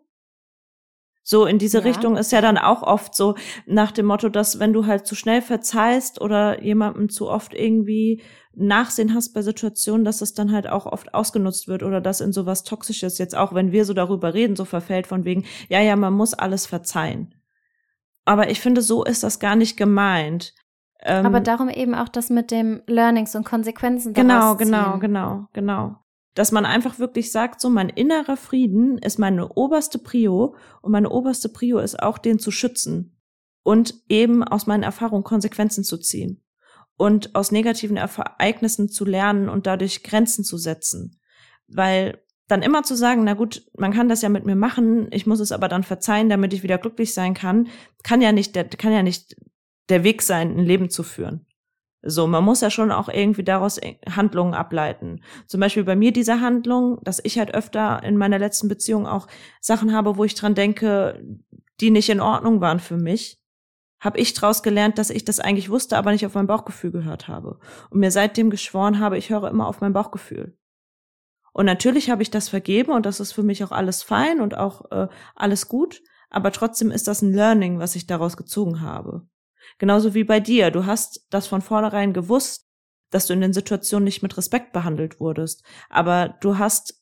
So 1.28 1.48
in 1.48 1.58
diese 1.58 1.80
ja. 1.80 1.84
Richtung 1.86 2.18
ist 2.18 2.32
ja 2.32 2.40
dann 2.40 2.60
auch 2.60 2.84
oft 2.84 3.16
so 3.16 3.34
nach 3.66 3.92
dem 3.92 4.06
Motto, 4.06 4.30
dass 4.30 4.60
wenn 4.60 4.74
du 4.74 4.86
halt 4.86 5.08
zu 5.08 5.16
schnell 5.16 5.42
verzeihst 5.42 6.22
oder 6.22 6.62
jemandem 6.62 7.10
zu 7.10 7.28
oft 7.28 7.56
irgendwie 7.56 8.22
Nachsehen 8.54 9.16
hast 9.16 9.34
bei 9.34 9.42
Situationen, 9.42 10.06
dass 10.06 10.22
es 10.22 10.36
dann 10.36 10.52
halt 10.52 10.68
auch 10.68 10.86
oft 10.86 11.16
ausgenutzt 11.16 11.68
wird 11.68 11.82
oder 11.82 12.00
dass 12.00 12.22
in 12.22 12.32
sowas 12.32 12.64
Toxisches 12.64 13.18
jetzt 13.18 13.36
auch, 13.36 13.54
wenn 13.54 13.72
wir 13.72 13.86
so 13.86 13.94
darüber 13.94 14.36
reden, 14.36 14.56
so 14.56 14.66
verfällt 14.66 15.08
von 15.08 15.26
wegen, 15.26 15.46
ja, 15.68 15.82
ja, 15.82 15.96
man 15.96 16.14
muss 16.14 16.36
alles 16.36 16.68
verzeihen. 16.68 17.34
Aber 18.24 18.52
ich 18.52 18.62
finde, 18.62 18.84
so 18.84 19.04
ist 19.04 19.24
das 19.24 19.40
gar 19.40 19.56
nicht 19.56 19.78
gemeint. 19.78 20.54
Aber 21.04 21.38
ähm, 21.38 21.44
darum 21.44 21.70
eben 21.70 21.94
auch 21.94 22.10
das 22.10 22.30
mit 22.30 22.52
dem 22.52 22.82
Learnings 22.88 23.36
und 23.36 23.46
Konsequenzen. 23.46 24.14
Genau, 24.14 24.56
genau, 24.56 24.98
genau, 25.00 25.48
genau 25.54 25.98
dass 26.36 26.52
man 26.52 26.66
einfach 26.66 27.00
wirklich 27.00 27.32
sagt, 27.32 27.62
so 27.62 27.70
mein 27.70 27.90
innerer 27.90 28.38
Frieden 28.38 28.98
ist 28.98 29.18
meine 29.18 29.48
oberste 29.54 29.98
Prio 29.98 30.56
und 30.82 30.92
meine 30.92 31.10
oberste 31.10 31.50
Prio 31.50 31.80
ist 31.80 32.02
auch 32.02 32.18
den 32.18 32.40
zu 32.40 32.52
schützen 32.52 33.18
und 33.64 33.96
eben 34.10 34.44
aus 34.44 34.68
meinen 34.68 34.84
Erfahrungen 34.84 35.24
Konsequenzen 35.24 35.84
zu 35.84 35.98
ziehen 35.98 36.44
und 36.98 37.36
aus 37.36 37.52
negativen 37.52 37.98
Ereignissen 37.98 38.90
zu 38.90 39.06
lernen 39.06 39.50
und 39.50 39.66
dadurch 39.66 40.04
Grenzen 40.04 40.44
zu 40.44 40.58
setzen, 40.58 41.20
weil 41.68 42.22
dann 42.48 42.62
immer 42.62 42.84
zu 42.84 42.96
sagen, 42.96 43.24
na 43.24 43.34
gut, 43.34 43.66
man 43.76 43.94
kann 43.94 44.10
das 44.10 44.22
ja 44.22 44.30
mit 44.30 44.46
mir 44.46 44.56
machen, 44.56 45.08
ich 45.12 45.26
muss 45.26 45.40
es 45.40 45.54
aber 45.54 45.70
dann 45.70 45.84
verzeihen, 45.84 46.30
damit 46.30 46.54
ich 46.54 46.64
wieder 46.64 46.78
glücklich 46.78 47.14
sein 47.14 47.34
kann, 47.34 47.70
kann 48.04 48.22
ja 48.22 48.34
nicht 48.34 48.54
kann 48.78 48.92
ja 48.92 49.04
nicht 49.04 49.36
der 49.90 50.04
Weg 50.04 50.22
sein, 50.22 50.58
ein 50.58 50.66
Leben 50.66 50.90
zu 50.90 51.04
führen. 51.04 51.46
So, 52.08 52.28
man 52.28 52.44
muss 52.44 52.62
ja 52.62 52.70
schon 52.70 52.92
auch 52.92 53.10
irgendwie 53.10 53.44
daraus 53.44 53.82
Handlungen 54.08 54.54
ableiten. 54.54 55.22
Zum 55.48 55.60
Beispiel 55.60 55.84
bei 55.84 55.96
mir 55.96 56.14
diese 56.14 56.40
Handlung, 56.40 57.00
dass 57.04 57.20
ich 57.24 57.40
halt 57.40 57.56
öfter 57.56 58.04
in 58.04 58.16
meiner 58.16 58.38
letzten 58.38 58.68
Beziehung 58.68 59.08
auch 59.08 59.28
Sachen 59.60 59.92
habe, 59.92 60.16
wo 60.16 60.24
ich 60.24 60.36
dran 60.36 60.54
denke, 60.54 61.20
die 61.82 61.90
nicht 61.90 62.10
in 62.10 62.22
Ordnung 62.22 62.62
waren 62.62 62.80
für 62.80 62.98
mich, 62.98 63.42
habe 64.00 64.20
ich 64.20 64.34
daraus 64.34 64.62
gelernt, 64.62 65.00
dass 65.00 65.10
ich 65.10 65.26
das 65.26 65.40
eigentlich 65.40 65.72
wusste, 65.72 65.98
aber 65.98 66.12
nicht 66.12 66.28
auf 66.28 66.36
mein 66.36 66.46
Bauchgefühl 66.46 66.92
gehört 66.92 67.28
habe. 67.28 67.60
Und 67.90 68.00
mir 68.00 68.12
seitdem 68.12 68.52
geschworen 68.52 69.00
habe, 69.00 69.18
ich 69.18 69.32
höre 69.32 69.50
immer 69.50 69.68
auf 69.68 69.82
mein 69.82 69.94
Bauchgefühl. 69.94 70.56
Und 71.54 71.66
natürlich 71.66 72.12
habe 72.12 72.22
ich 72.22 72.30
das 72.30 72.50
vergeben 72.50 72.92
und 72.92 73.06
das 73.08 73.20
ist 73.20 73.32
für 73.32 73.42
mich 73.42 73.64
auch 73.64 73.72
alles 73.72 74.04
fein 74.04 74.42
und 74.42 74.56
auch 74.58 74.92
äh, 74.92 75.08
alles 75.36 75.70
gut, 75.70 76.04
aber 76.30 76.52
trotzdem 76.52 76.92
ist 76.92 77.08
das 77.08 77.22
ein 77.22 77.34
Learning, 77.34 77.80
was 77.80 77.96
ich 77.96 78.06
daraus 78.06 78.38
gezogen 78.38 78.82
habe. 78.82 79.28
Genauso 79.78 80.14
wie 80.14 80.24
bei 80.24 80.40
dir. 80.40 80.72
Du 80.72 80.86
hast 80.86 81.26
das 81.30 81.48
von 81.48 81.62
vornherein 81.62 82.14
gewusst, 82.14 82.66
dass 83.12 83.28
du 83.28 83.34
in 83.34 83.42
den 83.42 83.54
Situationen 83.54 84.06
nicht 84.06 84.24
mit 84.24 84.38
Respekt 84.38 84.74
behandelt 84.74 85.20
wurdest. 85.20 85.64
Aber 85.90 86.36
du 86.42 86.58
hast, 86.58 87.02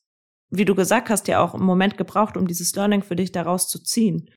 wie 0.50 0.64
du 0.64 0.74
gesagt 0.74 1.08
hast, 1.08 1.28
ja 1.28 1.42
auch 1.42 1.54
einen 1.54 1.64
Moment 1.64 1.96
gebraucht, 1.96 2.36
um 2.36 2.46
dieses 2.46 2.74
Learning 2.74 3.02
für 3.02 3.16
dich 3.16 3.32
daraus 3.32 3.68
zu 3.68 3.82
ziehen. 3.82 4.30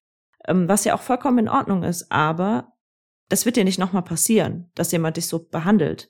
Ähm, 0.48 0.68
was 0.68 0.86
ja 0.86 0.96
auch 0.96 1.02
vollkommen 1.02 1.40
in 1.40 1.50
Ordnung 1.50 1.84
ist. 1.84 2.12
Aber 2.12 2.74
das 3.30 3.46
wird 3.46 3.58
dir 3.58 3.64
nicht 3.64 3.80
nochmal 3.80 4.04
passieren, 4.04 4.72
dass 4.76 4.92
jemand 4.92 5.18
dich 5.18 5.28
so 5.28 5.40
behandelt. 5.40 6.08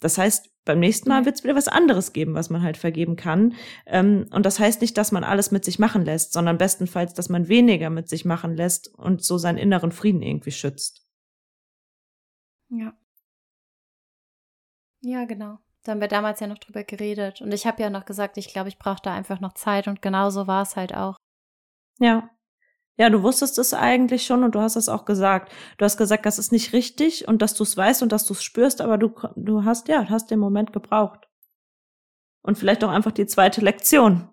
Das 0.00 0.18
heißt, 0.18 0.50
beim 0.64 0.80
nächsten 0.80 1.08
Mal 1.08 1.24
wird 1.24 1.36
es 1.36 1.44
wieder 1.44 1.56
was 1.56 1.66
anderes 1.66 2.12
geben, 2.12 2.34
was 2.34 2.50
man 2.50 2.62
halt 2.62 2.76
vergeben 2.76 3.16
kann. 3.16 3.54
Ähm, 3.86 4.26
und 4.30 4.44
das 4.44 4.60
heißt 4.60 4.80
nicht, 4.80 4.96
dass 4.98 5.12
man 5.12 5.24
alles 5.24 5.50
mit 5.50 5.64
sich 5.64 5.78
machen 5.78 6.04
lässt, 6.04 6.32
sondern 6.32 6.58
bestenfalls, 6.58 7.14
dass 7.14 7.28
man 7.28 7.48
weniger 7.48 7.90
mit 7.90 8.08
sich 8.08 8.24
machen 8.24 8.54
lässt 8.54 8.94
und 8.94 9.24
so 9.24 9.38
seinen 9.38 9.58
inneren 9.58 9.92
Frieden 9.92 10.22
irgendwie 10.22 10.50
schützt. 10.50 10.97
Ja. 12.70 12.92
Ja, 15.00 15.24
genau. 15.24 15.58
Da 15.84 15.92
haben 15.92 16.00
wir 16.00 16.08
damals 16.08 16.40
ja 16.40 16.46
noch 16.46 16.58
drüber 16.58 16.84
geredet. 16.84 17.40
Und 17.40 17.52
ich 17.52 17.66
habe 17.66 17.82
ja 17.82 17.90
noch 17.90 18.04
gesagt, 18.04 18.36
ich 18.36 18.48
glaube, 18.48 18.68
ich 18.68 18.78
brauche 18.78 19.02
da 19.02 19.14
einfach 19.14 19.40
noch 19.40 19.54
Zeit. 19.54 19.88
Und 19.88 20.02
genau 20.02 20.30
so 20.30 20.46
war 20.46 20.62
es 20.62 20.76
halt 20.76 20.94
auch. 20.94 21.16
Ja. 21.98 22.30
Ja, 22.96 23.10
du 23.10 23.22
wusstest 23.22 23.58
es 23.58 23.74
eigentlich 23.74 24.26
schon 24.26 24.42
und 24.42 24.56
du 24.56 24.60
hast 24.60 24.74
es 24.74 24.88
auch 24.88 25.04
gesagt. 25.04 25.52
Du 25.76 25.84
hast 25.84 25.96
gesagt, 25.96 26.26
das 26.26 26.38
ist 26.40 26.50
nicht 26.50 26.72
richtig 26.72 27.28
und 27.28 27.42
dass 27.42 27.54
du 27.54 27.62
es 27.62 27.76
weißt 27.76 28.02
und 28.02 28.10
dass 28.10 28.24
du 28.24 28.32
es 28.32 28.42
spürst, 28.42 28.80
aber 28.80 28.98
du, 28.98 29.14
du 29.36 29.64
hast, 29.64 29.86
ja, 29.86 30.08
hast 30.08 30.32
den 30.32 30.40
Moment 30.40 30.72
gebraucht. 30.72 31.28
Und 32.42 32.58
vielleicht 32.58 32.82
auch 32.82 32.90
einfach 32.90 33.12
die 33.12 33.26
zweite 33.26 33.60
Lektion. 33.60 34.28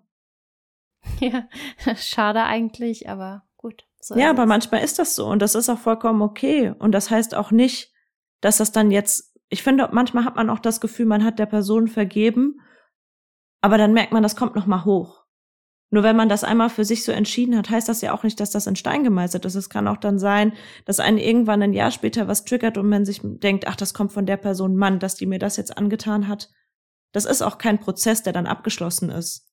Ja, 1.20 1.48
schade 1.94 2.42
eigentlich, 2.42 3.08
aber 3.08 3.44
gut. 3.56 3.84
So 4.00 4.16
ja, 4.16 4.30
aber 4.30 4.44
manchmal 4.44 4.82
ist 4.82 4.98
das 4.98 5.14
so 5.14 5.26
und 5.26 5.40
das 5.40 5.54
ist 5.54 5.68
auch 5.68 5.78
vollkommen 5.78 6.20
okay. 6.20 6.74
Und 6.76 6.90
das 6.90 7.10
heißt 7.10 7.36
auch 7.36 7.52
nicht, 7.52 7.92
dass 8.46 8.58
das 8.58 8.70
dann 8.70 8.92
jetzt, 8.92 9.36
ich 9.48 9.64
finde, 9.64 9.88
manchmal 9.90 10.24
hat 10.24 10.36
man 10.36 10.50
auch 10.50 10.60
das 10.60 10.80
Gefühl, 10.80 11.06
man 11.06 11.24
hat 11.24 11.40
der 11.40 11.46
Person 11.46 11.88
vergeben, 11.88 12.60
aber 13.60 13.76
dann 13.76 13.92
merkt 13.92 14.12
man, 14.12 14.22
das 14.22 14.36
kommt 14.36 14.54
noch 14.54 14.66
mal 14.66 14.84
hoch. 14.84 15.24
Nur 15.90 16.04
wenn 16.04 16.14
man 16.14 16.28
das 16.28 16.44
einmal 16.44 16.70
für 16.70 16.84
sich 16.84 17.02
so 17.02 17.10
entschieden 17.10 17.56
hat, 17.58 17.70
heißt 17.70 17.88
das 17.88 18.02
ja 18.02 18.12
auch 18.12 18.22
nicht, 18.22 18.38
dass 18.38 18.52
das 18.52 18.68
in 18.68 18.76
Stein 18.76 19.02
gemeißelt 19.02 19.44
ist. 19.44 19.56
Es 19.56 19.68
kann 19.68 19.88
auch 19.88 19.96
dann 19.96 20.20
sein, 20.20 20.52
dass 20.84 21.00
einen 21.00 21.18
irgendwann 21.18 21.60
ein 21.60 21.72
Jahr 21.72 21.90
später 21.90 22.28
was 22.28 22.44
triggert 22.44 22.78
und 22.78 22.88
man 22.88 23.04
sich 23.04 23.20
denkt, 23.24 23.66
ach, 23.66 23.74
das 23.74 23.94
kommt 23.94 24.12
von 24.12 24.26
der 24.26 24.36
Person 24.36 24.76
Mann, 24.76 25.00
dass 25.00 25.16
die 25.16 25.26
mir 25.26 25.40
das 25.40 25.56
jetzt 25.56 25.76
angetan 25.76 26.28
hat. 26.28 26.48
Das 27.10 27.24
ist 27.24 27.42
auch 27.42 27.58
kein 27.58 27.80
Prozess, 27.80 28.22
der 28.22 28.32
dann 28.32 28.46
abgeschlossen 28.46 29.10
ist. 29.10 29.52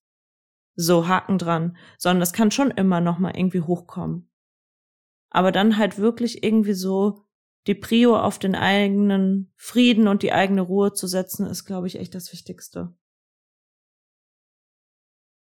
So 0.76 1.08
Haken 1.08 1.40
dran, 1.40 1.78
sondern 1.98 2.20
das 2.20 2.34
kann 2.34 2.52
schon 2.52 2.70
immer 2.70 3.02
noch 3.02 3.18
mal 3.18 3.36
irgendwie 3.36 3.62
hochkommen. 3.62 4.30
Aber 5.32 5.52
dann 5.52 5.80
halt 5.80 5.98
wirklich 5.98 6.44
irgendwie 6.44 6.74
so 6.74 7.23
die 7.68 7.76
Prio 7.76 8.18
auf 8.20 8.40
den 8.40 8.56
eigenen 8.56 9.54
Frieden 9.56 10.08
und 10.08 10.24
die 10.24 10.34
eigene 10.34 10.62
Ruhe 10.62 10.94
zu 10.94 11.08
setzen, 11.08 11.46
ist, 11.48 11.66
glaube 11.66 11.88
ich, 11.88 11.98
echt 11.98 12.14
das 12.14 12.32
Wichtigste. 12.32 12.94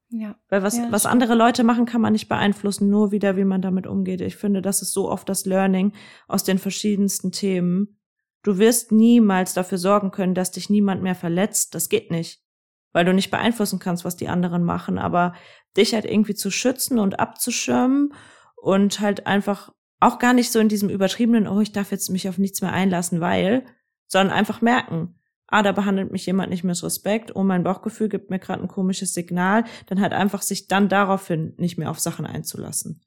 Ja. 0.09 0.37
Weil 0.49 0.62
was, 0.62 0.77
ja, 0.77 0.90
was 0.92 1.05
andere 1.05 1.35
Leute 1.35 1.64
machen, 1.64 1.85
kann 1.85 2.01
man 2.01 2.12
nicht 2.12 2.29
beeinflussen, 2.29 2.88
nur 2.88 3.11
wieder, 3.11 3.37
wie 3.37 3.45
man 3.45 3.61
damit 3.61 3.87
umgeht. 3.87 4.21
Ich 4.21 4.37
finde, 4.37 4.62
das 4.62 4.83
ist 4.83 4.92
so 4.92 5.11
oft 5.11 5.29
das 5.29 5.47
Learning 5.47 5.92
aus 6.29 6.45
den 6.45 6.59
verschiedensten 6.59 7.33
Themen. 7.33 7.99
Du 8.42 8.59
wirst 8.59 8.92
niemals 8.92 9.55
dafür 9.55 9.79
sorgen 9.79 10.12
können, 10.12 10.35
dass 10.35 10.53
dich 10.53 10.71
niemand 10.71 11.03
mehr 11.03 11.16
verletzt. 11.16 11.75
Das 11.75 11.88
geht 11.88 12.12
nicht. 12.12 12.45
Weil 12.92 13.05
du 13.05 13.12
nicht 13.12 13.33
beeinflussen 13.33 13.81
kannst, 13.81 14.05
was 14.05 14.16
die 14.16 14.29
anderen 14.29 14.62
machen. 14.62 14.99
Aber 14.99 15.35
dich 15.77 15.92
halt 15.92 16.05
irgendwie 16.05 16.35
zu 16.35 16.53
schützen 16.53 17.01
und 17.01 17.19
abzuschirmen 17.19 18.14
und 18.55 19.01
halt 19.01 19.27
einfach 19.27 19.73
auch 20.01 20.19
gar 20.19 20.33
nicht 20.33 20.53
so 20.53 20.59
in 20.59 20.69
diesem 20.69 20.89
übertriebenen, 20.89 21.49
oh, 21.49 21.61
ich 21.61 21.73
darf 21.73 21.91
jetzt 21.91 22.11
mich 22.11 22.29
auf 22.29 22.39
nichts 22.39 22.61
mehr 22.61 22.73
einlassen, 22.73 23.21
weil, 23.21 23.65
sondern 24.07 24.37
einfach 24.37 24.61
merken, 24.61 25.19
ah, 25.49 25.63
da 25.63 25.73
behandelt 25.73 26.13
mich 26.13 26.27
jemand 26.27 26.51
nicht 26.51 26.65
mit 26.65 26.83
Respekt, 26.83 27.35
oh, 27.35 27.43
mein 27.43 27.65
Bauchgefühl 27.65 28.09
gibt 28.09 28.31
mir 28.31 28.39
gerade 28.39 28.63
ein 28.63 28.69
komisches 28.69 29.15
Signal, 29.15 29.65
dann 29.87 30.01
halt 30.01 30.13
einfach 30.13 30.43
sich 30.43 30.69
dann 30.69 30.89
daraufhin 30.89 31.55
nicht 31.57 31.79
mehr 31.79 31.91
auf 31.91 32.01
Sachen 32.01 32.27
einzulassen. 32.27 33.03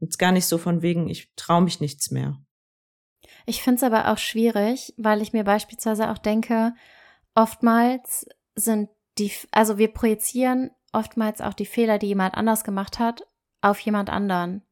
Jetzt 0.00 0.18
gar 0.18 0.32
nicht 0.32 0.46
so 0.46 0.58
von 0.58 0.82
wegen, 0.82 1.08
ich 1.08 1.32
traue 1.36 1.62
mich 1.62 1.80
nichts 1.80 2.10
mehr. 2.10 2.38
Ich 3.46 3.62
finde 3.62 3.76
es 3.76 3.82
aber 3.82 4.12
auch 4.12 4.18
schwierig, 4.18 4.94
weil 4.96 5.22
ich 5.22 5.32
mir 5.32 5.44
beispielsweise 5.44 6.10
auch 6.10 6.18
denke, 6.18 6.74
oftmals 7.34 8.26
sind 8.54 8.90
die, 9.18 9.32
also 9.50 9.78
wir 9.78 9.92
projizieren 9.92 10.70
oftmals 10.92 11.40
auch 11.40 11.54
die 11.54 11.66
Fehler, 11.66 11.98
die 11.98 12.06
jemand 12.06 12.34
anders 12.34 12.64
gemacht 12.64 12.98
hat, 12.98 13.26
auf 13.60 13.78
jemand 13.80 14.10
anderen. 14.10 14.62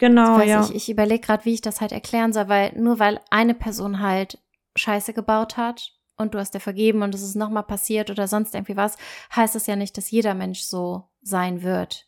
Genau, 0.00 0.40
ja. 0.40 0.64
Ich, 0.64 0.74
ich 0.74 0.90
überlege 0.90 1.20
gerade, 1.20 1.44
wie 1.44 1.52
ich 1.52 1.60
das 1.60 1.82
halt 1.82 1.92
erklären 1.92 2.32
soll, 2.32 2.48
weil 2.48 2.72
nur 2.74 2.98
weil 2.98 3.20
eine 3.28 3.52
Person 3.52 4.00
halt 4.00 4.38
Scheiße 4.74 5.12
gebaut 5.12 5.58
hat 5.58 5.92
und 6.16 6.32
du 6.32 6.38
hast 6.38 6.54
dir 6.54 6.60
vergeben 6.60 7.02
und 7.02 7.14
es 7.14 7.22
ist 7.22 7.34
nochmal 7.34 7.64
passiert 7.64 8.08
oder 8.08 8.26
sonst 8.26 8.54
irgendwie 8.54 8.78
was, 8.78 8.96
heißt 9.36 9.54
das 9.54 9.66
ja 9.66 9.76
nicht, 9.76 9.98
dass 9.98 10.10
jeder 10.10 10.32
Mensch 10.32 10.62
so 10.62 11.04
sein 11.20 11.62
wird. 11.62 12.06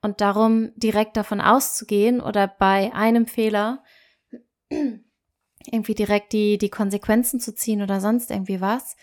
Und 0.00 0.20
darum 0.20 0.70
direkt 0.76 1.16
davon 1.16 1.40
auszugehen 1.40 2.20
oder 2.20 2.46
bei 2.46 2.92
einem 2.94 3.26
Fehler 3.26 3.82
irgendwie 4.70 5.94
direkt 5.94 6.32
die, 6.32 6.56
die 6.56 6.70
Konsequenzen 6.70 7.40
zu 7.40 7.52
ziehen 7.52 7.82
oder 7.82 8.00
sonst 8.00 8.30
irgendwie 8.30 8.60
was, 8.60 8.94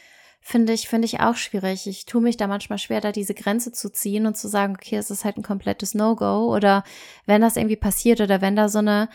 finde 0.42 0.74
ich, 0.74 0.90
finde 0.90 1.06
ich 1.06 1.20
auch 1.22 1.36
schwierig. 1.36 1.88
Ich 1.88 2.06
tue 2.06 2.22
mich 2.22 2.36
da 2.36 2.48
manchmal 2.48 2.80
schwer, 2.80 3.00
da 3.00 3.12
diese 3.12 3.36
Grenze 3.36 3.72
zu 3.72 3.92
ziehen 3.92 4.26
und 4.26 4.36
zu 4.36 4.48
sagen, 4.48 4.76
okay, 4.76 4.98
es 4.98 5.12
ist 5.12 5.24
halt 5.24 5.38
ein 5.38 5.44
komplettes 5.44 5.94
No-Go 5.94 6.54
oder 6.54 6.84
wenn 7.26 7.42
das 7.42 7.56
irgendwie 7.56 7.78
passiert 7.78 8.20
oder 8.20 8.42
wenn 8.42 8.56
da 8.56 8.68
so 8.68 8.80
eine 8.80 9.08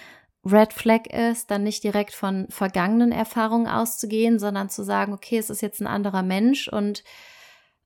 Red 0.44 0.72
Flag 0.72 1.06
ist, 1.08 1.50
dann 1.50 1.64
nicht 1.64 1.82
direkt 1.82 2.14
von 2.14 2.46
vergangenen 2.48 3.10
Erfahrungen 3.10 3.66
auszugehen, 3.66 4.38
sondern 4.38 4.70
zu 4.70 4.84
sagen, 4.84 5.12
okay, 5.12 5.38
es 5.38 5.50
ist 5.50 5.60
jetzt 5.60 5.80
ein 5.80 5.88
anderer 5.88 6.22
Mensch 6.22 6.68
und 6.68 7.02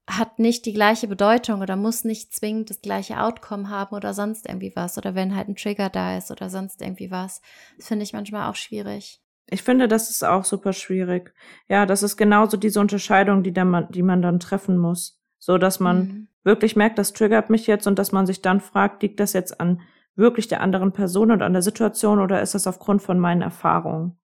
hat 0.06 0.38
nicht 0.38 0.66
die 0.66 0.72
gleiche 0.72 1.08
Bedeutung 1.08 1.62
oder 1.62 1.76
muss 1.76 2.04
nicht 2.04 2.34
zwingend 2.34 2.68
das 2.68 2.82
gleiche 2.82 3.20
Outcome 3.20 3.70
haben 3.70 3.94
oder 3.94 4.12
sonst 4.12 4.46
irgendwie 4.46 4.72
was 4.74 4.98
oder 4.98 5.14
wenn 5.14 5.34
halt 5.34 5.48
ein 5.48 5.56
Trigger 5.56 5.88
da 5.88 6.18
ist 6.18 6.30
oder 6.30 6.50
sonst 6.50 6.82
irgendwie 6.82 7.10
was. 7.10 7.40
Das 7.78 7.88
finde 7.88 8.02
ich 8.02 8.12
manchmal 8.12 8.50
auch 8.50 8.56
schwierig. 8.56 9.19
Ich 9.50 9.62
finde, 9.62 9.88
das 9.88 10.10
ist 10.10 10.24
auch 10.24 10.44
super 10.44 10.72
schwierig. 10.72 11.34
Ja, 11.68 11.86
das 11.86 12.02
ist 12.02 12.16
genauso 12.16 12.56
diese 12.56 12.80
Unterscheidung, 12.80 13.42
die, 13.42 13.52
man, 13.52 13.90
die 13.90 14.02
man 14.02 14.22
dann 14.22 14.40
treffen 14.40 14.78
muss. 14.78 15.20
So, 15.38 15.58
dass 15.58 15.80
man 15.80 15.98
mhm. 15.98 16.28
wirklich 16.44 16.76
merkt, 16.76 16.98
das 16.98 17.12
triggert 17.12 17.50
mich 17.50 17.66
jetzt 17.66 17.86
und 17.86 17.98
dass 17.98 18.12
man 18.12 18.26
sich 18.26 18.42
dann 18.42 18.60
fragt, 18.60 19.02
liegt 19.02 19.18
das 19.20 19.32
jetzt 19.32 19.60
an 19.60 19.80
wirklich 20.14 20.48
der 20.48 20.60
anderen 20.60 20.92
Person 20.92 21.30
und 21.30 21.42
an 21.42 21.52
der 21.52 21.62
Situation 21.62 22.20
oder 22.20 22.42
ist 22.42 22.54
das 22.54 22.66
aufgrund 22.66 23.02
von 23.02 23.18
meinen 23.18 23.42
Erfahrungen? 23.42 24.18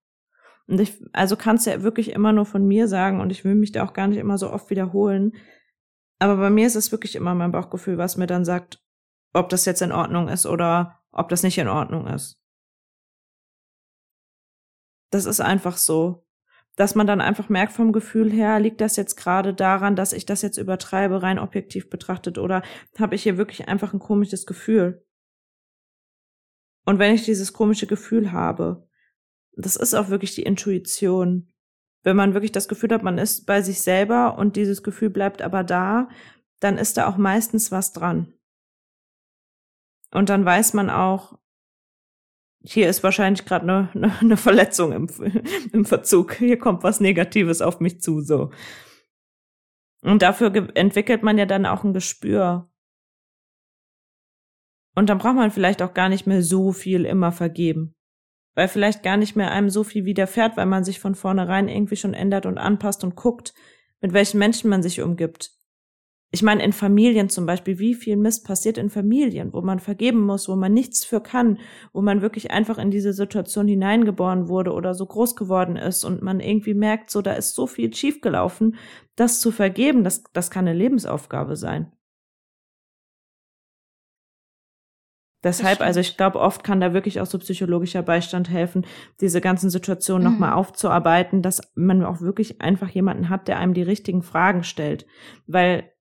Und 0.67 0.79
ich, 0.79 1.01
also 1.13 1.35
kannst 1.35 1.65
ja 1.65 1.81
wirklich 1.81 2.11
immer 2.11 2.33
nur 2.33 2.45
von 2.45 2.65
mir 2.65 2.87
sagen 2.87 3.21
und 3.21 3.31
ich 3.31 3.43
will 3.45 3.55
mich 3.55 3.71
da 3.71 3.83
auch 3.83 3.93
gar 3.93 4.07
nicht 4.07 4.17
immer 4.17 4.37
so 4.37 4.51
oft 4.51 4.69
wiederholen. 4.69 5.33
Aber 6.19 6.37
bei 6.37 6.49
mir 6.49 6.67
ist 6.67 6.75
es 6.75 6.91
wirklich 6.91 7.15
immer 7.15 7.35
mein 7.35 7.51
Bauchgefühl, 7.51 7.97
was 7.97 8.17
mir 8.17 8.27
dann 8.27 8.45
sagt, 8.45 8.83
ob 9.33 9.49
das 9.49 9.65
jetzt 9.65 9.81
in 9.81 9.91
Ordnung 9.91 10.27
ist 10.27 10.45
oder 10.45 10.99
ob 11.11 11.29
das 11.29 11.43
nicht 11.43 11.57
in 11.57 11.67
Ordnung 11.67 12.07
ist. 12.07 12.39
Das 15.09 15.25
ist 15.25 15.39
einfach 15.39 15.77
so. 15.77 16.25
Dass 16.75 16.93
man 16.93 17.07
dann 17.07 17.21
einfach 17.21 17.49
merkt 17.49 17.73
vom 17.73 17.91
Gefühl 17.91 18.31
her, 18.31 18.59
liegt 18.59 18.81
das 18.81 18.97
jetzt 18.97 19.15
gerade 19.15 19.53
daran, 19.53 19.95
dass 19.95 20.13
ich 20.13 20.25
das 20.25 20.43
jetzt 20.43 20.57
übertreibe, 20.57 21.23
rein 21.23 21.39
objektiv 21.39 21.89
betrachtet, 21.89 22.37
oder 22.37 22.61
habe 22.99 23.15
ich 23.15 23.23
hier 23.23 23.37
wirklich 23.37 23.67
einfach 23.67 23.93
ein 23.93 23.99
komisches 23.99 24.45
Gefühl? 24.45 25.03
Und 26.85 26.99
wenn 26.99 27.15
ich 27.15 27.23
dieses 27.25 27.51
komische 27.51 27.87
Gefühl 27.87 28.31
habe, 28.31 28.87
das 29.53 29.75
ist 29.75 29.95
auch 29.95 30.09
wirklich 30.09 30.35
die 30.35 30.43
Intuition. 30.43 31.51
Wenn 32.03 32.15
man 32.15 32.33
wirklich 32.33 32.51
das 32.51 32.67
Gefühl 32.67 32.93
hat, 32.93 33.03
man 33.03 33.17
ist 33.17 33.45
bei 33.45 33.61
sich 33.61 33.81
selber 33.81 34.37
und 34.37 34.55
dieses 34.55 34.83
Gefühl 34.83 35.09
bleibt 35.09 35.41
aber 35.41 35.63
da, 35.63 36.09
dann 36.59 36.77
ist 36.77 36.97
da 36.97 37.07
auch 37.07 37.17
meistens 37.17 37.71
was 37.71 37.91
dran. 37.91 38.33
Und 40.11 40.29
dann 40.29 40.45
weiß 40.45 40.73
man 40.73 40.89
auch, 40.89 41.39
hier 42.67 42.89
ist 42.89 43.03
wahrscheinlich 43.03 43.45
gerade 43.45 43.63
eine, 43.63 43.89
eine, 43.93 44.19
eine 44.19 44.37
Verletzung 44.37 44.91
im, 44.91 45.07
im 45.73 45.85
Verzug. 45.85 46.33
Hier 46.35 46.59
kommt 46.59 46.83
was 46.83 46.99
Negatives 46.99 47.61
auf 47.61 47.79
mich 47.79 48.01
zu, 48.01 48.21
so. 48.21 48.51
Und 50.03 50.21
dafür 50.21 50.53
entwickelt 50.75 51.23
man 51.23 51.37
ja 51.37 51.45
dann 51.45 51.65
auch 51.65 51.83
ein 51.83 51.93
Gespür. 51.93 52.69
Und 54.95 55.09
dann 55.09 55.17
braucht 55.17 55.35
man 55.35 55.51
vielleicht 55.51 55.81
auch 55.81 55.93
gar 55.93 56.09
nicht 56.09 56.27
mehr 56.27 56.43
so 56.43 56.71
viel 56.71 57.05
immer 57.05 57.31
vergeben. 57.31 57.95
weil 58.57 58.67
vielleicht 58.67 59.03
gar 59.03 59.17
nicht 59.17 59.35
mehr 59.35 59.51
einem 59.51 59.69
so 59.69 59.83
viel 59.83 60.05
widerfährt, 60.05 60.57
weil 60.57 60.65
man 60.65 60.83
sich 60.83 60.99
von 60.99 61.13
vornherein 61.13 61.69
irgendwie 61.69 61.95
schon 61.95 62.15
ändert 62.15 62.47
und 62.47 62.57
anpasst 62.57 63.03
und 63.03 63.15
guckt, 63.15 63.53
mit 64.01 64.13
welchen 64.13 64.39
Menschen 64.39 64.71
man 64.71 64.81
sich 64.81 64.99
umgibt. 64.99 65.51
Ich 66.29 66.43
meine, 66.43 66.61
in 66.61 66.73
Familien 66.73 67.29
zum 67.29 67.45
Beispiel, 67.45 67.79
wie 67.79 67.93
viel 67.93 68.17
Mist 68.17 68.45
passiert 68.45 68.77
in 68.77 68.89
Familien, 68.89 69.53
wo 69.53 69.61
man 69.61 69.79
vergeben 69.79 70.25
muss, 70.25 70.49
wo 70.49 70.57
man 70.57 70.73
nichts 70.73 71.05
für 71.05 71.21
kann, 71.21 71.57
wo 71.93 72.01
man 72.01 72.21
wirklich 72.21 72.51
einfach 72.51 72.77
in 72.77 72.91
diese 72.91 73.13
Situation 73.13 73.67
hineingeboren 73.67 74.49
wurde 74.49 74.73
oder 74.73 74.93
so 74.93 75.05
groß 75.05 75.37
geworden 75.37 75.77
ist 75.77 76.03
und 76.03 76.21
man 76.21 76.41
irgendwie 76.41 76.73
merkt, 76.73 77.11
so, 77.11 77.21
da 77.21 77.33
ist 77.33 77.55
so 77.55 77.65
viel 77.65 77.93
schiefgelaufen, 77.93 78.75
das 79.15 79.39
zu 79.39 79.51
vergeben, 79.51 80.03
das, 80.03 80.23
das 80.33 80.51
kann 80.51 80.67
eine 80.67 80.77
Lebensaufgabe 80.77 81.55
sein. 81.55 81.93
Deshalb, 85.43 85.79
also 85.79 86.01
ich 86.01 86.17
glaube, 86.17 86.39
oft 86.41 86.63
kann 86.63 86.81
da 86.81 86.93
wirklich 86.93 87.21
auch 87.21 87.25
so 87.25 87.37
psychologischer 87.37 88.01
Beistand 88.01 88.49
helfen, 88.49 88.85
diese 89.21 89.39
ganzen 89.39 89.69
Situationen 89.69 90.27
mhm. 90.27 90.33
nochmal 90.33 90.53
aufzuarbeiten, 90.53 91.41
dass 91.41 91.61
man 91.75 92.03
auch 92.03 92.19
wirklich 92.19 92.59
einfach 92.59 92.89
jemanden 92.89 93.29
hat, 93.29 93.47
der 93.47 93.59
einem 93.59 93.73
die 93.73 93.83
richtigen 93.83 94.23
Fragen 94.23 94.63
stellt. 94.63 95.05
Weil 95.45 95.93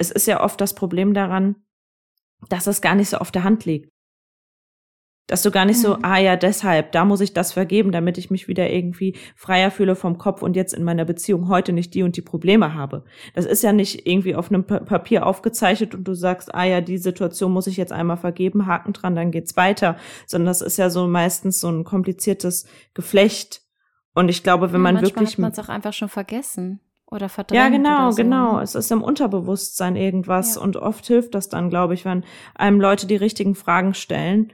es 0.00 0.10
ist 0.10 0.26
ja 0.26 0.42
oft 0.42 0.60
das 0.60 0.74
Problem 0.74 1.12
daran, 1.12 1.56
dass 2.48 2.66
es 2.66 2.80
gar 2.80 2.94
nicht 2.94 3.10
so 3.10 3.18
auf 3.18 3.30
der 3.30 3.44
Hand 3.44 3.66
liegt. 3.66 3.92
Dass 5.26 5.42
du 5.42 5.50
gar 5.50 5.66
nicht 5.66 5.76
mhm. 5.76 5.82
so, 5.82 5.98
ah 6.02 6.16
ja, 6.16 6.36
deshalb, 6.36 6.90
da 6.92 7.04
muss 7.04 7.20
ich 7.20 7.34
das 7.34 7.52
vergeben, 7.52 7.92
damit 7.92 8.16
ich 8.16 8.30
mich 8.30 8.48
wieder 8.48 8.68
irgendwie 8.70 9.16
freier 9.36 9.70
fühle 9.70 9.94
vom 9.94 10.16
Kopf 10.16 10.42
und 10.42 10.56
jetzt 10.56 10.72
in 10.72 10.82
meiner 10.82 11.04
Beziehung 11.04 11.48
heute 11.48 11.74
nicht 11.74 11.92
die 11.94 12.02
und 12.02 12.16
die 12.16 12.22
Probleme 12.22 12.72
habe. 12.72 13.04
Das 13.34 13.44
ist 13.44 13.62
ja 13.62 13.72
nicht 13.72 14.06
irgendwie 14.06 14.34
auf 14.34 14.50
einem 14.50 14.64
Papier 14.64 15.26
aufgezeichnet 15.26 15.94
und 15.94 16.04
du 16.04 16.14
sagst, 16.14 16.52
ah 16.54 16.64
ja, 16.64 16.80
die 16.80 16.98
Situation 16.98 17.52
muss 17.52 17.66
ich 17.66 17.76
jetzt 17.76 17.92
einmal 17.92 18.16
vergeben, 18.16 18.66
Haken 18.66 18.94
dran, 18.94 19.14
dann 19.14 19.30
geht's 19.30 19.56
weiter. 19.56 19.98
Sondern 20.26 20.46
das 20.46 20.62
ist 20.62 20.78
ja 20.78 20.88
so 20.88 21.06
meistens 21.06 21.60
so 21.60 21.68
ein 21.68 21.84
kompliziertes 21.84 22.66
Geflecht. 22.94 23.60
Und 24.14 24.30
ich 24.30 24.42
glaube, 24.42 24.72
wenn 24.72 24.80
man 24.80 24.94
Manchmal 24.94 25.10
wirklich. 25.10 25.32
Hat 25.32 25.38
man 25.38 25.52
es 25.52 25.58
auch 25.58 25.68
einfach 25.68 25.92
schon 25.92 26.08
vergessen 26.08 26.80
oder 27.10 27.28
verdrängt. 27.28 27.60
Ja, 27.60 27.68
genau, 27.68 28.10
so. 28.10 28.16
genau. 28.16 28.60
Es 28.60 28.74
ist 28.74 28.90
im 28.92 29.02
Unterbewusstsein 29.02 29.96
irgendwas 29.96 30.54
ja. 30.54 30.60
und 30.62 30.76
oft 30.76 31.06
hilft 31.06 31.34
das 31.34 31.48
dann, 31.48 31.70
glaube 31.70 31.94
ich, 31.94 32.04
wenn 32.04 32.24
einem 32.54 32.80
Leute 32.80 33.06
die 33.06 33.16
richtigen 33.16 33.54
Fragen 33.54 33.94
stellen 33.94 34.52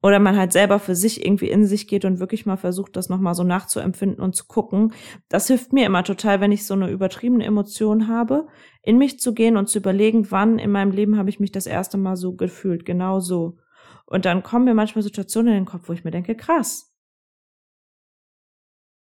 oder 0.00 0.20
man 0.20 0.36
halt 0.36 0.52
selber 0.52 0.78
für 0.78 0.94
sich 0.94 1.24
irgendwie 1.24 1.50
in 1.50 1.66
sich 1.66 1.88
geht 1.88 2.04
und 2.04 2.20
wirklich 2.20 2.46
mal 2.46 2.56
versucht, 2.56 2.94
das 2.94 3.08
nochmal 3.08 3.34
so 3.34 3.42
nachzuempfinden 3.42 4.22
und 4.22 4.36
zu 4.36 4.46
gucken. 4.46 4.92
Das 5.28 5.48
hilft 5.48 5.72
mir 5.72 5.86
immer 5.86 6.04
total, 6.04 6.40
wenn 6.40 6.52
ich 6.52 6.64
so 6.64 6.74
eine 6.74 6.88
übertriebene 6.88 7.44
Emotion 7.44 8.06
habe, 8.06 8.46
in 8.82 8.96
mich 8.96 9.18
zu 9.18 9.34
gehen 9.34 9.56
und 9.56 9.68
zu 9.68 9.78
überlegen, 9.78 10.30
wann 10.30 10.60
in 10.60 10.70
meinem 10.70 10.92
Leben 10.92 11.18
habe 11.18 11.30
ich 11.30 11.40
mich 11.40 11.50
das 11.50 11.66
erste 11.66 11.98
Mal 11.98 12.16
so 12.16 12.34
gefühlt, 12.34 12.84
genau 12.84 13.18
so. 13.18 13.58
Und 14.06 14.24
dann 14.24 14.44
kommen 14.44 14.64
mir 14.64 14.74
manchmal 14.74 15.02
Situationen 15.02 15.52
in 15.52 15.64
den 15.64 15.66
Kopf, 15.66 15.88
wo 15.88 15.92
ich 15.92 16.04
mir 16.04 16.12
denke, 16.12 16.36
krass. 16.36 16.94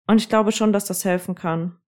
Und 0.08 0.20
ich 0.20 0.28
glaube 0.28 0.52
schon, 0.52 0.74
dass 0.74 0.84
das 0.84 1.06
helfen 1.06 1.36
kann 1.36 1.81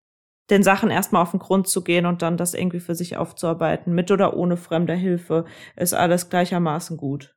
den 0.49 0.63
Sachen 0.63 0.89
erstmal 0.89 1.21
auf 1.21 1.31
den 1.31 1.39
Grund 1.39 1.67
zu 1.67 1.83
gehen 1.83 2.05
und 2.05 2.21
dann 2.21 2.37
das 2.37 2.53
irgendwie 2.53 2.79
für 2.79 2.95
sich 2.95 3.17
aufzuarbeiten. 3.17 3.93
Mit 3.93 4.11
oder 4.11 4.35
ohne 4.35 4.57
fremder 4.57 4.95
Hilfe 4.95 5.45
ist 5.75 5.93
alles 5.93 6.29
gleichermaßen 6.29 6.97
gut. 6.97 7.35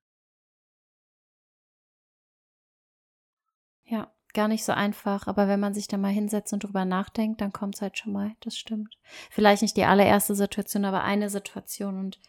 Ja, 3.84 4.12
gar 4.34 4.48
nicht 4.48 4.64
so 4.64 4.72
einfach, 4.72 5.28
aber 5.28 5.46
wenn 5.46 5.60
man 5.60 5.72
sich 5.72 5.86
da 5.86 5.96
mal 5.96 6.12
hinsetzt 6.12 6.52
und 6.52 6.64
drüber 6.64 6.84
nachdenkt, 6.84 7.40
dann 7.40 7.52
kommt 7.52 7.76
es 7.76 7.82
halt 7.82 7.96
schon 7.96 8.12
mal, 8.12 8.32
das 8.40 8.56
stimmt. 8.58 8.98
Vielleicht 9.30 9.62
nicht 9.62 9.76
die 9.76 9.84
allererste 9.84 10.34
Situation, 10.34 10.84
aber 10.84 11.04
eine 11.04 11.30
Situation 11.30 11.98
und 11.98 12.20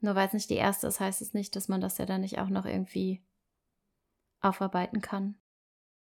nur 0.00 0.14
weil 0.14 0.26
es 0.26 0.32
nicht 0.32 0.50
die 0.50 0.54
erste 0.54 0.86
ist, 0.86 1.00
heißt 1.00 1.22
es 1.22 1.34
nicht, 1.34 1.56
dass 1.56 1.68
man 1.68 1.80
das 1.80 1.98
ja 1.98 2.06
dann 2.06 2.20
nicht 2.20 2.38
auch 2.38 2.48
noch 2.48 2.66
irgendwie 2.66 3.22
aufarbeiten 4.40 5.00
kann. 5.00 5.36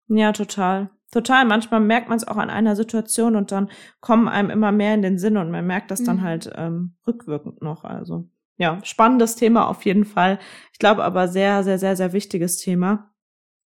Ja, 0.08 0.32
total. 0.32 0.90
Total. 1.14 1.46
Manchmal 1.46 1.80
merkt 1.80 2.10
man 2.10 2.18
es 2.18 2.28
auch 2.28 2.38
an 2.38 2.50
einer 2.50 2.76
Situation 2.76 3.36
und 3.36 3.52
dann 3.52 3.70
kommen 4.00 4.28
einem 4.28 4.50
immer 4.50 4.72
mehr 4.72 4.96
in 4.96 5.04
den 5.04 5.20
Sinn 5.20 5.38
und 5.38 5.52
man 5.52 5.68
merkt 5.68 5.92
das 5.92 6.02
mhm. 6.02 6.06
dann 6.06 6.22
halt 6.24 6.52
ähm, 6.56 6.96
rückwirkend 7.06 7.62
noch. 7.62 7.84
Also 7.84 8.28
ja, 8.58 8.80
spannendes 8.84 9.36
Thema 9.36 9.68
auf 9.68 9.86
jeden 9.86 10.06
Fall. 10.06 10.40
Ich 10.72 10.80
glaube 10.80 11.04
aber 11.04 11.28
sehr, 11.28 11.64
sehr, 11.64 11.78
sehr, 11.78 11.96
sehr 11.96 12.14
wichtiges 12.14 12.58
Thema. 12.58 13.12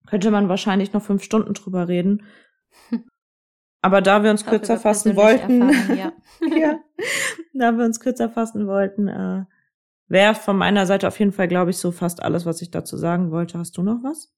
Könnte 0.07 0.31
man 0.31 0.49
wahrscheinlich 0.49 0.95
noch 0.95 1.03
fünf 1.03 1.23
Stunden 1.23 1.53
drüber 1.53 1.89
reden. 1.89 2.23
Aber 3.83 4.01
da 4.01 4.25
wir 4.25 4.33
uns 4.33 4.45
auch 4.45 4.51
kürzer 4.51 4.79
fassen 4.79 5.15
wollten, 5.15 5.69
ja. 5.95 6.13
ja, 6.59 6.81
da 7.55 7.73
wir 7.73 7.85
uns 7.85 8.01
kürzer 8.01 8.29
fassen 8.29 8.67
wollten, 8.67 9.07
äh, 9.07 9.45
wäre 10.09 10.35
von 10.35 10.57
meiner 10.57 10.87
Seite 10.87 11.07
auf 11.07 11.19
jeden 11.21 11.31
Fall, 11.31 11.47
glaube 11.47 11.71
ich, 11.71 11.77
so 11.77 11.93
fast 11.93 12.21
alles, 12.23 12.47
was 12.47 12.63
ich 12.63 12.73
dazu 12.73 12.97
sagen 12.97 13.31
wollte. 13.31 13.59
Hast 13.59 13.77
du 13.77 13.83
noch 13.83 14.03
was? 14.03 14.33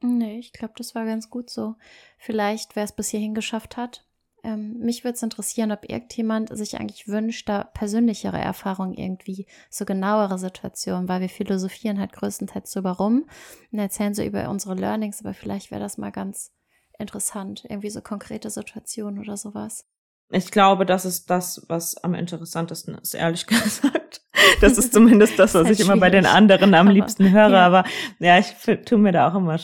Nee, 0.00 0.38
ich 0.38 0.52
glaube, 0.52 0.74
das 0.76 0.94
war 0.94 1.04
ganz 1.04 1.28
gut 1.28 1.50
so. 1.50 1.74
Vielleicht, 2.18 2.76
wer 2.76 2.84
es 2.84 2.92
bis 2.92 3.08
hierhin 3.08 3.34
geschafft 3.34 3.76
hat. 3.76 4.04
Ähm, 4.44 4.78
mich 4.78 5.02
würde 5.02 5.16
es 5.16 5.22
interessieren, 5.22 5.72
ob 5.72 5.88
irgendjemand 5.88 6.56
sich 6.56 6.78
eigentlich 6.78 7.08
wünscht, 7.08 7.48
da 7.48 7.64
persönlichere 7.64 8.38
Erfahrungen 8.38 8.94
irgendwie, 8.94 9.46
so 9.68 9.84
genauere 9.84 10.38
Situationen, 10.38 11.08
weil 11.08 11.20
wir 11.20 11.28
philosophieren 11.28 11.98
halt 11.98 12.12
größtenteils 12.12 12.70
so 12.70 12.84
warum 12.84 13.28
und 13.72 13.78
erzählen 13.80 14.14
so 14.14 14.22
über 14.22 14.48
unsere 14.48 14.74
Learnings, 14.74 15.20
aber 15.20 15.34
vielleicht 15.34 15.72
wäre 15.72 15.80
das 15.80 15.98
mal 15.98 16.12
ganz 16.12 16.52
interessant, 16.98 17.64
irgendwie 17.68 17.90
so 17.90 18.00
konkrete 18.00 18.50
Situationen 18.50 19.18
oder 19.18 19.36
sowas. 19.36 19.86
Ich 20.30 20.50
glaube, 20.50 20.84
das 20.86 21.04
ist 21.04 21.30
das, 21.30 21.64
was 21.68 21.96
am 21.96 22.14
interessantesten 22.14 22.94
ist, 22.96 23.14
ehrlich 23.14 23.46
gesagt. 23.48 24.22
Das 24.60 24.78
ist 24.78 24.92
zumindest 24.92 25.38
das, 25.38 25.54
was 25.54 25.66
halt 25.66 25.78
ich 25.78 25.84
immer 25.84 25.96
bei 25.96 26.10
den 26.10 26.26
anderen 26.26 26.74
am 26.74 26.88
aber, 26.88 26.94
liebsten 26.94 27.30
höre. 27.30 27.50
Ja. 27.50 27.66
Aber 27.66 27.84
ja, 28.18 28.38
ich 28.38 28.54
tue 28.84 28.98
mir 28.98 29.12
da 29.12 29.28
auch 29.28 29.34
immer 29.34 29.54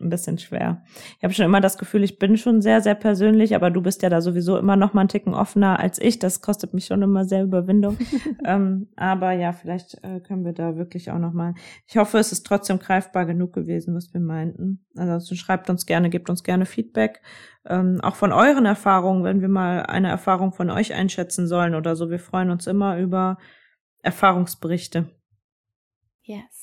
ein 0.00 0.10
bisschen 0.10 0.38
schwer. 0.38 0.82
Ich 1.18 1.24
habe 1.24 1.32
schon 1.34 1.44
immer 1.44 1.60
das 1.60 1.78
Gefühl, 1.78 2.02
ich 2.04 2.18
bin 2.18 2.36
schon 2.36 2.62
sehr, 2.62 2.80
sehr 2.80 2.94
persönlich, 2.94 3.54
aber 3.54 3.70
du 3.70 3.80
bist 3.80 4.02
ja 4.02 4.08
da 4.08 4.20
sowieso 4.20 4.58
immer 4.58 4.76
noch 4.76 4.94
mal 4.94 5.02
einen 5.02 5.08
Ticken 5.08 5.34
offener 5.34 5.78
als 5.78 6.00
ich. 6.00 6.18
Das 6.18 6.40
kostet 6.40 6.74
mich 6.74 6.86
schon 6.86 7.02
immer 7.02 7.24
sehr 7.24 7.42
Überwindung. 7.42 7.98
ähm, 8.44 8.88
aber 8.96 9.32
ja, 9.32 9.52
vielleicht 9.52 10.02
äh, 10.02 10.20
können 10.20 10.44
wir 10.44 10.52
da 10.52 10.76
wirklich 10.76 11.10
auch 11.10 11.18
noch 11.18 11.32
mal. 11.32 11.54
Ich 11.86 11.96
hoffe, 11.96 12.18
es 12.18 12.32
ist 12.32 12.46
trotzdem 12.46 12.78
greifbar 12.78 13.26
genug 13.26 13.52
gewesen, 13.52 13.94
was 13.94 14.12
wir 14.12 14.20
meinten. 14.20 14.84
Ansonsten 14.96 15.36
schreibt 15.36 15.70
uns 15.70 15.86
gerne, 15.86 16.10
gebt 16.10 16.30
uns 16.30 16.42
gerne 16.42 16.66
Feedback 16.66 17.20
ähm, 17.68 18.00
auch 18.02 18.16
von 18.16 18.32
euren 18.32 18.64
Erfahrungen, 18.64 19.24
wenn 19.24 19.40
wir 19.40 19.48
mal 19.48 19.84
eine 19.84 20.08
Erfahrung 20.08 20.52
von 20.52 20.70
euch 20.70 20.94
einschätzen 20.94 21.46
sollen 21.46 21.74
oder 21.74 21.94
so. 21.94 22.10
Wir 22.10 22.18
freuen 22.18 22.50
uns 22.50 22.66
immer 22.66 22.98
über 22.98 23.38
Erfahrungsberichte. 24.02 25.08
Yes. 26.22 26.60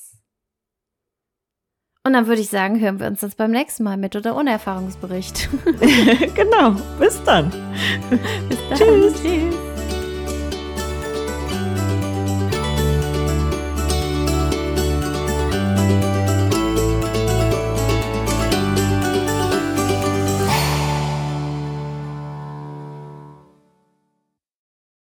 Und 2.04 2.14
dann 2.14 2.26
würde 2.26 2.40
ich 2.40 2.48
sagen, 2.48 2.80
hören 2.80 3.00
wir 3.00 3.06
uns 3.06 3.20
das 3.20 3.34
beim 3.34 3.50
nächsten 3.50 3.84
Mal 3.84 3.98
mit 3.98 4.16
oder 4.16 4.34
ohne 4.36 4.50
Erfahrungsbericht. 4.50 5.48
genau. 6.34 6.70
Bis 6.98 7.22
dann. 7.24 7.50
Bis 8.48 8.58
dann. 8.70 8.78
Tschüss. 8.78 9.22
Tschüss. 9.22 9.67